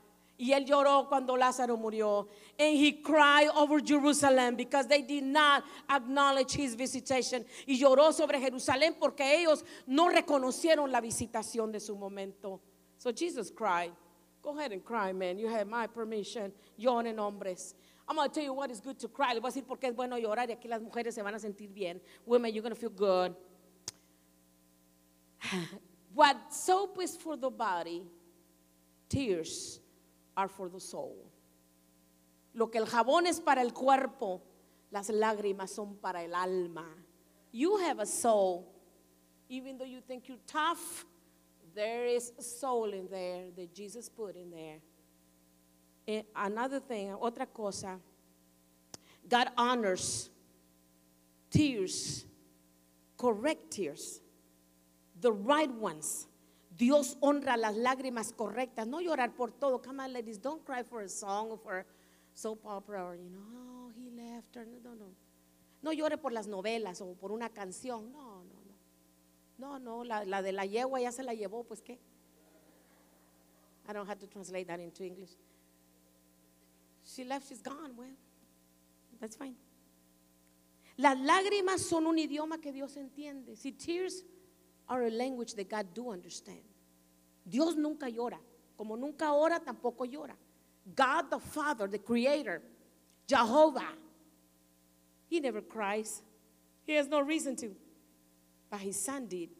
Y 0.40 0.52
él 0.52 0.66
lloró 0.66 1.08
cuando 1.08 1.36
Lázaro 1.36 1.76
murió. 1.76 2.28
And 2.58 2.76
he 2.76 2.92
cried 2.92 3.48
over 3.56 3.80
Jerusalem 3.80 4.54
because 4.54 4.86
they 4.86 5.02
did 5.02 5.24
not 5.24 5.64
acknowledge 5.90 6.52
his 6.52 6.76
visitation. 6.76 7.44
Y 7.66 7.76
lloró 7.78 8.12
sobre 8.12 8.38
Jerusalén 8.38 8.94
porque 9.00 9.22
ellos 9.22 9.64
no 9.86 10.08
reconocieron 10.08 10.92
la 10.92 11.00
visitación 11.00 11.72
de 11.72 11.80
su 11.80 11.96
momento. 11.96 12.60
So 12.98 13.10
Jesus 13.12 13.50
cried. 13.50 13.90
Go 14.40 14.56
ahead 14.56 14.72
and 14.72 14.84
cry, 14.84 15.12
man. 15.12 15.38
You 15.38 15.48
have 15.48 15.66
my 15.66 15.88
permission. 15.88 16.52
Lloren 16.78 17.18
hombres. 17.18 17.74
I'm 18.08 18.16
going 18.16 18.28
to 18.28 18.34
tell 18.34 18.44
you 18.44 18.52
what 18.54 18.70
is 18.70 18.80
good 18.80 18.98
to 19.00 19.08
cry. 19.08 19.34
Le 19.34 19.40
voy 19.40 19.48
a 19.48 19.52
decir 19.52 19.66
por 19.66 19.76
qué 19.76 19.88
es 19.88 19.94
bueno 19.94 20.16
llorar 20.16 20.48
y 20.48 20.54
aquí 20.54 20.68
las 20.68 20.80
mujeres 20.80 21.14
se 21.14 21.22
van 21.22 21.34
a 21.34 21.38
sentir 21.38 21.68
bien. 21.74 22.00
Women, 22.24 22.54
you're 22.54 22.62
going 22.62 22.74
to 22.74 22.80
feel 22.80 22.90
good. 22.90 23.34
What 26.14 26.52
soap 26.52 26.98
is 27.00 27.16
for 27.16 27.36
the 27.36 27.50
body, 27.50 28.02
tears 29.08 29.80
are 30.36 30.48
for 30.48 30.68
the 30.68 30.80
soul. 30.80 31.16
Lo 32.54 32.66
que 32.66 32.80
el 32.80 32.86
jabón 32.86 33.26
es 33.26 33.40
para 33.40 33.60
el 33.62 33.72
cuerpo, 33.72 34.42
las 34.90 35.10
lágrimas 35.10 35.70
son 35.70 35.96
para 36.02 36.24
el 36.24 36.34
alma. 36.34 36.86
You 37.52 37.76
have 37.78 38.00
a 38.00 38.06
soul. 38.06 38.66
Even 39.48 39.78
though 39.78 39.84
you 39.84 40.00
think 40.00 40.28
you're 40.28 40.44
tough, 40.46 41.06
there 41.74 42.06
is 42.06 42.32
a 42.38 42.42
soul 42.42 42.92
in 42.92 43.08
there 43.08 43.44
that 43.56 43.72
Jesus 43.74 44.08
put 44.08 44.36
in 44.36 44.50
there. 44.50 44.78
And 46.06 46.24
another 46.34 46.80
thing, 46.80 47.14
otra 47.14 47.46
cosa, 47.46 47.98
God 49.28 49.50
honors 49.56 50.30
tears, 51.50 52.24
correct 53.16 53.70
tears 53.70 54.20
the 55.20 55.32
right 55.32 55.70
ones. 55.70 56.28
Dios 56.76 57.16
honra 57.20 57.56
las 57.56 57.76
lágrimas 57.76 58.32
correctas, 58.32 58.86
no 58.86 59.00
llorar 59.00 59.34
por 59.34 59.50
todo. 59.50 59.82
Come 59.82 60.04
on, 60.04 60.12
ladies, 60.12 60.40
don't 60.40 60.64
cry 60.64 60.84
for 60.84 61.02
a 61.02 61.08
song 61.08 61.50
or 61.50 61.58
for 61.58 61.84
soap 62.34 62.64
opera 62.64 63.04
or, 63.04 63.16
you 63.16 63.28
know, 63.30 63.40
oh, 63.56 63.90
he 63.96 64.10
left 64.10 64.54
her. 64.54 64.64
No, 64.64 64.78
no, 64.78 64.94
no. 64.94 65.06
No 65.82 65.92
llore 65.92 66.18
por 66.18 66.32
las 66.32 66.46
novelas 66.46 67.00
o 67.00 67.14
por 67.14 67.32
una 67.32 67.48
canción. 67.48 68.12
No, 68.12 68.44
no, 68.44 68.62
no. 68.64 68.74
No, 69.58 69.78
no, 69.78 70.04
la, 70.04 70.24
la 70.24 70.40
de 70.40 70.52
la 70.52 70.66
yegua 70.66 71.00
ya 71.00 71.10
se 71.10 71.24
la 71.24 71.34
llevó, 71.34 71.64
pues 71.64 71.82
qué. 71.82 71.98
I 73.88 73.92
don't 73.92 74.08
have 74.08 74.20
to 74.20 74.26
translate 74.26 74.68
that 74.68 74.78
into 74.78 75.02
English. 75.02 75.30
She 77.04 77.24
left, 77.24 77.48
she's 77.48 77.62
gone. 77.62 77.96
Well, 77.96 78.14
that's 79.20 79.34
fine. 79.34 79.56
Las 80.96 81.16
lágrimas 81.18 81.80
son 81.80 82.06
un 82.06 82.18
idioma 82.18 82.60
que 82.60 82.72
Dios 82.72 82.96
entiende. 82.96 83.56
Si 83.56 83.72
tears 83.72 84.24
are 84.88 85.04
a 85.04 85.10
language 85.10 85.54
that 85.54 85.68
God 85.68 85.86
do 85.94 86.10
understand. 86.10 86.62
Dios 87.48 87.76
nunca 87.76 88.08
llora. 88.08 88.38
Como 88.76 88.96
nunca 88.96 89.32
ora, 89.32 89.60
tampoco 89.60 90.06
llora. 90.06 90.34
God 90.94 91.30
the 91.30 91.38
Father, 91.38 91.86
the 91.86 91.98
Creator, 91.98 92.62
Jehovah, 93.26 93.92
He 95.28 95.40
never 95.40 95.60
cries. 95.60 96.22
He 96.86 96.94
has 96.94 97.08
no 97.08 97.20
reason 97.20 97.56
to. 97.56 97.74
But 98.70 98.80
His 98.80 98.98
Son 98.98 99.26
did. 99.26 99.50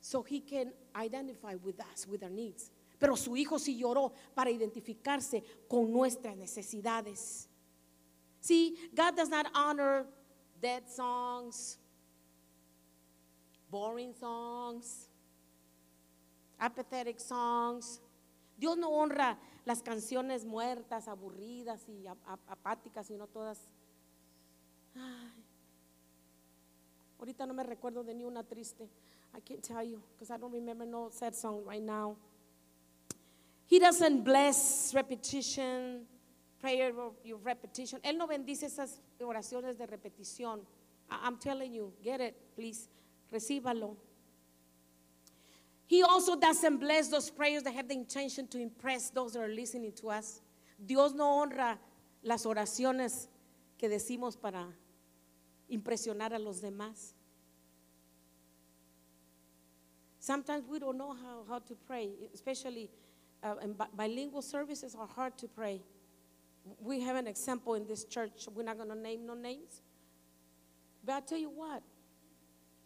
So 0.00 0.22
He 0.22 0.40
can 0.40 0.72
identify 0.96 1.54
with 1.54 1.80
us, 1.80 2.06
with 2.08 2.22
our 2.22 2.30
needs. 2.30 2.70
Pero 2.98 3.14
su 3.14 3.36
Hijo 3.36 3.58
sí 3.58 3.78
lloró 3.78 4.12
para 4.34 4.50
identificarse 4.50 5.44
con 5.68 5.92
nuestras 5.92 6.36
necesidades. 6.36 7.46
See, 8.40 8.74
God 8.94 9.16
does 9.16 9.28
not 9.28 9.46
honor 9.54 10.06
dead 10.60 10.88
songs, 10.88 11.78
boring 13.70 14.14
songs, 14.14 15.08
apathetic 16.58 17.20
songs. 17.20 18.00
Dios 18.56 18.76
no 18.76 18.90
honra 18.90 19.38
las 19.64 19.82
canciones 19.82 20.44
muertas, 20.44 21.08
aburridas 21.08 21.88
y 21.88 22.06
apáticas, 22.48 23.06
sino 23.06 23.26
todas. 23.26 23.60
Ay. 24.96 25.44
Ahorita 27.18 27.46
no 27.46 27.54
me 27.54 27.64
recuerdo 27.64 28.04
de 28.04 28.14
ni 28.14 28.24
una 28.24 28.44
triste. 28.44 28.88
I 29.34 29.40
can't 29.40 29.62
tell 29.62 29.82
you 29.82 30.00
because 30.14 30.30
I 30.30 30.38
don't 30.38 30.52
remember 30.52 30.86
no 30.86 31.10
sad 31.10 31.34
song 31.34 31.64
right 31.66 31.82
now. 31.82 32.16
He 33.66 33.78
doesn't 33.78 34.24
bless 34.24 34.92
repetition, 34.94 36.06
prayer 36.58 36.92
your 37.22 37.38
repetition. 37.38 38.00
Él 38.02 38.16
no 38.16 38.26
bendice 38.26 38.66
esas 38.66 39.00
oraciones 39.20 39.76
de 39.76 39.86
repetición. 39.86 40.60
I'm 41.10 41.36
telling 41.38 41.74
you, 41.74 41.92
get 42.02 42.20
it, 42.20 42.34
please. 42.54 42.88
Recíbalo. 43.32 43.96
He 45.86 46.02
also 46.02 46.36
doesn't 46.36 46.78
bless 46.78 47.08
those 47.08 47.30
prayers 47.30 47.62
that 47.62 47.74
have 47.74 47.88
the 47.88 47.94
intention 47.94 48.46
to 48.48 48.60
impress 48.60 49.10
those 49.10 49.32
that 49.32 49.40
are 49.40 49.48
listening 49.48 49.92
to 49.92 50.10
us. 50.10 50.42
Dios 50.84 51.14
no 51.14 51.24
honra 51.24 51.78
las 52.22 52.44
oraciones 52.44 53.28
que 53.78 53.88
decimos 53.88 54.36
para 54.40 54.66
impresionar 55.70 56.34
a 56.34 56.38
los 56.38 56.60
demás. 56.60 57.14
Sometimes 60.18 60.66
we 60.68 60.78
don't 60.78 60.98
know 60.98 61.14
how, 61.14 61.44
how 61.48 61.58
to 61.60 61.74
pray, 61.86 62.10
especially 62.34 62.90
uh, 63.42 63.54
bilingual 63.96 64.42
services 64.42 64.94
are 64.94 65.06
hard 65.06 65.38
to 65.38 65.48
pray. 65.48 65.80
We 66.80 67.00
have 67.00 67.16
an 67.16 67.26
example 67.26 67.74
in 67.74 67.86
this 67.86 68.04
church. 68.04 68.46
We're 68.54 68.62
not 68.62 68.76
going 68.76 68.90
to 68.90 68.94
name 68.94 69.26
no 69.26 69.32
names. 69.32 69.80
But 71.02 71.14
i 71.14 71.20
tell 71.20 71.38
you 71.38 71.48
what, 71.48 71.82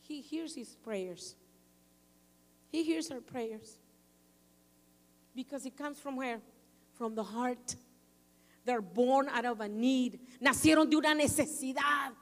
he 0.02 0.20
hears 0.20 0.54
his 0.54 0.74
prayers. 0.76 1.36
He 2.70 2.82
hears 2.82 3.10
our 3.10 3.20
prayers. 3.20 3.78
Because 5.34 5.64
it 5.66 5.76
comes 5.76 5.98
from 5.98 6.16
where? 6.16 6.40
From 6.98 7.14
the 7.14 7.22
heart. 7.22 7.76
They're 8.64 8.82
born 8.82 9.28
out 9.28 9.44
of 9.44 9.60
a 9.60 9.68
need. 9.68 10.20
Nacieron 10.40 10.90
de 10.90 10.96
una 10.96 11.14
necesidad. 11.14 12.12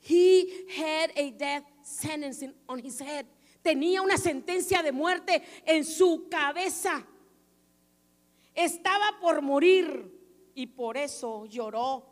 He 0.00 0.64
had 0.76 1.10
a 1.16 1.30
death 1.30 1.64
sentence 1.82 2.42
on 2.68 2.78
his 2.78 2.98
head. 2.98 3.26
Tenía 3.64 4.00
una 4.00 4.16
sentencia 4.16 4.82
de 4.82 4.92
muerte 4.92 5.42
en 5.66 5.84
su 5.84 6.26
cabeza. 6.30 7.04
Estaba 8.56 9.20
por 9.20 9.42
morir 9.42 10.10
y 10.54 10.66
por 10.66 10.96
eso 10.96 11.46
lloró. 11.46 12.04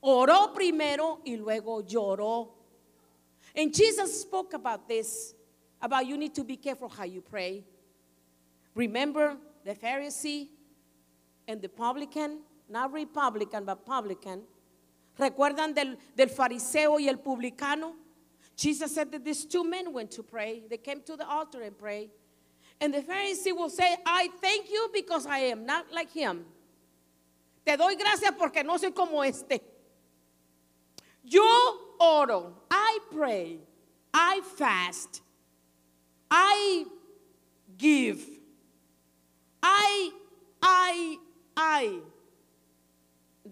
Oró 0.00 0.52
primero 0.54 1.20
y 1.24 1.36
luego 1.36 1.82
lloró. 1.82 2.53
And 3.54 3.72
Jesus 3.72 4.20
spoke 4.20 4.52
about 4.52 4.88
this, 4.88 5.34
about 5.80 6.06
you 6.06 6.16
need 6.16 6.34
to 6.34 6.44
be 6.44 6.56
careful 6.56 6.88
how 6.88 7.04
you 7.04 7.20
pray. 7.20 7.64
Remember 8.74 9.36
the 9.64 9.74
Pharisee? 9.74 10.48
and 11.46 11.60
the 11.60 11.68
publican, 11.68 12.40
not 12.68 12.92
Republican, 12.92 13.64
but 13.64 13.84
publican. 13.84 14.42
¿Recuerdan 15.18 15.74
del, 15.74 15.96
del 16.16 16.28
fariseo 16.28 16.98
y 16.98 17.08
el 17.08 17.18
publicano? 17.18 17.94
Jesus 18.56 18.94
said 18.94 19.10
that 19.12 19.24
these 19.24 19.44
two 19.44 19.64
men 19.64 19.92
went 19.92 20.10
to 20.10 20.22
pray. 20.22 20.62
They 20.68 20.76
came 20.76 21.00
to 21.02 21.16
the 21.16 21.26
altar 21.26 21.62
and 21.62 21.76
prayed. 21.76 22.10
And 22.80 22.92
the 22.92 23.00
Pharisee 23.00 23.52
will 23.56 23.70
say, 23.70 23.96
I 24.04 24.28
thank 24.40 24.70
you 24.70 24.90
because 24.92 25.26
I 25.26 25.38
am 25.38 25.64
not 25.64 25.92
like 25.92 26.12
him. 26.12 26.44
Te 27.64 27.76
doy 27.76 27.94
gracias 27.94 28.32
porque 28.36 28.64
no 28.64 28.76
soy 28.76 28.90
como 28.90 29.22
este. 29.22 29.60
Yo 31.24 31.42
oro, 32.00 32.54
I 32.70 32.98
pray, 33.10 33.58
I 34.12 34.42
fast, 34.56 35.22
I 36.30 36.84
give, 37.78 38.22
I, 39.62 40.10
I, 40.60 41.16
I. 41.56 41.98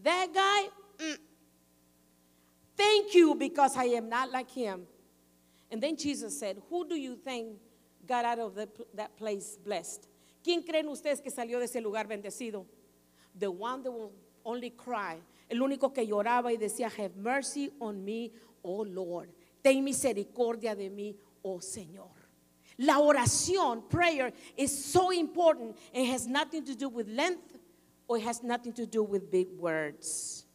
That 0.02 0.34
guy, 0.34 0.68
mm, 0.98 1.18
thank 2.76 3.14
you 3.14 3.34
because 3.34 3.76
I 3.76 3.84
am 3.84 4.08
not 4.08 4.30
like 4.30 4.50
him. 4.50 4.82
And 5.70 5.82
then 5.82 5.96
Jesus 5.96 6.38
said, 6.38 6.60
Who 6.68 6.86
do 6.86 6.94
you 6.94 7.16
think 7.16 7.56
got 8.06 8.26
out 8.26 8.38
of 8.38 8.54
the, 8.54 8.68
that 8.94 9.16
place 9.16 9.56
blessed? 9.64 10.06
¿Quién 10.44 10.62
creen 10.62 10.88
ustedes 10.88 11.22
que 11.22 11.30
salió 11.30 11.58
de 11.58 11.64
ese 11.64 11.80
lugar 11.80 12.06
bendecido? 12.06 12.66
The 13.38 13.50
one 13.50 13.82
that 13.82 13.90
will 13.90 14.12
only 14.44 14.70
cry. 14.70 15.18
El 15.52 15.60
único 15.60 15.92
que 15.92 16.06
lloraba 16.06 16.50
y 16.50 16.56
decía, 16.56 16.86
Have 16.86 17.14
mercy 17.14 17.70
on 17.78 18.02
me, 18.02 18.32
oh 18.62 18.86
Lord. 18.86 19.28
Ten 19.60 19.84
misericordia 19.84 20.74
de 20.74 20.88
mí, 20.88 21.14
oh 21.42 21.60
Señor. 21.60 22.10
La 22.78 23.00
oración, 23.00 23.86
prayer, 23.86 24.32
is 24.56 24.72
so 24.72 25.12
important. 25.12 25.76
It 25.92 26.10
has 26.10 26.26
nothing 26.26 26.64
to 26.64 26.74
do 26.74 26.88
with 26.88 27.06
length 27.06 27.58
or 28.08 28.16
it 28.16 28.24
has 28.24 28.42
nothing 28.42 28.72
to 28.72 28.86
do 28.86 29.02
with 29.02 29.30
big 29.30 29.48
words. 29.58 30.46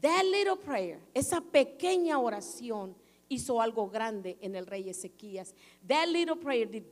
That 0.00 0.22
little 0.30 0.58
prayer, 0.58 1.00
esa 1.12 1.40
pequeña 1.40 2.16
oración, 2.20 2.94
hizo 3.28 3.60
algo 3.60 3.90
grande 3.90 4.38
en 4.40 4.54
el 4.54 4.66
rey 4.66 4.88
Ezequías. 4.88 5.54
That 5.88 6.08
little 6.08 6.36
prayer 6.36 6.66
did 6.66 6.84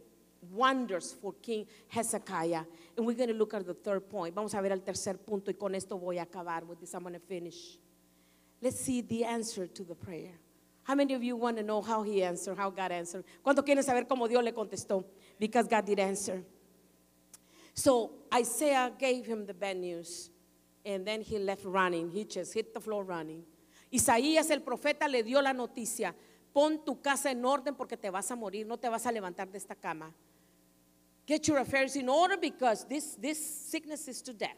wonders 0.51 1.12
for 1.12 1.34
King 1.40 1.66
Hezekiah. 1.88 2.64
And 2.97 3.07
we're 3.07 3.16
going 3.16 3.28
to 3.28 3.34
look 3.34 3.55
at 3.55 3.66
the 3.66 3.74
third 3.74 4.09
point. 4.09 4.34
Vamos 4.34 4.55
a 4.55 4.61
ver 4.61 4.72
el 4.72 4.80
tercer 4.80 5.18
punto 5.18 5.51
y 5.51 5.55
con 5.59 5.74
esto 5.74 5.99
voy 5.99 6.18
a 6.18 6.24
acabar. 6.24 6.66
With 6.66 6.80
this, 6.80 6.95
I'm 6.95 7.03
going 7.03 7.14
to 7.14 7.20
finish. 7.20 7.78
Let's 8.61 8.80
see 8.80 9.01
the 9.01 9.24
answer 9.24 9.66
to 9.66 9.84
the 9.84 9.95
prayer. 9.95 10.32
How 10.84 10.95
many 10.95 11.14
of 11.14 11.22
you 11.22 11.36
want 11.36 11.57
to 11.59 11.62
know 11.62 11.80
how 11.80 12.03
he 12.03 12.22
answered, 12.22 12.57
how 12.57 12.70
God 12.70 12.90
answered? 12.90 13.24
¿Cuántos 13.45 13.64
quieren 13.64 13.84
saber 13.84 14.07
cómo 14.07 14.28
Dios 14.28 14.43
le 14.43 14.53
contestó? 14.53 15.05
Because 15.38 15.68
God 15.68 15.86
did 15.86 16.01
answer. 16.01 16.43
So 17.74 18.12
Isaiah 18.34 18.93
gave 18.99 19.24
him 19.24 19.47
the 19.47 19.55
bad 19.55 19.76
news, 19.76 20.30
and 20.84 21.07
then 21.07 21.22
he 21.22 21.38
left 21.38 21.64
running. 21.64 22.11
He 22.11 22.24
just 22.24 22.53
hit 22.53 22.74
the 22.74 22.80
floor 22.80 23.05
running. 23.05 23.45
Isaías 23.93 24.51
el 24.51 24.61
profeta 24.61 25.09
le 25.09 25.22
dio 25.22 25.40
la 25.40 25.53
noticia, 25.53 26.14
pon 26.53 26.84
tu 26.84 27.01
casa 27.01 27.30
en 27.30 27.45
orden 27.45 27.74
porque 27.74 27.97
te 27.97 28.11
vas 28.11 28.30
a 28.30 28.36
morir, 28.36 28.66
no 28.66 28.76
te 28.76 28.88
vas 28.88 29.07
a 29.07 29.12
levantar 29.12 29.51
de 29.51 29.59
esta 29.59 29.74
cama. 29.74 30.12
Get 31.27 31.47
your 31.49 31.59
affairs 31.59 31.97
in 31.97 32.09
order 32.09 32.37
because 32.37 32.85
this, 32.85 33.14
this 33.14 33.45
sickness 33.70 34.09
is 34.09 34.23
to 34.23 34.33
death. 34.33 34.57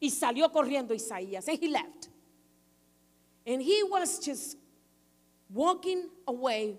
Y 0.00 0.08
salió 0.08 0.52
corriendo 0.52 0.92
Isaías, 0.92 1.48
and 1.48 1.58
he 1.58 1.68
left. 1.68 2.08
And 3.46 3.62
he 3.62 3.82
was 3.84 4.18
just 4.18 4.56
walking 5.48 6.08
away, 6.26 6.78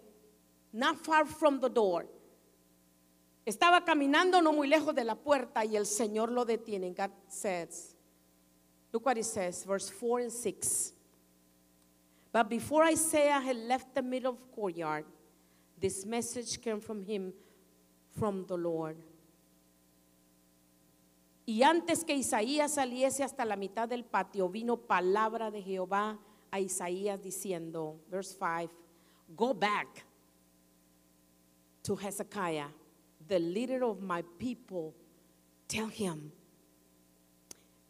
not 0.73 1.03
far 1.05 1.25
from 1.25 1.59
the 1.59 1.69
door. 1.69 2.05
Estaba 3.45 3.85
caminando 3.85 4.41
no 4.41 4.51
muy 4.51 4.67
lejos 4.67 4.93
de 4.95 5.03
la 5.03 5.15
puerta 5.15 5.63
y 5.63 5.75
el 5.75 5.85
Señor 5.85 6.31
lo 6.31 6.45
detiene. 6.45 6.93
God 6.95 7.11
says, 7.27 7.95
look 8.91 9.05
what 9.05 9.17
it 9.17 9.25
says, 9.25 9.63
verse 9.63 9.89
4 9.89 10.21
and 10.21 10.31
6. 10.31 10.93
But 12.31 12.49
before 12.49 12.83
Isaiah 12.83 13.39
had 13.39 13.55
left 13.55 13.95
the 13.95 14.01
middle 14.01 14.31
of 14.31 14.39
the 14.39 14.55
courtyard, 14.55 15.05
this 15.79 16.05
message 16.05 16.59
came 16.59 16.81
from 16.81 17.03
him 17.03 17.31
from 18.17 18.45
the 18.47 18.57
Lord. 18.57 18.97
Y 21.47 21.61
antes 21.61 22.03
que 22.03 22.15
Isaías 22.15 22.73
saliese 22.73 23.23
hasta 23.23 23.45
la 23.45 23.55
mitad 23.55 23.87
del 23.87 24.03
patio, 24.03 24.49
vino 24.49 24.77
palabra 24.77 25.51
de 25.51 25.61
Jehová 25.61 26.17
a 26.51 26.59
Isaías 26.59 27.21
diciendo, 27.21 27.97
verse 28.09 28.33
5, 28.33 28.69
go 29.35 29.53
back 29.53 30.05
to 31.83 31.95
Hezekiah, 31.95 32.67
the 33.27 33.39
leader 33.39 33.83
of 33.83 34.01
my 34.01 34.23
people, 34.39 34.95
tell 35.67 35.87
him, 35.87 36.31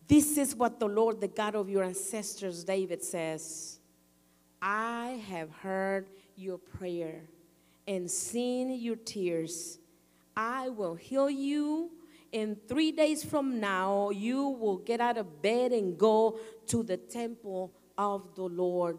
this 0.08 0.38
is 0.38 0.56
what 0.56 0.80
the 0.80 0.88
Lord, 0.88 1.22
the 1.22 1.28
God 1.28 1.56
of 1.56 1.70
your 1.70 1.84
ancestors, 1.84 2.64
David 2.64 3.04
says. 3.04 3.80
I 4.62 5.22
have 5.30 5.50
heard 5.52 6.10
your 6.36 6.58
prayer 6.58 7.22
and 7.88 8.10
seen 8.10 8.72
your 8.72 8.98
tears. 8.98 9.80
I 10.36 10.70
will 10.70 10.96
heal 10.96 11.30
you. 11.30 11.92
In 12.32 12.58
three 12.68 12.92
days 12.92 13.24
from 13.24 13.60
now, 13.60 14.10
you 14.10 14.50
will 14.50 14.78
get 14.78 15.00
out 15.00 15.18
of 15.18 15.42
bed 15.42 15.72
and 15.72 15.98
go 15.98 16.38
to 16.68 16.84
the 16.84 16.98
temple 16.98 17.72
of 17.98 18.36
the 18.36 18.44
Lord. 18.44 18.98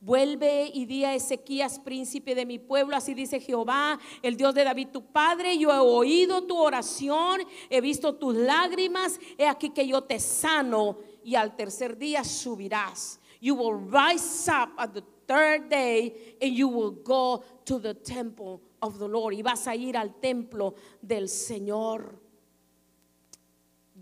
Vuelve 0.00 0.70
y 0.72 0.84
di 0.84 1.04
a 1.04 1.14
Ezequías, 1.14 1.78
príncipe 1.78 2.34
de 2.34 2.44
mi 2.44 2.58
pueblo, 2.58 2.96
así 2.96 3.14
dice 3.14 3.40
Jehová, 3.40 3.98
el 4.22 4.36
Dios 4.36 4.54
de 4.54 4.62
David 4.62 4.88
tu 4.92 5.02
padre, 5.02 5.56
yo 5.58 5.70
he 5.70 5.78
oído 5.78 6.46
tu 6.46 6.56
oración, 6.56 7.40
he 7.70 7.80
visto 7.80 8.14
tus 8.14 8.36
lágrimas, 8.36 9.18
he 9.38 9.46
aquí 9.46 9.70
que 9.70 9.86
yo 9.86 10.02
te 10.02 10.20
sano 10.20 10.98
y 11.24 11.34
al 11.34 11.56
tercer 11.56 11.96
día 11.96 12.24
subirás. 12.24 13.20
You 13.40 13.54
will 13.54 13.74
rise 13.74 14.48
up 14.48 14.70
at 14.78 14.92
the 14.92 15.02
third 15.26 15.68
day 15.68 16.14
and 16.40 16.54
you 16.54 16.68
will 16.68 16.90
go 16.90 17.44
to 17.64 17.78
the 17.78 17.94
temple 17.94 18.62
of 18.82 18.98
the 18.98 19.08
Lord. 19.08 19.34
Y 19.34 19.42
vas 19.42 19.66
a 19.66 19.74
ir 19.74 19.96
al 19.96 20.14
templo 20.20 20.74
del 21.04 21.24
Señor. 21.24 22.14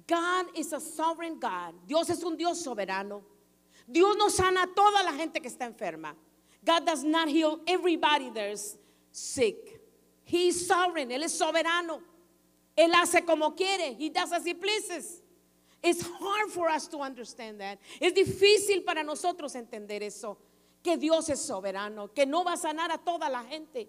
God 0.06 0.46
is 0.56 0.72
a 0.72 0.80
sovereign 0.80 1.38
God. 1.38 1.74
Dios 1.86 2.10
es 2.10 2.22
un 2.22 2.36
Dios 2.36 2.64
soberano. 2.64 3.22
Dios 3.90 4.16
no 4.18 4.28
sana 4.28 4.62
a 4.62 4.66
toda 4.66 5.02
la 5.04 5.12
gente 5.12 5.40
que 5.40 5.50
está 5.50 5.66
enferma. 5.66 6.14
God 6.64 6.86
does 6.86 7.04
not 7.04 7.28
heal 7.28 7.60
everybody 7.66 8.30
that 8.30 8.50
is 8.50 8.76
sick. 9.12 9.80
He 10.24 10.48
is 10.48 10.66
sovereign. 10.66 11.10
Él 11.10 11.22
es 11.22 11.38
soberano. 11.38 12.00
Él 12.76 12.90
hace 12.92 13.24
como 13.24 13.50
quiere. 13.50 13.94
He 13.94 14.08
does 14.08 14.32
as 14.32 14.44
he 14.44 14.54
pleases. 14.54 15.20
It's 15.82 16.02
hard 16.02 16.50
for 16.50 16.68
us 16.70 16.88
to 16.88 16.98
understand 16.98 17.60
that. 17.60 17.78
Es 18.00 18.12
difícil 18.12 18.84
para 18.84 19.02
nosotros 19.04 19.54
entender 19.54 20.02
eso. 20.02 20.38
Que 20.84 20.98
Dios 20.98 21.30
es 21.30 21.40
soberano. 21.40 22.12
Que 22.14 22.26
no 22.26 22.44
va 22.44 22.52
a 22.52 22.56
sanar 22.56 22.92
a 22.92 22.98
toda 22.98 23.28
la 23.30 23.42
gente. 23.42 23.88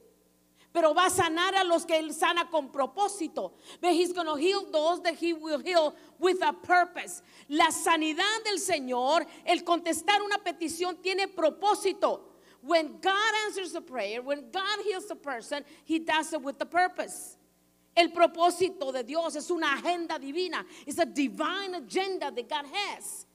Pero 0.71 0.93
va 0.93 1.05
a 1.05 1.09
sanar 1.09 1.53
a 1.55 1.63
los 1.63 1.85
que 1.85 1.97
Él 1.97 2.13
sana 2.13 2.49
con 2.49 2.71
propósito. 2.71 3.53
But 3.81 3.91
He's 3.91 4.13
going 4.13 4.27
to 4.27 4.35
heal 4.35 4.65
those 4.71 5.01
that 5.03 5.15
He 5.15 5.33
will 5.33 5.59
heal 5.59 5.93
with 6.19 6.41
a 6.41 6.53
purpose. 6.53 7.21
La 7.49 7.67
sanidad 7.67 8.43
del 8.43 8.59
Señor, 8.59 9.25
el 9.45 9.63
contestar 9.63 10.21
una 10.21 10.37
petición 10.37 11.01
tiene 11.01 11.27
propósito. 11.27 12.21
When 12.61 12.99
God 12.99 13.33
answers 13.45 13.75
a 13.75 13.81
prayer, 13.81 14.21
when 14.21 14.49
God 14.51 14.79
heals 14.83 15.11
a 15.11 15.15
person, 15.15 15.63
He 15.83 15.99
does 15.99 16.33
it 16.33 16.41
with 16.41 16.57
the 16.57 16.65
purpose. 16.65 17.37
El 17.95 18.09
propósito 18.09 18.91
de 18.91 19.03
Dios 19.03 19.35
es 19.35 19.49
una 19.51 19.67
agenda 19.67 20.17
divina. 20.19 20.65
It's 20.85 20.99
a 20.99 21.05
divine 21.05 21.75
agenda 21.75 22.31
that 22.31 22.49
God 22.49 22.65
has. 22.73 23.25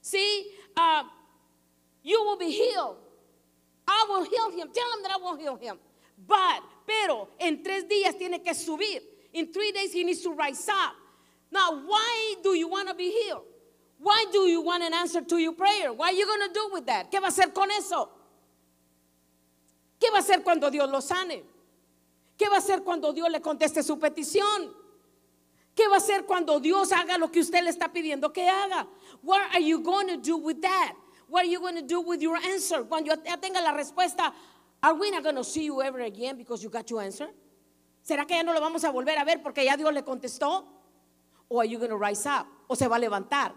See, 0.00 0.46
uh, 0.76 1.04
you 2.02 2.22
will 2.22 2.36
be 2.36 2.50
healed. 2.50 2.98
I 3.86 4.06
will 4.08 4.24
heal 4.24 4.50
him. 4.50 4.68
Tell 4.72 4.92
him 4.94 5.02
that 5.02 5.12
I 5.12 5.16
will 5.22 5.36
heal 5.36 5.56
him. 5.56 5.78
But, 6.26 6.62
pero, 6.86 7.28
en 7.38 7.62
tres 7.62 7.84
días 7.84 8.16
tiene 8.18 8.42
que 8.42 8.54
subir. 8.54 9.00
In 9.32 9.52
three 9.52 9.72
days 9.72 9.92
he 9.92 10.04
needs 10.04 10.22
to 10.22 10.32
rise 10.32 10.68
up. 10.68 10.94
Now, 11.50 11.82
why 11.86 12.34
do 12.42 12.54
you 12.54 12.68
want 12.68 12.88
to 12.88 12.94
be 12.94 13.10
healed? 13.10 13.42
Why 13.98 14.26
do 14.32 14.40
you 14.40 14.60
want 14.60 14.82
an 14.82 14.92
answer 14.92 15.22
to 15.22 15.38
your 15.38 15.52
prayer? 15.52 15.92
What 15.92 16.12
are 16.12 16.16
you 16.16 16.26
going 16.26 16.48
to 16.48 16.52
do 16.52 16.70
with 16.72 16.86
that? 16.86 17.10
¿Qué 17.10 17.20
va 17.20 17.28
a 17.28 17.30
hacer 17.30 17.52
con 17.54 17.70
eso? 17.70 18.08
¿Qué 20.00 20.10
va 20.10 20.18
a 20.18 20.20
hacer 20.20 20.42
cuando 20.42 20.70
Dios 20.70 20.90
lo 20.90 21.00
sane? 21.00 21.42
¿Qué 22.36 22.48
va 22.48 22.56
a 22.56 22.58
hacer 22.58 22.82
cuando 22.82 23.12
Dios 23.12 23.30
le 23.30 23.40
conteste 23.40 23.82
su 23.82 23.98
petición? 23.98 24.74
¿Qué 25.74 25.88
va 25.88 25.94
a 25.94 25.98
hacer 25.98 26.24
cuando 26.24 26.60
Dios 26.60 26.92
haga 26.92 27.18
lo 27.18 27.30
que 27.30 27.40
usted 27.40 27.62
le 27.62 27.70
está 27.70 27.92
pidiendo 27.92 28.32
que 28.32 28.48
haga? 28.48 28.86
What 29.22 29.40
are 29.52 29.64
you 29.64 29.82
going 29.82 30.08
to 30.08 30.16
do 30.16 30.36
with 30.36 30.60
that? 30.60 30.94
What 31.34 31.46
are 31.46 31.48
you 31.48 31.58
going 31.58 31.74
to 31.74 31.82
do 31.82 32.00
with 32.00 32.22
your 32.22 32.36
answer? 32.36 32.84
Cuando 32.84 33.10
ya 33.10 33.34
tenga 33.34 33.60
la 33.60 33.72
respuesta, 33.72 34.32
are 34.80 34.94
we 34.94 35.10
not 35.10 35.24
going 35.24 35.34
to 35.34 35.42
see 35.42 35.64
you 35.64 35.82
ever 35.82 35.98
again 36.02 36.36
because 36.36 36.62
you 36.62 36.70
got 36.70 36.88
your 36.88 37.02
answer? 37.02 37.26
¿Será 38.08 38.24
que 38.24 38.36
ya 38.36 38.42
no 38.42 38.52
lo 38.52 38.60
vamos 38.60 38.84
a 38.84 38.92
volver 38.92 39.20
a 39.20 39.24
ver 39.24 39.38
porque 39.42 39.64
ya 39.64 39.74
Dios 39.76 39.92
le 39.92 40.02
contestó? 40.02 40.62
Or 41.48 41.62
are 41.62 41.64
you 41.64 41.78
going 41.78 41.90
to 41.90 41.96
rise 41.96 42.24
up? 42.24 42.46
¿O 42.70 42.76
se 42.76 42.86
va 42.86 42.94
a 42.94 43.00
levantar? 43.00 43.50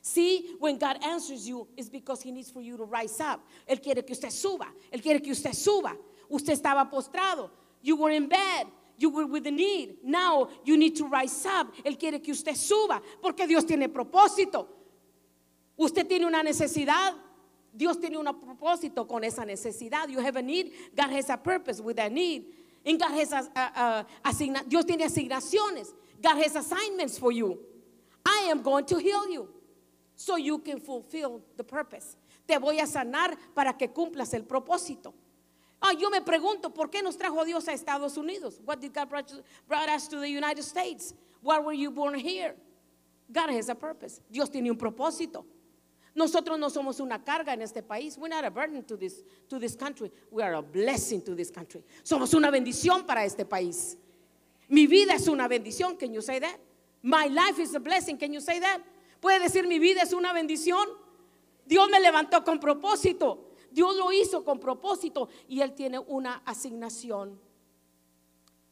See, 0.00 0.56
when 0.58 0.78
God 0.78 0.96
answers 1.04 1.46
you, 1.46 1.68
it's 1.76 1.88
because 1.88 2.20
He 2.22 2.32
needs 2.32 2.50
for 2.50 2.60
you 2.60 2.76
to 2.76 2.82
rise 2.82 3.20
up. 3.20 3.40
Él 3.68 3.80
quiere 3.80 4.04
que 4.04 4.14
usted 4.16 4.30
suba. 4.30 4.66
Él 4.92 5.00
quiere 5.00 5.20
que 5.20 5.30
usted 5.30 5.52
suba. 5.52 5.96
Usted 6.28 6.54
estaba 6.54 6.90
postrado. 6.90 7.50
You 7.82 7.94
were 7.98 8.10
in 8.10 8.28
bed. 8.28 8.66
you 8.98 9.10
were 9.10 9.26
with 9.26 9.44
the 9.44 9.52
need. 9.52 9.98
Now 10.02 10.48
you 10.64 10.76
need 10.76 10.96
to 10.96 11.06
rise 11.06 11.46
up. 11.46 11.72
Él 11.84 11.96
quiere 11.96 12.20
que 12.20 12.32
usted 12.32 12.56
suba 12.56 13.00
porque 13.22 13.46
Dios 13.46 13.64
tiene 13.64 13.88
propósito. 13.88 14.81
Usted 15.82 16.06
tiene 16.06 16.26
una 16.26 16.42
necesidad. 16.42 17.14
Dios 17.74 17.98
tiene 17.98 18.16
un 18.18 18.26
propósito 18.26 19.08
con 19.08 19.24
esa 19.24 19.44
necesidad. 19.44 20.08
You 20.08 20.20
have 20.20 20.36
a 20.36 20.42
need. 20.42 20.70
God 20.94 21.10
has 21.10 21.28
a 21.30 21.36
purpose 21.36 21.80
with 21.80 21.96
that 21.96 22.12
need. 22.12 22.44
And 22.84 23.00
God 23.00 23.10
has 23.12 23.32
a, 23.32 24.06
a- 24.24 24.64
Dios 24.68 24.84
tiene 24.84 25.00
asignaciones. 25.04 25.92
God 26.22 26.36
has 26.36 26.54
assignments 26.54 27.18
for 27.18 27.32
you. 27.32 27.58
I 28.24 28.48
am 28.50 28.62
going 28.62 28.84
to 28.86 28.98
heal 28.98 29.28
you 29.28 29.48
so 30.14 30.36
you 30.36 30.58
can 30.58 30.78
fulfill 30.78 31.40
the 31.56 31.64
purpose. 31.64 32.16
Te 32.46 32.56
voy 32.58 32.78
a 32.78 32.86
sanar 32.86 33.36
para 33.54 33.72
que 33.72 33.88
cumplas 33.88 34.34
el 34.34 34.42
propósito. 34.42 35.12
Ah, 35.80 35.92
yo 35.98 36.10
me 36.10 36.20
pregunto, 36.20 36.72
¿por 36.72 36.88
qué 36.90 37.02
nos 37.02 37.16
trajo 37.16 37.44
Dios 37.44 37.66
a 37.66 37.72
Estados 37.72 38.16
Unidos? 38.16 38.60
What 38.64 38.80
did 38.80 38.92
God 38.94 39.08
brought 39.08 39.88
us 39.88 40.06
to 40.08 40.20
the 40.20 40.28
United 40.28 40.62
States? 40.62 41.12
Why 41.40 41.58
were 41.58 41.72
you 41.72 41.90
born 41.90 42.14
here? 42.14 42.54
God 43.32 43.50
has 43.50 43.68
a 43.68 43.74
purpose. 43.74 44.20
Dios 44.30 44.48
tiene 44.48 44.70
un 44.70 44.76
propósito. 44.76 45.44
Nosotros 46.14 46.58
no 46.58 46.68
somos 46.68 47.00
una 47.00 47.24
carga 47.24 47.54
en 47.54 47.62
este 47.62 47.82
país. 47.82 48.18
We're 48.18 48.28
not 48.28 48.44
a 48.44 48.50
burden 48.50 48.84
to 48.84 48.96
this, 48.96 49.22
to 49.48 49.58
this 49.58 49.74
country. 49.74 50.10
We 50.30 50.42
are 50.42 50.54
a 50.54 50.62
blessing 50.62 51.22
to 51.22 51.34
this 51.34 51.50
country. 51.50 51.82
Somos 52.04 52.34
una 52.34 52.50
bendición 52.50 53.06
para 53.06 53.24
este 53.24 53.44
país. 53.44 53.96
Mi 54.68 54.86
vida 54.86 55.14
es 55.14 55.26
una 55.28 55.48
bendición. 55.48 55.98
Can 55.98 56.12
you 56.12 56.20
say 56.20 56.38
that? 56.38 56.58
My 57.02 57.26
life 57.26 57.58
is 57.58 57.74
a 57.74 57.80
blessing. 57.80 58.18
Can 58.18 58.32
you 58.32 58.40
say 58.40 58.60
that? 58.60 58.80
Puede 59.20 59.40
decir 59.40 59.66
mi 59.66 59.78
vida 59.78 60.02
es 60.02 60.12
una 60.12 60.34
bendición. 60.34 60.84
Dios 61.66 61.88
me 61.90 61.98
levantó 61.98 62.44
con 62.44 62.58
propósito. 62.58 63.38
Dios 63.72 63.96
lo 63.96 64.12
hizo 64.12 64.44
con 64.44 64.58
propósito 64.58 65.28
y 65.48 65.60
Él 65.60 65.74
tiene 65.74 65.98
una 65.98 66.42
asignación. 66.44 67.38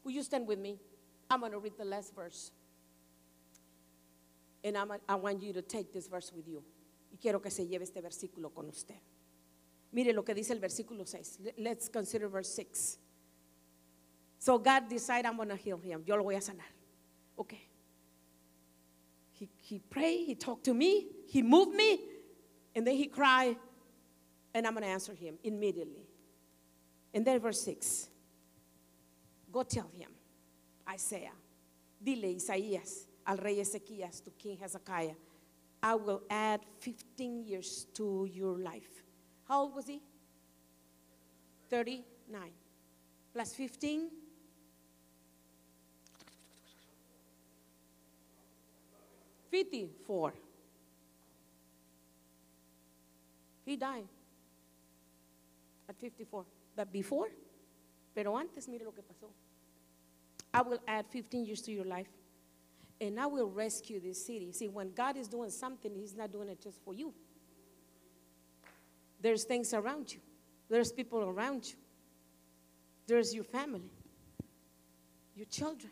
Will 0.03 0.13
you 0.13 0.23
stand 0.23 0.47
with 0.47 0.59
me? 0.59 0.79
I'm 1.29 1.39
going 1.39 1.51
to 1.51 1.59
read 1.59 1.77
the 1.77 1.85
last 1.85 2.13
verse. 2.15 2.51
And 4.63 4.77
I'm, 4.77 4.91
I 5.09 5.15
want 5.15 5.41
you 5.41 5.53
to 5.53 5.61
take 5.61 5.91
this 5.91 6.07
verse 6.07 6.31
with 6.31 6.47
you. 6.47 6.63
Y 7.11 7.17
quiero 7.17 7.41
que 7.41 7.51
se 7.51 7.67
lleve 7.67 7.83
este 7.83 8.01
versículo 8.01 8.53
con 8.53 8.69
usted. 8.69 8.95
Mire 9.91 10.13
lo 10.13 10.23
que 10.23 10.33
dice 10.33 10.53
el 10.53 10.59
versículo 10.59 11.05
6. 11.05 11.39
Let- 11.41 11.57
Let's 11.57 11.89
consider 11.89 12.29
verse 12.29 12.49
6. 12.55 12.99
So 14.39 14.57
God 14.57 14.87
decided 14.89 15.25
I'm 15.25 15.35
going 15.35 15.49
to 15.49 15.55
heal 15.57 15.77
him. 15.77 16.03
Yo 16.05 16.15
lo 16.15 16.23
voy 16.23 16.35
a 16.35 16.41
sanar. 16.41 16.71
Okay. 17.37 17.67
He, 19.33 19.49
he 19.57 19.79
prayed, 19.79 20.25
he 20.25 20.35
talked 20.35 20.63
to 20.65 20.73
me, 20.73 21.07
he 21.27 21.41
moved 21.41 21.75
me, 21.75 21.99
and 22.75 22.85
then 22.85 22.95
he 22.95 23.07
cried, 23.07 23.55
and 24.53 24.65
I'm 24.65 24.73
going 24.73 24.83
to 24.83 24.89
answer 24.89 25.13
him 25.13 25.37
immediately. 25.43 26.07
And 27.13 27.25
then 27.25 27.39
verse 27.39 27.61
6. 27.61 28.07
Go 29.51 29.63
tell 29.63 29.89
him, 29.97 30.09
Isaiah, 30.89 31.33
dile 32.01 32.35
Isaías 32.35 33.07
al 33.27 33.37
rey 33.37 33.57
Ezequías, 33.57 34.23
to 34.23 34.29
King 34.31 34.57
Hezekiah, 34.57 35.15
I 35.83 35.95
will 35.95 36.21
add 36.29 36.61
15 36.79 37.43
years 37.45 37.87
to 37.95 38.27
your 38.31 38.59
life. 38.59 39.03
How 39.47 39.61
old 39.61 39.75
was 39.75 39.87
he? 39.87 40.01
39. 41.69 42.51
Plus 43.33 43.53
15. 43.53 44.09
Fifty-four. 49.49 50.33
He 53.65 53.75
died 53.75 54.07
at 55.89 55.99
54. 55.99 56.45
But 56.75 56.91
before, 56.91 57.29
pero 58.15 58.37
antes, 58.37 58.67
mire 58.67 58.85
lo 58.85 58.91
que 58.91 59.03
pasó. 59.03 59.29
I 60.53 60.61
will 60.61 60.79
add 60.87 61.05
15 61.09 61.45
years 61.45 61.61
to 61.63 61.71
your 61.71 61.85
life, 61.85 62.09
and 63.01 63.19
I 63.19 63.25
will 63.25 63.49
rescue 63.49 63.99
this 63.99 64.23
city. 64.23 64.51
See, 64.51 64.67
when 64.67 64.93
God 64.93 65.17
is 65.17 65.27
doing 65.27 65.49
something, 65.49 65.91
He's 65.93 66.15
not 66.15 66.31
doing 66.31 66.47
it 66.49 66.61
just 66.61 66.79
for 66.85 66.93
you. 66.93 67.11
There's 69.19 69.43
things 69.43 69.73
around 69.73 70.13
you, 70.13 70.19
there's 70.69 70.91
people 70.91 71.19
around 71.19 71.67
you, 71.67 71.75
there's 73.07 73.33
your 73.33 73.43
family, 73.43 73.91
your 75.35 75.47
children, 75.47 75.91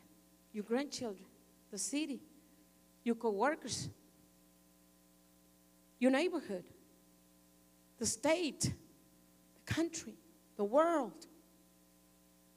your 0.53 0.63
grandchildren, 0.63 1.25
the 1.71 1.77
city, 1.77 2.21
your 3.03 3.15
co 3.15 3.31
workers, 3.31 3.89
your 5.99 6.11
neighborhood, 6.11 6.63
the 7.97 8.05
state, 8.05 8.61
the 9.55 9.73
country, 9.73 10.13
the 10.57 10.63
world. 10.63 11.25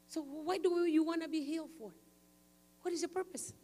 So, 0.09 0.21
why 0.23 0.59
do 0.59 0.85
you 0.85 1.03
want 1.03 1.23
to 1.23 1.29
be 1.29 1.43
healed 1.43 1.71
for? 1.79 1.91
What 2.83 2.93
is 2.93 3.01
your 3.01 3.09
purpose? 3.09 3.55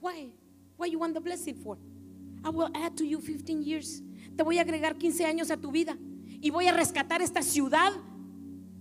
Why? 0.00 0.30
Why 0.76 0.86
you 0.86 0.98
want 0.98 1.14
the 1.14 1.20
blessing 1.20 1.54
for? 1.54 1.78
I 2.44 2.50
will 2.50 2.70
add 2.74 2.96
to 2.98 3.04
you 3.04 3.20
15 3.20 3.62
years. 3.62 4.02
Te 4.36 4.42
voy 4.42 4.58
a 4.58 4.62
agregar 4.62 4.94
15 4.98 5.26
años 5.26 5.50
a 5.50 5.56
tu 5.56 5.70
vida. 5.70 5.96
Y 6.40 6.50
voy 6.50 6.66
a 6.66 6.72
rescatar 6.72 7.20
esta 7.20 7.42
ciudad 7.42 7.92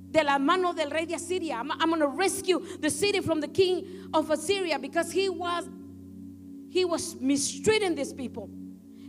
de 0.10 0.24
la 0.24 0.40
mano 0.40 0.74
del 0.74 0.90
rey 0.90 1.06
de 1.06 1.16
Asiria. 1.16 1.58
I'm, 1.58 1.72
I'm 1.72 1.90
going 1.90 2.02
to 2.02 2.08
rescue 2.08 2.60
the 2.80 2.90
city 2.90 3.22
from 3.22 3.40
the 3.40 3.48
king 3.48 4.10
of 4.14 4.30
Assyria 4.30 4.80
because 4.80 5.12
he 5.12 5.30
was 5.30 5.70
he 6.70 6.86
was 6.86 7.16
mistreating 7.20 7.96
these 7.96 8.14
people. 8.14 8.50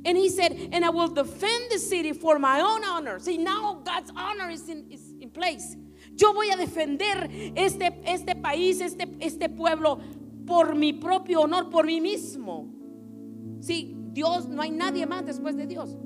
And 0.04 0.18
he 0.18 0.28
said, 0.28 0.70
and 0.72 0.84
I 0.84 0.90
will 0.90 1.08
defend 1.08 1.70
the 1.70 1.78
city 1.78 2.12
for 2.12 2.38
my 2.38 2.60
own 2.60 2.84
honor. 2.84 3.20
See, 3.20 3.38
now 3.38 3.80
God's 3.84 4.10
honor 4.16 4.50
is 4.50 4.68
in, 4.68 4.90
is 4.90 5.14
in 5.20 5.30
place. 5.30 5.76
Yo 6.16 6.32
voy 6.32 6.50
a 6.50 6.56
defender 6.56 7.30
este, 7.56 8.02
este 8.04 8.34
país, 8.34 8.80
este, 8.80 9.06
este 9.20 9.48
pueblo, 9.48 10.00
por 10.46 10.74
mi 10.74 10.92
propio 10.92 11.42
honor, 11.42 11.70
por 11.70 11.86
mí 11.86 12.00
mismo. 12.00 12.68
Sí, 13.60 13.96
Dios, 14.12 14.48
no 14.48 14.62
hay 14.62 14.70
nadie 14.70 15.06
más 15.06 15.24
después 15.24 15.56
de 15.56 15.66
Dios. 15.66 15.96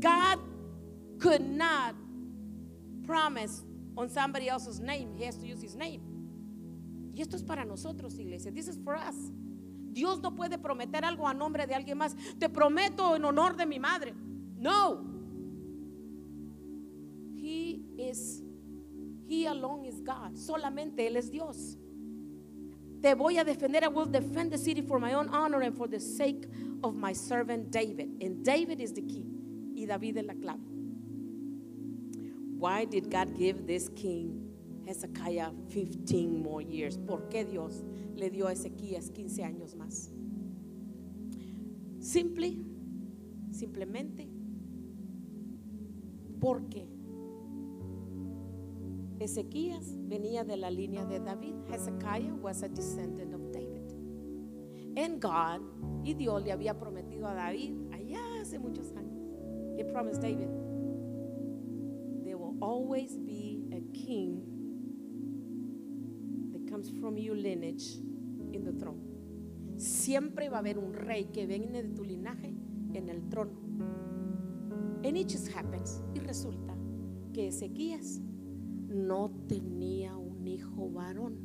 God 0.00 0.38
could 1.18 1.40
not 1.40 1.94
promise 3.06 3.64
on 3.96 4.08
somebody 4.08 4.48
else's 4.48 4.80
name. 4.80 5.14
He 5.16 5.24
has 5.24 5.36
to 5.38 5.46
use 5.46 5.62
his 5.62 5.76
name. 5.76 6.00
Y 7.14 7.20
esto 7.20 7.36
es 7.36 7.42
para 7.42 7.64
nosotros, 7.64 8.18
iglesia. 8.18 8.52
This 8.52 8.68
is 8.68 8.78
for 8.82 8.96
us. 8.96 9.16
Dios 9.92 10.22
no 10.22 10.34
puede 10.34 10.58
prometer 10.58 11.04
algo 11.04 11.28
a 11.28 11.34
nombre 11.34 11.66
de 11.66 11.74
alguien 11.74 11.98
más. 11.98 12.16
Te 12.38 12.48
prometo 12.48 13.14
en 13.14 13.24
honor 13.24 13.56
de 13.56 13.66
mi 13.66 13.78
madre. 13.78 14.14
No. 14.56 15.04
He 17.36 17.84
is, 17.98 18.42
He 19.28 19.46
alone 19.46 19.84
is 19.86 20.02
God. 20.02 20.36
Solamente 20.36 21.06
Él 21.06 21.16
es 21.16 21.30
Dios. 21.30 21.76
Te 23.02 23.14
voy 23.14 23.38
a 23.38 23.44
defender. 23.44 23.82
I 23.82 23.88
will 23.88 24.06
defend 24.06 24.52
the 24.52 24.58
city 24.58 24.80
for 24.80 24.98
my 25.00 25.14
own 25.14 25.28
honor 25.30 25.60
and 25.62 25.76
for 25.76 25.88
the 25.88 25.98
sake 25.98 26.44
of 26.84 26.94
my 26.94 27.12
servant 27.12 27.70
David. 27.72 28.22
And 28.22 28.44
David 28.44 28.80
is 28.80 28.92
the 28.92 29.02
key. 29.02 29.26
Y 29.74 29.86
David 29.86 30.18
es 30.18 30.24
la 30.26 30.34
clave. 30.34 30.60
Why 32.58 32.84
did 32.84 33.10
God 33.10 33.36
give 33.36 33.66
this 33.66 33.88
king 33.88 34.48
Hezekiah 34.86 35.50
15 35.70 36.42
more 36.42 36.62
years? 36.62 36.96
¿Por 36.96 37.22
qué 37.28 37.44
Dios 37.44 37.82
le 38.14 38.30
dio 38.30 38.46
a 38.46 38.52
Ezequías 38.52 39.12
15 39.12 39.42
años 39.42 39.74
más? 39.74 40.10
Simple, 41.98 42.56
simplemente 43.50 44.28
porque 46.40 46.88
Ezequías 49.22 49.96
venía 50.08 50.44
de 50.44 50.56
la 50.56 50.70
línea 50.70 51.04
de 51.04 51.20
David. 51.20 51.54
Hezekiah 51.70 52.34
was 52.34 52.62
a 52.62 52.68
descendant 52.68 53.34
of 53.34 53.52
David. 53.52 53.92
And 54.96 55.20
God, 55.20 55.62
y 56.04 56.14
Dios 56.14 56.44
le 56.44 56.52
había 56.52 56.78
prometido 56.78 57.26
a 57.26 57.34
David 57.34 57.74
allá 57.92 58.20
hace 58.40 58.58
muchos 58.58 58.92
años. 58.92 59.20
He 59.78 59.84
promised 59.84 60.20
David, 60.20 60.48
there 62.24 62.36
will 62.36 62.56
always 62.60 63.16
be 63.16 63.64
a 63.72 63.80
king 63.96 64.42
that 66.52 66.70
comes 66.70 66.90
from 67.00 67.16
your 67.16 67.36
lineage 67.36 67.96
in 68.52 68.64
the 68.64 68.72
throne. 68.72 69.00
Siempre 69.78 70.48
va 70.50 70.58
a 70.58 70.60
haber 70.60 70.78
un 70.78 70.92
rey 70.92 71.24
que 71.32 71.46
viene 71.46 71.82
de 71.82 71.88
tu 71.88 72.04
linaje 72.04 72.54
en 72.94 73.08
el 73.08 73.22
trono. 73.30 73.52
And 75.04 75.16
it 75.16 75.28
just 75.28 75.48
happens. 75.48 76.02
Y 76.14 76.20
resulta 76.20 76.76
que 77.32 77.48
Ezequías 77.48 78.20
no 78.92 79.30
tenía 79.48 80.16
un 80.16 80.46
hijo 80.46 80.90
varón 80.90 81.36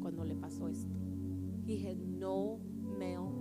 cuando 0.00 0.24
le 0.24 0.34
pasó 0.34 0.68
esto. 0.68 0.94
He 1.66 1.78
had 1.78 1.96
no 1.98 2.60
male, 2.82 3.32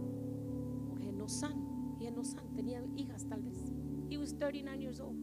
or 0.90 1.00
had 1.00 1.14
no 1.14 1.28
son. 1.28 1.96
He 2.00 2.06
had 2.06 2.16
no 2.16 2.24
son. 2.24 2.44
Tenía 2.56 2.84
hijas 2.96 3.26
tal 3.28 3.42
vez. 3.42 3.58
He 4.10 4.18
was 4.18 4.34
39 4.34 4.82
years 4.82 5.00
old. 5.00 5.16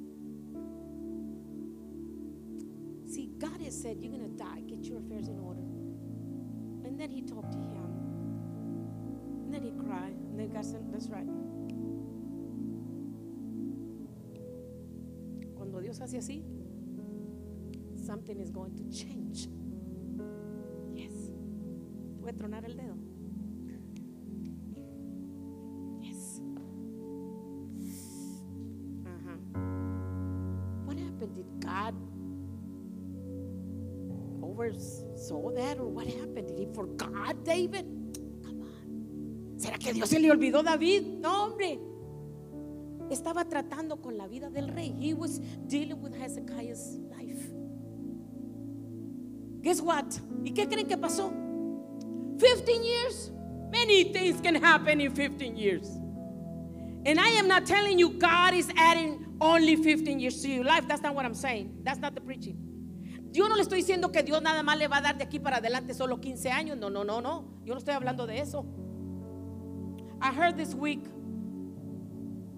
See, 3.07 3.31
God 3.39 3.61
has 3.63 3.81
said, 3.81 3.99
You're 4.01 4.13
going 4.13 4.31
to 4.31 4.37
die. 4.37 4.61
Get 4.67 4.85
your 4.85 4.99
affairs 4.99 5.29
in 5.29 5.39
order. 5.39 5.63
And 6.85 6.99
then 6.99 7.11
he 7.11 7.23
talked 7.23 7.53
to 7.53 7.59
him. 7.59 7.85
And 9.45 9.55
then 9.55 9.63
he 9.63 9.73
cried. 9.73 10.13
And 10.13 10.39
then 10.39 10.51
God 10.51 10.65
said, 10.65 10.93
That's 10.93 11.09
right. 11.09 11.27
Cuando 15.57 15.81
Dios 15.81 15.99
hace 16.01 16.19
así, 16.19 16.43
something 18.09 18.41
is 18.41 18.51
going 18.51 18.75
to 18.75 18.85
change. 18.89 19.49
Yes. 20.95 21.13
puede 22.23 22.39
tronar 22.39 22.65
el 22.65 22.75
dedo. 22.75 22.97
Yes. 26.01 26.41
Ajá. 29.05 29.35
What 30.87 30.99
happened? 30.99 31.35
Did 31.37 31.51
God 31.61 31.95
oversaw 34.43 35.51
that 35.53 35.79
or 35.79 35.89
what 35.89 36.07
happened? 36.07 36.49
Did 36.49 36.59
he 36.59 36.67
forgot 36.73 37.45
David? 37.45 37.85
Come 38.43 38.63
on. 38.63 39.59
¿Será 39.59 39.79
que 39.79 39.93
Dios 39.93 40.09
se 40.09 40.19
le 40.19 40.31
olvidó 40.31 40.63
David? 40.63 41.03
No, 41.21 41.45
hombre. 41.45 41.79
Estaba 43.11 43.45
tratando 43.45 44.01
con 44.01 44.17
la 44.17 44.27
vida 44.27 44.49
del 44.49 44.69
rey. 44.69 44.95
He 44.99 45.13
was 45.13 45.41
dealing 45.67 46.01
with 46.01 46.15
Hezekiah's 46.15 46.99
life. 47.11 47.58
Guess 49.63 49.81
what? 49.81 50.07
¿Y 50.45 50.53
qué 50.53 50.69
creen 50.69 50.87
que 50.87 50.97
pasó? 50.97 51.31
15 52.39 52.85
years? 52.85 53.31
Many 53.71 54.13
things 54.13 54.41
can 54.41 54.55
happen 54.55 55.01
in 55.01 55.15
15 55.15 55.57
years. 55.57 55.89
And 57.05 57.19
I 57.21 57.29
am 57.39 57.49
not 57.49 57.67
telling 57.67 57.99
you 57.99 58.11
God 58.11 58.55
is 58.55 58.69
adding 58.77 59.27
only 59.41 59.77
15 59.77 60.21
years 60.21 60.41
to 60.43 60.49
your 60.49 60.65
life. 60.65 60.87
That's 60.89 61.03
not 61.03 61.15
what 61.15 61.25
I'm 61.25 61.35
saying. 61.35 61.81
That's 61.85 62.01
not 62.01 62.15
the 62.15 62.21
preaching. 62.21 62.57
Yo 63.33 63.47
no 63.49 63.57
le 63.57 63.63
estoy 63.63 63.83
diciendo 63.83 64.11
que 64.11 64.23
Dios 64.23 64.41
nada 64.43 64.63
más 64.63 64.79
le 64.79 64.89
va 64.89 64.99
a 64.99 65.03
dar 65.03 65.19
de 65.19 65.25
aquí 65.25 65.39
para 65.39 65.59
adelante 65.59 65.95
solo 65.95 66.19
15 66.19 66.51
años. 66.51 66.79
No, 66.79 66.89
no, 66.89 67.05
no, 67.05 67.21
no. 67.21 67.45
Yo 67.65 67.75
no 67.75 67.79
estoy 67.79 67.95
hablando 67.95 68.27
de 68.27 68.41
eso. 68.41 68.65
I 70.21 70.33
heard 70.33 70.57
this 70.57 70.75
week 70.75 71.01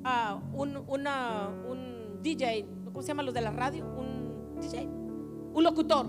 uh, 0.04 0.40
un, 0.52 0.76
una, 0.88 1.48
un 1.68 2.20
DJ, 2.22 2.66
¿cómo 2.84 3.02
se 3.02 3.08
llama 3.08 3.22
los 3.22 3.34
de 3.34 3.40
la 3.40 3.50
radio? 3.50 3.84
Un 3.84 4.60
DJ, 4.60 4.86
un 4.86 5.64
locutor. 5.64 6.06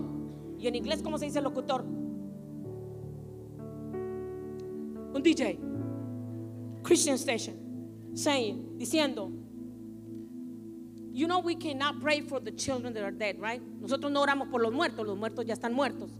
Y 0.62 0.68
en 0.68 0.76
inglés, 0.76 1.02
¿cómo 1.02 1.18
se 1.18 1.24
dice 1.24 1.40
locutor? 1.40 1.84
Un 5.12 5.20
DJ, 5.20 5.58
Christian 6.84 7.18
station, 7.18 7.56
saying, 8.14 8.78
diciendo, 8.78 9.32
you 11.12 11.26
know 11.26 11.40
we 11.40 11.56
cannot 11.56 12.00
pray 12.00 12.20
for 12.20 12.38
the 12.38 12.52
children 12.52 12.94
that 12.94 13.02
are 13.02 13.10
dead, 13.10 13.40
right? 13.40 13.60
Nosotros 13.80 14.12
no 14.12 14.22
oramos 14.24 14.48
por 14.52 14.60
los 14.60 14.72
muertos, 14.72 15.04
los 15.04 15.18
muertos 15.18 15.44
ya 15.44 15.54
están 15.54 15.74
muertos. 15.74 16.10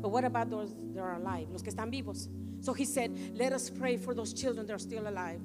But 0.00 0.08
what 0.10 0.24
about 0.24 0.48
those 0.48 0.74
that 0.94 1.02
are 1.02 1.16
alive, 1.16 1.48
los 1.52 1.62
que 1.62 1.70
están 1.70 1.90
vivos? 1.90 2.28
So 2.60 2.72
he 2.72 2.86
said, 2.86 3.12
let 3.34 3.52
us 3.52 3.68
pray 3.68 3.98
for 3.98 4.14
those 4.14 4.32
children 4.32 4.66
that 4.66 4.72
are 4.72 4.78
still 4.78 5.06
alive. 5.06 5.40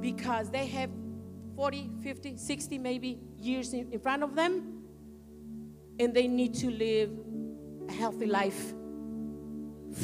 Because 0.00 0.48
they 0.48 0.66
have 0.66 0.90
40, 1.56 1.90
50, 2.02 2.36
60 2.36 2.78
maybe 2.78 3.18
years 3.36 3.72
in, 3.72 3.90
in 3.90 3.98
front 3.98 4.22
of 4.22 4.36
them. 4.36 4.75
And 5.98 6.14
they 6.14 6.28
need 6.28 6.54
to 6.56 6.70
live 6.70 7.10
a 7.88 7.92
healthy 7.92 8.26
life. 8.26 8.74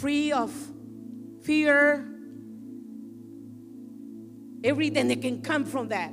Free 0.01 0.33
of 0.33 0.53
fear. 1.43 2.09
Everything 4.65 5.09
that 5.09 5.21
can 5.21 5.43
come 5.43 5.65
from 5.65 5.89
that. 5.89 6.13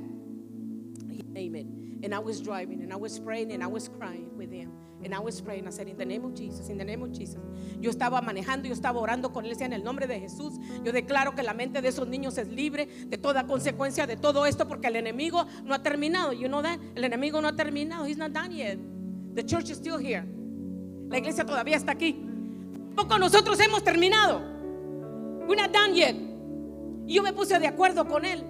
Amen. 1.36 2.00
And 2.02 2.14
I 2.14 2.18
was 2.18 2.40
driving 2.40 2.82
and 2.82 2.92
I 2.92 2.96
was 2.96 3.18
praying 3.18 3.52
and 3.52 3.62
I 3.62 3.66
was 3.66 3.88
crying 3.88 4.36
with 4.36 4.50
him. 4.50 4.72
And 5.02 5.14
I 5.14 5.18
was 5.18 5.40
praying. 5.40 5.66
I 5.66 5.70
said, 5.70 5.88
In 5.88 5.96
the 5.96 6.04
name 6.04 6.24
of 6.24 6.34
Jesus, 6.34 6.68
in 6.68 6.76
the 6.76 6.84
name 6.84 7.02
of 7.02 7.12
Jesus. 7.12 7.40
Yo 7.80 7.90
estaba 7.90 8.20
manejando, 8.20 8.68
yo 8.68 8.74
estaba 8.74 9.00
orando 9.00 9.32
con 9.32 9.44
él. 9.44 9.50
Decía, 9.50 9.66
en 9.66 9.72
el 9.72 9.82
nombre 9.82 10.06
de 10.06 10.20
Jesús, 10.20 10.58
yo 10.84 10.92
declaro 10.92 11.34
que 11.34 11.42
la 11.42 11.54
mente 11.54 11.80
de 11.80 11.88
esos 11.88 12.06
niños 12.06 12.36
es 12.36 12.48
libre 12.48 12.86
de 13.06 13.16
toda 13.16 13.46
consecuencia 13.46 14.06
de 14.06 14.16
todo 14.16 14.44
esto, 14.44 14.68
porque 14.68 14.88
el 14.88 14.96
enemigo 14.96 15.46
no 15.64 15.74
ha 15.74 15.82
terminado. 15.82 16.34
You 16.34 16.48
know 16.48 16.60
that? 16.62 16.78
El 16.94 17.04
enemigo 17.04 17.40
no 17.40 17.48
ha 17.48 17.56
terminado. 17.56 18.06
He's 18.06 18.18
not 18.18 18.32
done 18.32 18.50
yet. 18.50 18.78
The 19.34 19.42
church 19.42 19.70
is 19.70 19.76
still 19.76 19.98
here. 19.98 20.24
La 21.08 21.18
iglesia 21.18 21.44
todavía 21.44 21.76
está 21.76 21.92
aquí. 21.92 22.16
Poco 22.96 23.18
nosotros 23.18 23.58
hemos 23.60 23.82
terminado. 23.82 24.42
We're 25.46 25.56
not 25.56 25.72
done 25.72 25.94
yet. 25.94 26.14
Y 27.06 27.14
yo 27.14 27.22
me 27.22 27.32
puse 27.32 27.58
de 27.58 27.66
acuerdo 27.66 28.06
con 28.08 28.24
él. 28.24 28.44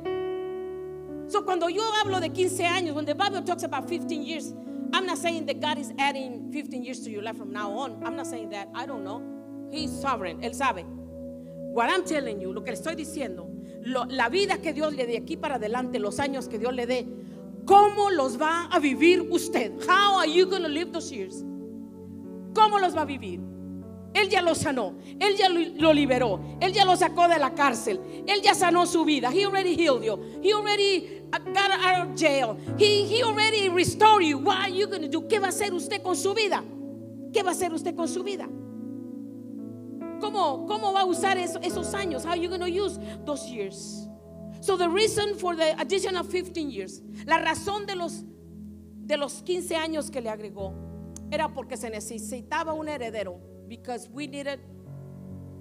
So 1.28 1.44
cuando 1.44 1.68
yo 1.68 1.82
hablo 2.02 2.20
de 2.20 2.30
15 2.30 2.66
años, 2.66 2.94
when 2.94 3.04
the 3.04 3.14
Bible 3.14 3.42
talks 3.42 3.62
about 3.62 3.88
15 3.88 4.22
years, 4.22 4.52
I'm 4.92 5.06
not 5.06 5.18
saying 5.18 5.46
that 5.46 5.60
God 5.60 5.78
is 5.78 5.92
adding 5.98 6.50
15 6.52 6.82
years 6.82 7.00
to 7.04 7.10
your 7.10 7.22
life 7.22 7.36
from 7.36 7.52
now 7.52 7.70
on. 7.70 8.02
I'm 8.04 8.16
not 8.16 8.26
saying 8.26 8.50
that. 8.50 8.68
I 8.74 8.86
don't 8.86 9.04
know. 9.04 9.22
He's 9.70 9.92
sovereign. 9.92 10.40
Él 10.42 10.54
sabe. 10.54 10.84
What 11.72 11.88
I'm 11.88 12.04
telling 12.04 12.40
you, 12.40 12.52
lo 12.52 12.62
que 12.62 12.72
le 12.72 12.76
estoy 12.76 12.96
diciendo, 12.96 13.48
la 13.84 14.28
vida 14.28 14.58
que 14.58 14.72
Dios 14.72 14.92
le 14.94 15.06
dé 15.06 15.16
aquí 15.16 15.36
para 15.36 15.54
adelante, 15.54 16.00
los 16.00 16.18
años 16.18 16.48
que 16.48 16.58
Dios 16.58 16.74
le 16.74 16.86
dé, 16.86 17.06
¿cómo 17.64 18.10
los 18.10 18.40
va 18.40 18.68
a 18.70 18.78
vivir 18.78 19.28
usted? 19.30 19.72
How 19.88 20.18
are 20.18 20.28
you 20.30 20.46
going 20.46 20.62
to 20.62 20.68
live 20.68 20.92
those 20.92 21.10
years? 21.10 21.44
¿Cómo 22.54 22.78
los 22.80 22.94
va 22.94 23.02
a 23.02 23.06
vivir? 23.06 23.40
Él 24.12 24.28
ya 24.28 24.42
lo 24.42 24.54
sanó, 24.54 24.94
Él 25.20 25.36
ya 25.36 25.48
lo, 25.48 25.92
liberó, 25.92 26.40
Él 26.60 26.72
ya 26.72 26.84
lo 26.84 26.96
sacó 26.96 27.28
de 27.28 27.38
la 27.38 27.54
cárcel, 27.54 28.00
Él 28.26 28.42
ya 28.42 28.54
sanó 28.54 28.84
su 28.86 29.04
vida. 29.04 29.30
He 29.30 29.44
already 29.44 29.76
healed 29.76 30.02
you. 30.02 30.18
He 30.42 30.52
already 30.52 31.22
got 31.30 31.70
out 31.70 32.08
of 32.08 32.16
jail. 32.16 32.56
He, 32.76 33.04
he 33.04 33.22
already 33.22 33.68
restored 33.68 34.24
you. 34.24 34.38
What 34.38 34.58
are 34.58 34.70
you 34.70 34.88
going 34.88 35.02
to 35.02 35.08
do? 35.08 35.28
¿Qué 35.28 35.38
va 35.38 35.46
a 35.46 35.50
hacer 35.50 35.72
usted 35.72 36.02
con 36.02 36.16
su 36.16 36.34
vida? 36.34 36.64
¿Qué 37.32 37.42
va 37.44 37.50
a 37.50 37.52
hacer 37.52 37.72
usted 37.72 37.94
con 37.94 38.08
su 38.08 38.24
vida? 38.24 38.48
¿Cómo, 40.20 40.66
cómo 40.66 40.92
va 40.92 41.02
a 41.02 41.06
usar 41.06 41.38
eso, 41.38 41.60
esos 41.62 41.94
años? 41.94 42.24
How 42.24 42.32
are 42.32 42.40
you 42.40 42.48
going 42.48 42.60
to 42.60 42.68
use 42.68 42.98
those 43.24 43.48
years? 43.48 44.09
So 44.60 44.76
the 44.76 44.88
reason 44.88 45.34
for 45.36 45.56
the 45.56 45.78
addition 45.80 46.16
of 46.16 46.28
15 46.28 46.70
years, 46.70 47.00
la 47.26 47.38
razón 47.38 47.86
de 47.86 47.96
los 47.96 48.24
de 49.06 49.16
los 49.16 49.42
15 49.42 49.74
años 49.74 50.10
que 50.10 50.20
le 50.20 50.30
agregó 50.30 50.74
era 51.32 51.48
porque 51.48 51.76
se 51.76 51.90
necesitaba 51.90 52.72
un 52.72 52.86
heredero 52.88 53.40
because 53.68 54.08
we 54.08 54.26
needed 54.26 54.60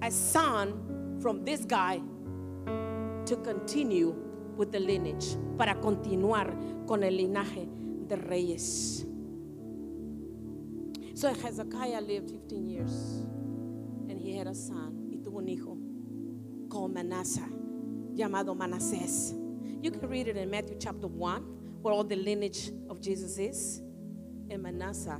a 0.01 0.11
son 0.11 1.17
from 1.19 1.43
this 1.43 1.65
guy 1.65 2.01
to 3.25 3.35
continue 3.37 4.15
with 4.57 4.71
the 4.71 4.79
lineage, 4.79 5.37
para 5.57 5.75
continuar 5.75 6.53
con 6.85 7.03
el 7.03 7.17
linaje 7.17 7.67
de 8.07 8.15
reyes. 8.17 9.05
So 11.13 11.33
Hezekiah 11.33 12.01
lived 12.01 12.29
15 12.31 12.65
years 12.65 12.91
and 14.09 14.19
he 14.19 14.35
had 14.35 14.47
a 14.47 14.55
son 14.55 15.07
y 15.09 15.17
tuvo 15.17 15.37
un 15.37 15.47
hijo 15.47 15.77
called 16.69 16.93
Manasseh, 16.93 17.47
llamado 18.15 18.55
Manasés. 18.55 19.35
You 19.81 19.91
can 19.91 20.09
read 20.09 20.27
it 20.27 20.37
in 20.37 20.49
Matthew 20.49 20.77
chapter 20.77 21.07
1, 21.07 21.81
where 21.81 21.93
all 21.93 22.03
the 22.03 22.15
lineage 22.15 22.71
of 22.89 22.99
Jesus 23.01 23.37
is. 23.37 23.81
And 24.49 24.63
Manasseh 24.63 25.19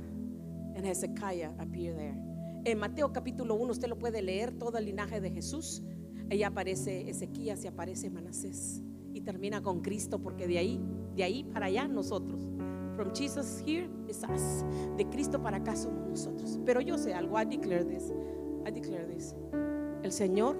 and 0.76 0.84
Hezekiah 0.84 1.50
appear 1.58 1.94
there. 1.94 2.16
En 2.64 2.78
Mateo 2.78 3.10
capítulo 3.12 3.54
1 3.54 3.70
usted 3.70 3.88
lo 3.88 3.96
puede 3.96 4.20
leer, 4.22 4.58
todo 4.58 4.76
el 4.76 4.84
linaje 4.84 5.20
de 5.20 5.30
Jesús. 5.30 5.82
Ahí 6.30 6.42
aparece 6.42 7.08
Ezequías 7.08 7.64
y 7.64 7.68
aparece 7.68 8.10
Manasés. 8.10 8.82
Y 9.14 9.22
termina 9.22 9.62
con 9.62 9.80
Cristo 9.80 10.18
porque 10.20 10.46
de 10.46 10.58
ahí, 10.58 10.80
de 11.16 11.24
ahí 11.24 11.44
para 11.44 11.66
allá 11.66 11.88
nosotros. 11.88 12.48
From 12.96 13.14
Jesus 13.14 13.62
here 13.64 13.88
is 14.08 14.22
us. 14.24 14.64
De 14.98 15.06
Cristo 15.06 15.42
para 15.42 15.56
acá 15.56 15.74
somos 15.74 16.06
nosotros. 16.06 16.58
Pero 16.66 16.80
yo 16.80 16.98
sé 16.98 17.14
algo, 17.14 17.40
I 17.40 17.46
declare 17.46 17.84
this. 17.84 18.12
I 18.66 18.70
declare 18.70 19.06
this. 19.06 19.34
El 20.02 20.12
Señor 20.12 20.58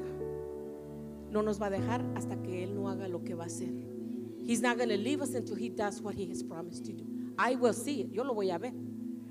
no 1.31 1.43
nos 1.43 1.61
va 1.61 1.66
a 1.66 1.70
dejar 1.70 2.05
hasta 2.14 2.37
que 2.43 2.64
Él 2.64 2.74
no 2.74 2.89
haga 2.89 3.09
lo 3.09 3.22
que 3.22 3.35
va 3.35 3.45
a 3.45 3.47
hacer. 3.47 3.72
He's 4.47 4.61
not 4.61 4.76
going 4.76 4.89
to 4.89 4.97
leave 4.97 5.22
us 5.22 5.35
until 5.35 5.57
He 5.57 5.68
does 5.68 6.01
what 6.01 6.14
He 6.14 6.28
has 6.28 6.43
promised 6.43 6.85
to 6.87 6.93
do. 6.93 7.05
I 7.39 7.55
will 7.55 7.72
see 7.72 8.03
it. 8.03 8.12
Yo 8.12 8.24
lo 8.24 8.35
voy 8.35 8.51
a 8.51 8.59
ver. 8.59 8.72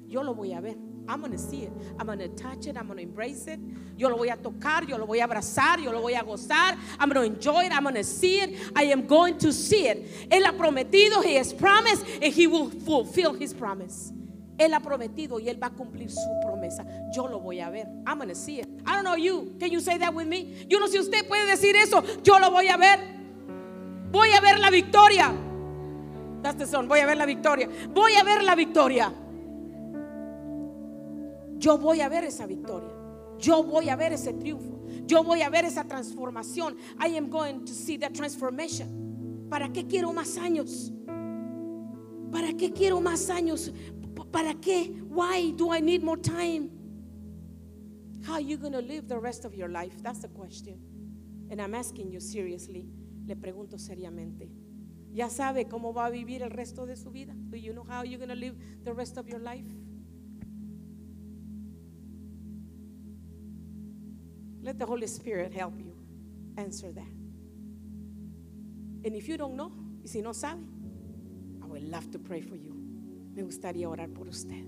Yo 0.08 0.22
lo 0.22 0.34
voy 0.34 0.58
a 0.58 0.62
ver. 0.62 0.76
I'm 1.08 1.22
going 1.22 1.32
to 1.32 1.40
see 1.40 1.64
it. 1.64 1.72
I'm 2.00 2.06
going 2.06 2.20
to 2.20 2.28
touch 2.30 2.68
it. 2.68 2.78
I'm 2.78 2.86
going 2.86 2.98
to 2.98 3.04
embrace 3.04 3.48
it. 3.48 3.60
Yo 3.98 4.10
lo 4.10 4.18
voy 4.18 4.30
a 4.30 4.38
tocar. 4.38 4.88
Yo 4.88 4.98
lo 4.98 5.08
voy 5.08 5.20
a 5.20 5.28
abrazar. 5.28 5.84
Yo 5.84 5.92
lo 5.92 6.02
voy 6.02 6.14
a 6.14 6.24
gozar. 6.24 6.78
I'm 7.00 7.10
going 7.10 7.30
to 7.30 7.36
enjoy 7.36 7.66
it. 7.66 7.72
I'm 7.72 7.84
going 7.84 7.96
to 7.96 8.04
see 8.04 8.42
it. 8.42 8.72
I 8.76 8.84
am 8.84 9.08
going 9.08 9.38
to 9.40 9.52
see 9.52 9.88
it. 9.88 10.30
Él 10.30 10.46
ha 10.46 10.52
prometido. 10.52 11.24
He 11.24 11.36
has 11.36 11.52
promised. 11.52 12.06
And 12.22 12.32
He 12.32 12.46
will 12.46 12.70
fulfill 12.70 13.34
His 13.34 13.54
promise. 13.54 14.14
Él 14.60 14.74
ha 14.74 14.82
prometido 14.82 15.40
y 15.40 15.48
Él 15.48 15.62
va 15.62 15.68
a 15.68 15.70
cumplir 15.72 16.12
su 16.12 16.30
promesa. 16.44 16.86
Yo 17.14 17.28
lo 17.28 17.40
voy 17.40 17.62
a 17.62 17.70
ver. 17.70 17.88
I'm 18.06 18.18
going 18.18 18.28
to 18.28 18.36
see 18.36 18.60
it. 18.60 18.68
I 18.86 18.94
don't 18.94 19.06
know 19.06 19.16
you. 19.16 19.56
Can 19.58 19.72
you 19.72 19.80
say 19.80 19.98
that 19.98 20.14
with 20.14 20.28
me? 20.28 20.66
Yo 20.68 20.80
no 20.80 20.88
sé 20.88 20.92
si 20.92 21.00
usted 21.00 21.28
puede 21.28 21.48
decir 21.48 21.76
eso. 21.76 22.04
Yo 22.24 22.38
lo 22.40 22.52
voy 22.52 22.68
a 22.68 22.78
ver. 22.78 23.00
Voy 24.12 24.30
a 24.34 24.42
ver 24.42 24.60
la 24.60 24.70
victoria. 24.70 25.34
That's 26.44 26.58
the 26.58 26.68
song. 26.68 26.88
Voy 26.88 27.00
a 27.00 27.06
ver 27.06 27.18
la 27.18 27.26
victoria. 27.26 27.70
Voy 27.94 28.14
a 28.16 28.24
ver 28.24 28.44
la 28.44 28.56
victoria. 28.56 29.14
Yo 31.58 31.78
voy 31.78 32.02
a 32.02 32.10
ver 32.10 32.26
esa 32.26 32.46
victoria. 32.46 32.90
Yo 33.38 33.64
voy 33.64 33.90
a 33.90 33.96
ver 33.96 34.12
ese 34.12 34.34
triunfo. 34.34 34.82
Yo 35.06 35.24
voy 35.24 35.42
a 35.42 35.50
ver 35.50 35.64
esa 35.64 35.86
transformación. 35.86 36.76
I 37.00 37.16
am 37.16 37.30
going 37.30 37.66
to 37.66 37.74
see 37.74 37.98
that 38.00 38.14
transformation. 38.14 39.48
¿Para 39.50 39.70
qué 39.70 39.88
quiero 39.88 40.12
más 40.12 40.38
años? 40.38 40.92
¿Para 42.32 42.54
qué 42.54 42.72
quiero 42.72 43.02
más 43.02 43.30
años? 43.30 43.72
¿Para 44.32 44.54
qué? 44.56 45.02
Why 45.10 45.52
do 45.52 45.72
I 45.72 45.80
need 45.80 46.04
more 46.04 46.18
time? 46.18 46.70
How 48.26 48.34
are 48.34 48.42
you 48.42 48.58
going 48.58 48.74
to 48.74 48.82
live 48.82 49.08
the 49.08 49.18
rest 49.18 49.46
of 49.46 49.56
your 49.56 49.70
life? 49.70 49.94
That's 50.04 50.20
the 50.20 50.28
question. 50.28 50.80
And 51.50 51.62
I'm 51.62 51.74
asking 51.74 52.12
you 52.12 52.20
seriously. 52.20 52.88
Le 53.26 53.36
pregunto 53.36 53.78
seriamente. 53.78 54.50
¿Ya 55.12 55.30
sabe 55.30 55.68
cómo 55.68 55.94
va 55.94 56.06
a 56.06 56.12
vivir 56.12 56.44
el 56.44 56.52
resto 56.52 56.86
de 56.86 56.96
su 56.96 57.10
vida? 57.10 57.34
Do 57.50 57.58
you 57.58 57.74
know 57.74 57.84
how 57.84 58.04
you're 58.04 58.20
going 58.20 58.30
to 58.30 58.36
live 58.36 58.56
the 58.84 58.94
rest 58.94 59.18
of 59.18 59.28
your 59.28 59.40
life? 59.40 59.66
Let 64.62 64.78
the 64.78 64.86
Holy 64.86 65.08
Spirit 65.08 65.54
help 65.54 65.80
you 65.80 65.96
answer 66.58 66.92
that. 66.92 67.14
And 69.04 69.16
if 69.16 69.28
you 69.28 69.38
don't 69.38 69.56
know, 69.56 69.72
y 70.02 70.08
si 70.08 70.22
no 70.22 70.34
sabe, 70.34 70.60
I 71.64 71.66
would 71.66 71.84
love 71.84 72.12
to 72.12 72.20
pray 72.20 72.42
for 72.42 72.56
you. 72.56 72.69
Me 73.40 73.46
gustaría 73.46 73.88
orar 73.88 74.10
por 74.10 74.28
usted. 74.28 74.66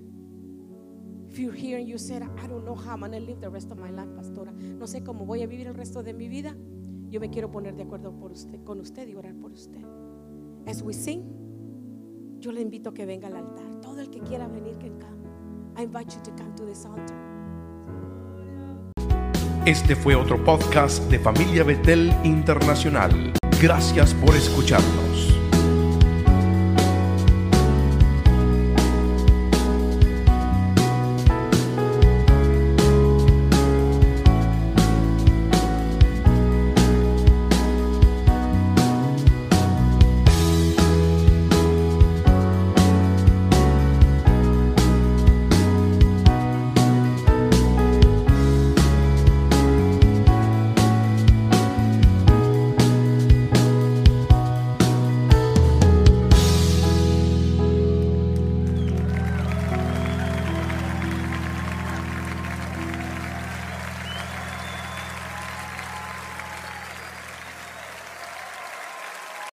If 1.28 1.38
you're 1.38 1.53
here 1.53 1.78
and 1.78 1.89
you 1.89 1.97
said, 1.97 2.24
I 2.24 2.47
don't 2.47 2.63
know 2.63 2.74
how 2.74 2.93
I'm 2.93 3.01
going 3.01 3.11
to 3.11 3.19
live 3.19 3.41
the 3.41 3.49
rest 3.49 3.69
of 3.69 3.78
my 3.78 3.91
life, 3.91 4.07
pastora. 4.15 4.53
No 4.53 4.88
sé 4.88 5.03
cómo 5.03 5.26
voy 5.26 5.41
a 5.43 5.45
vivir 5.45 5.67
el 5.67 5.74
resto 5.74 6.03
de 6.03 6.13
mi 6.13 6.30
vida. 6.30 6.55
Yo 7.09 7.19
me 7.19 7.30
quiero 7.30 7.51
poner 7.51 7.76
de 7.76 7.84
acuerdo 7.84 8.17
por 8.17 8.32
usted, 8.32 8.63
con 8.63 8.80
usted 8.80 9.09
y 9.09 9.15
orar 9.15 9.36
por 9.36 9.51
usted. 9.51 9.82
As 10.65 10.82
we 10.82 10.93
sing, 10.93 11.22
yo 12.39 12.53
le 12.53 12.61
invito 12.61 12.91
a 12.91 12.93
que 12.93 13.05
venga 13.05 13.28
al 13.28 13.36
altar. 13.36 13.82
Todo 13.82 13.99
el 13.99 14.09
que 14.09 14.22
quiera 14.22 14.47
venir, 14.47 14.78
que 14.78 14.88
come. 14.88 15.28
I 15.78 15.84
invite 15.84 16.15
you 16.15 16.22
to 16.24 16.32
come 16.41 16.55
to 16.55 16.65
this 16.65 16.86
altar. 16.86 17.17
Este 19.65 19.97
fue 19.97 20.15
otro 20.15 20.41
podcast 20.45 21.11
de 21.11 21.19
Familia 21.19 21.65
Betel 21.65 22.13
Internacional. 22.24 23.34
Gracias 23.61 24.13
por 24.13 24.34
escucharnos. 24.34 25.41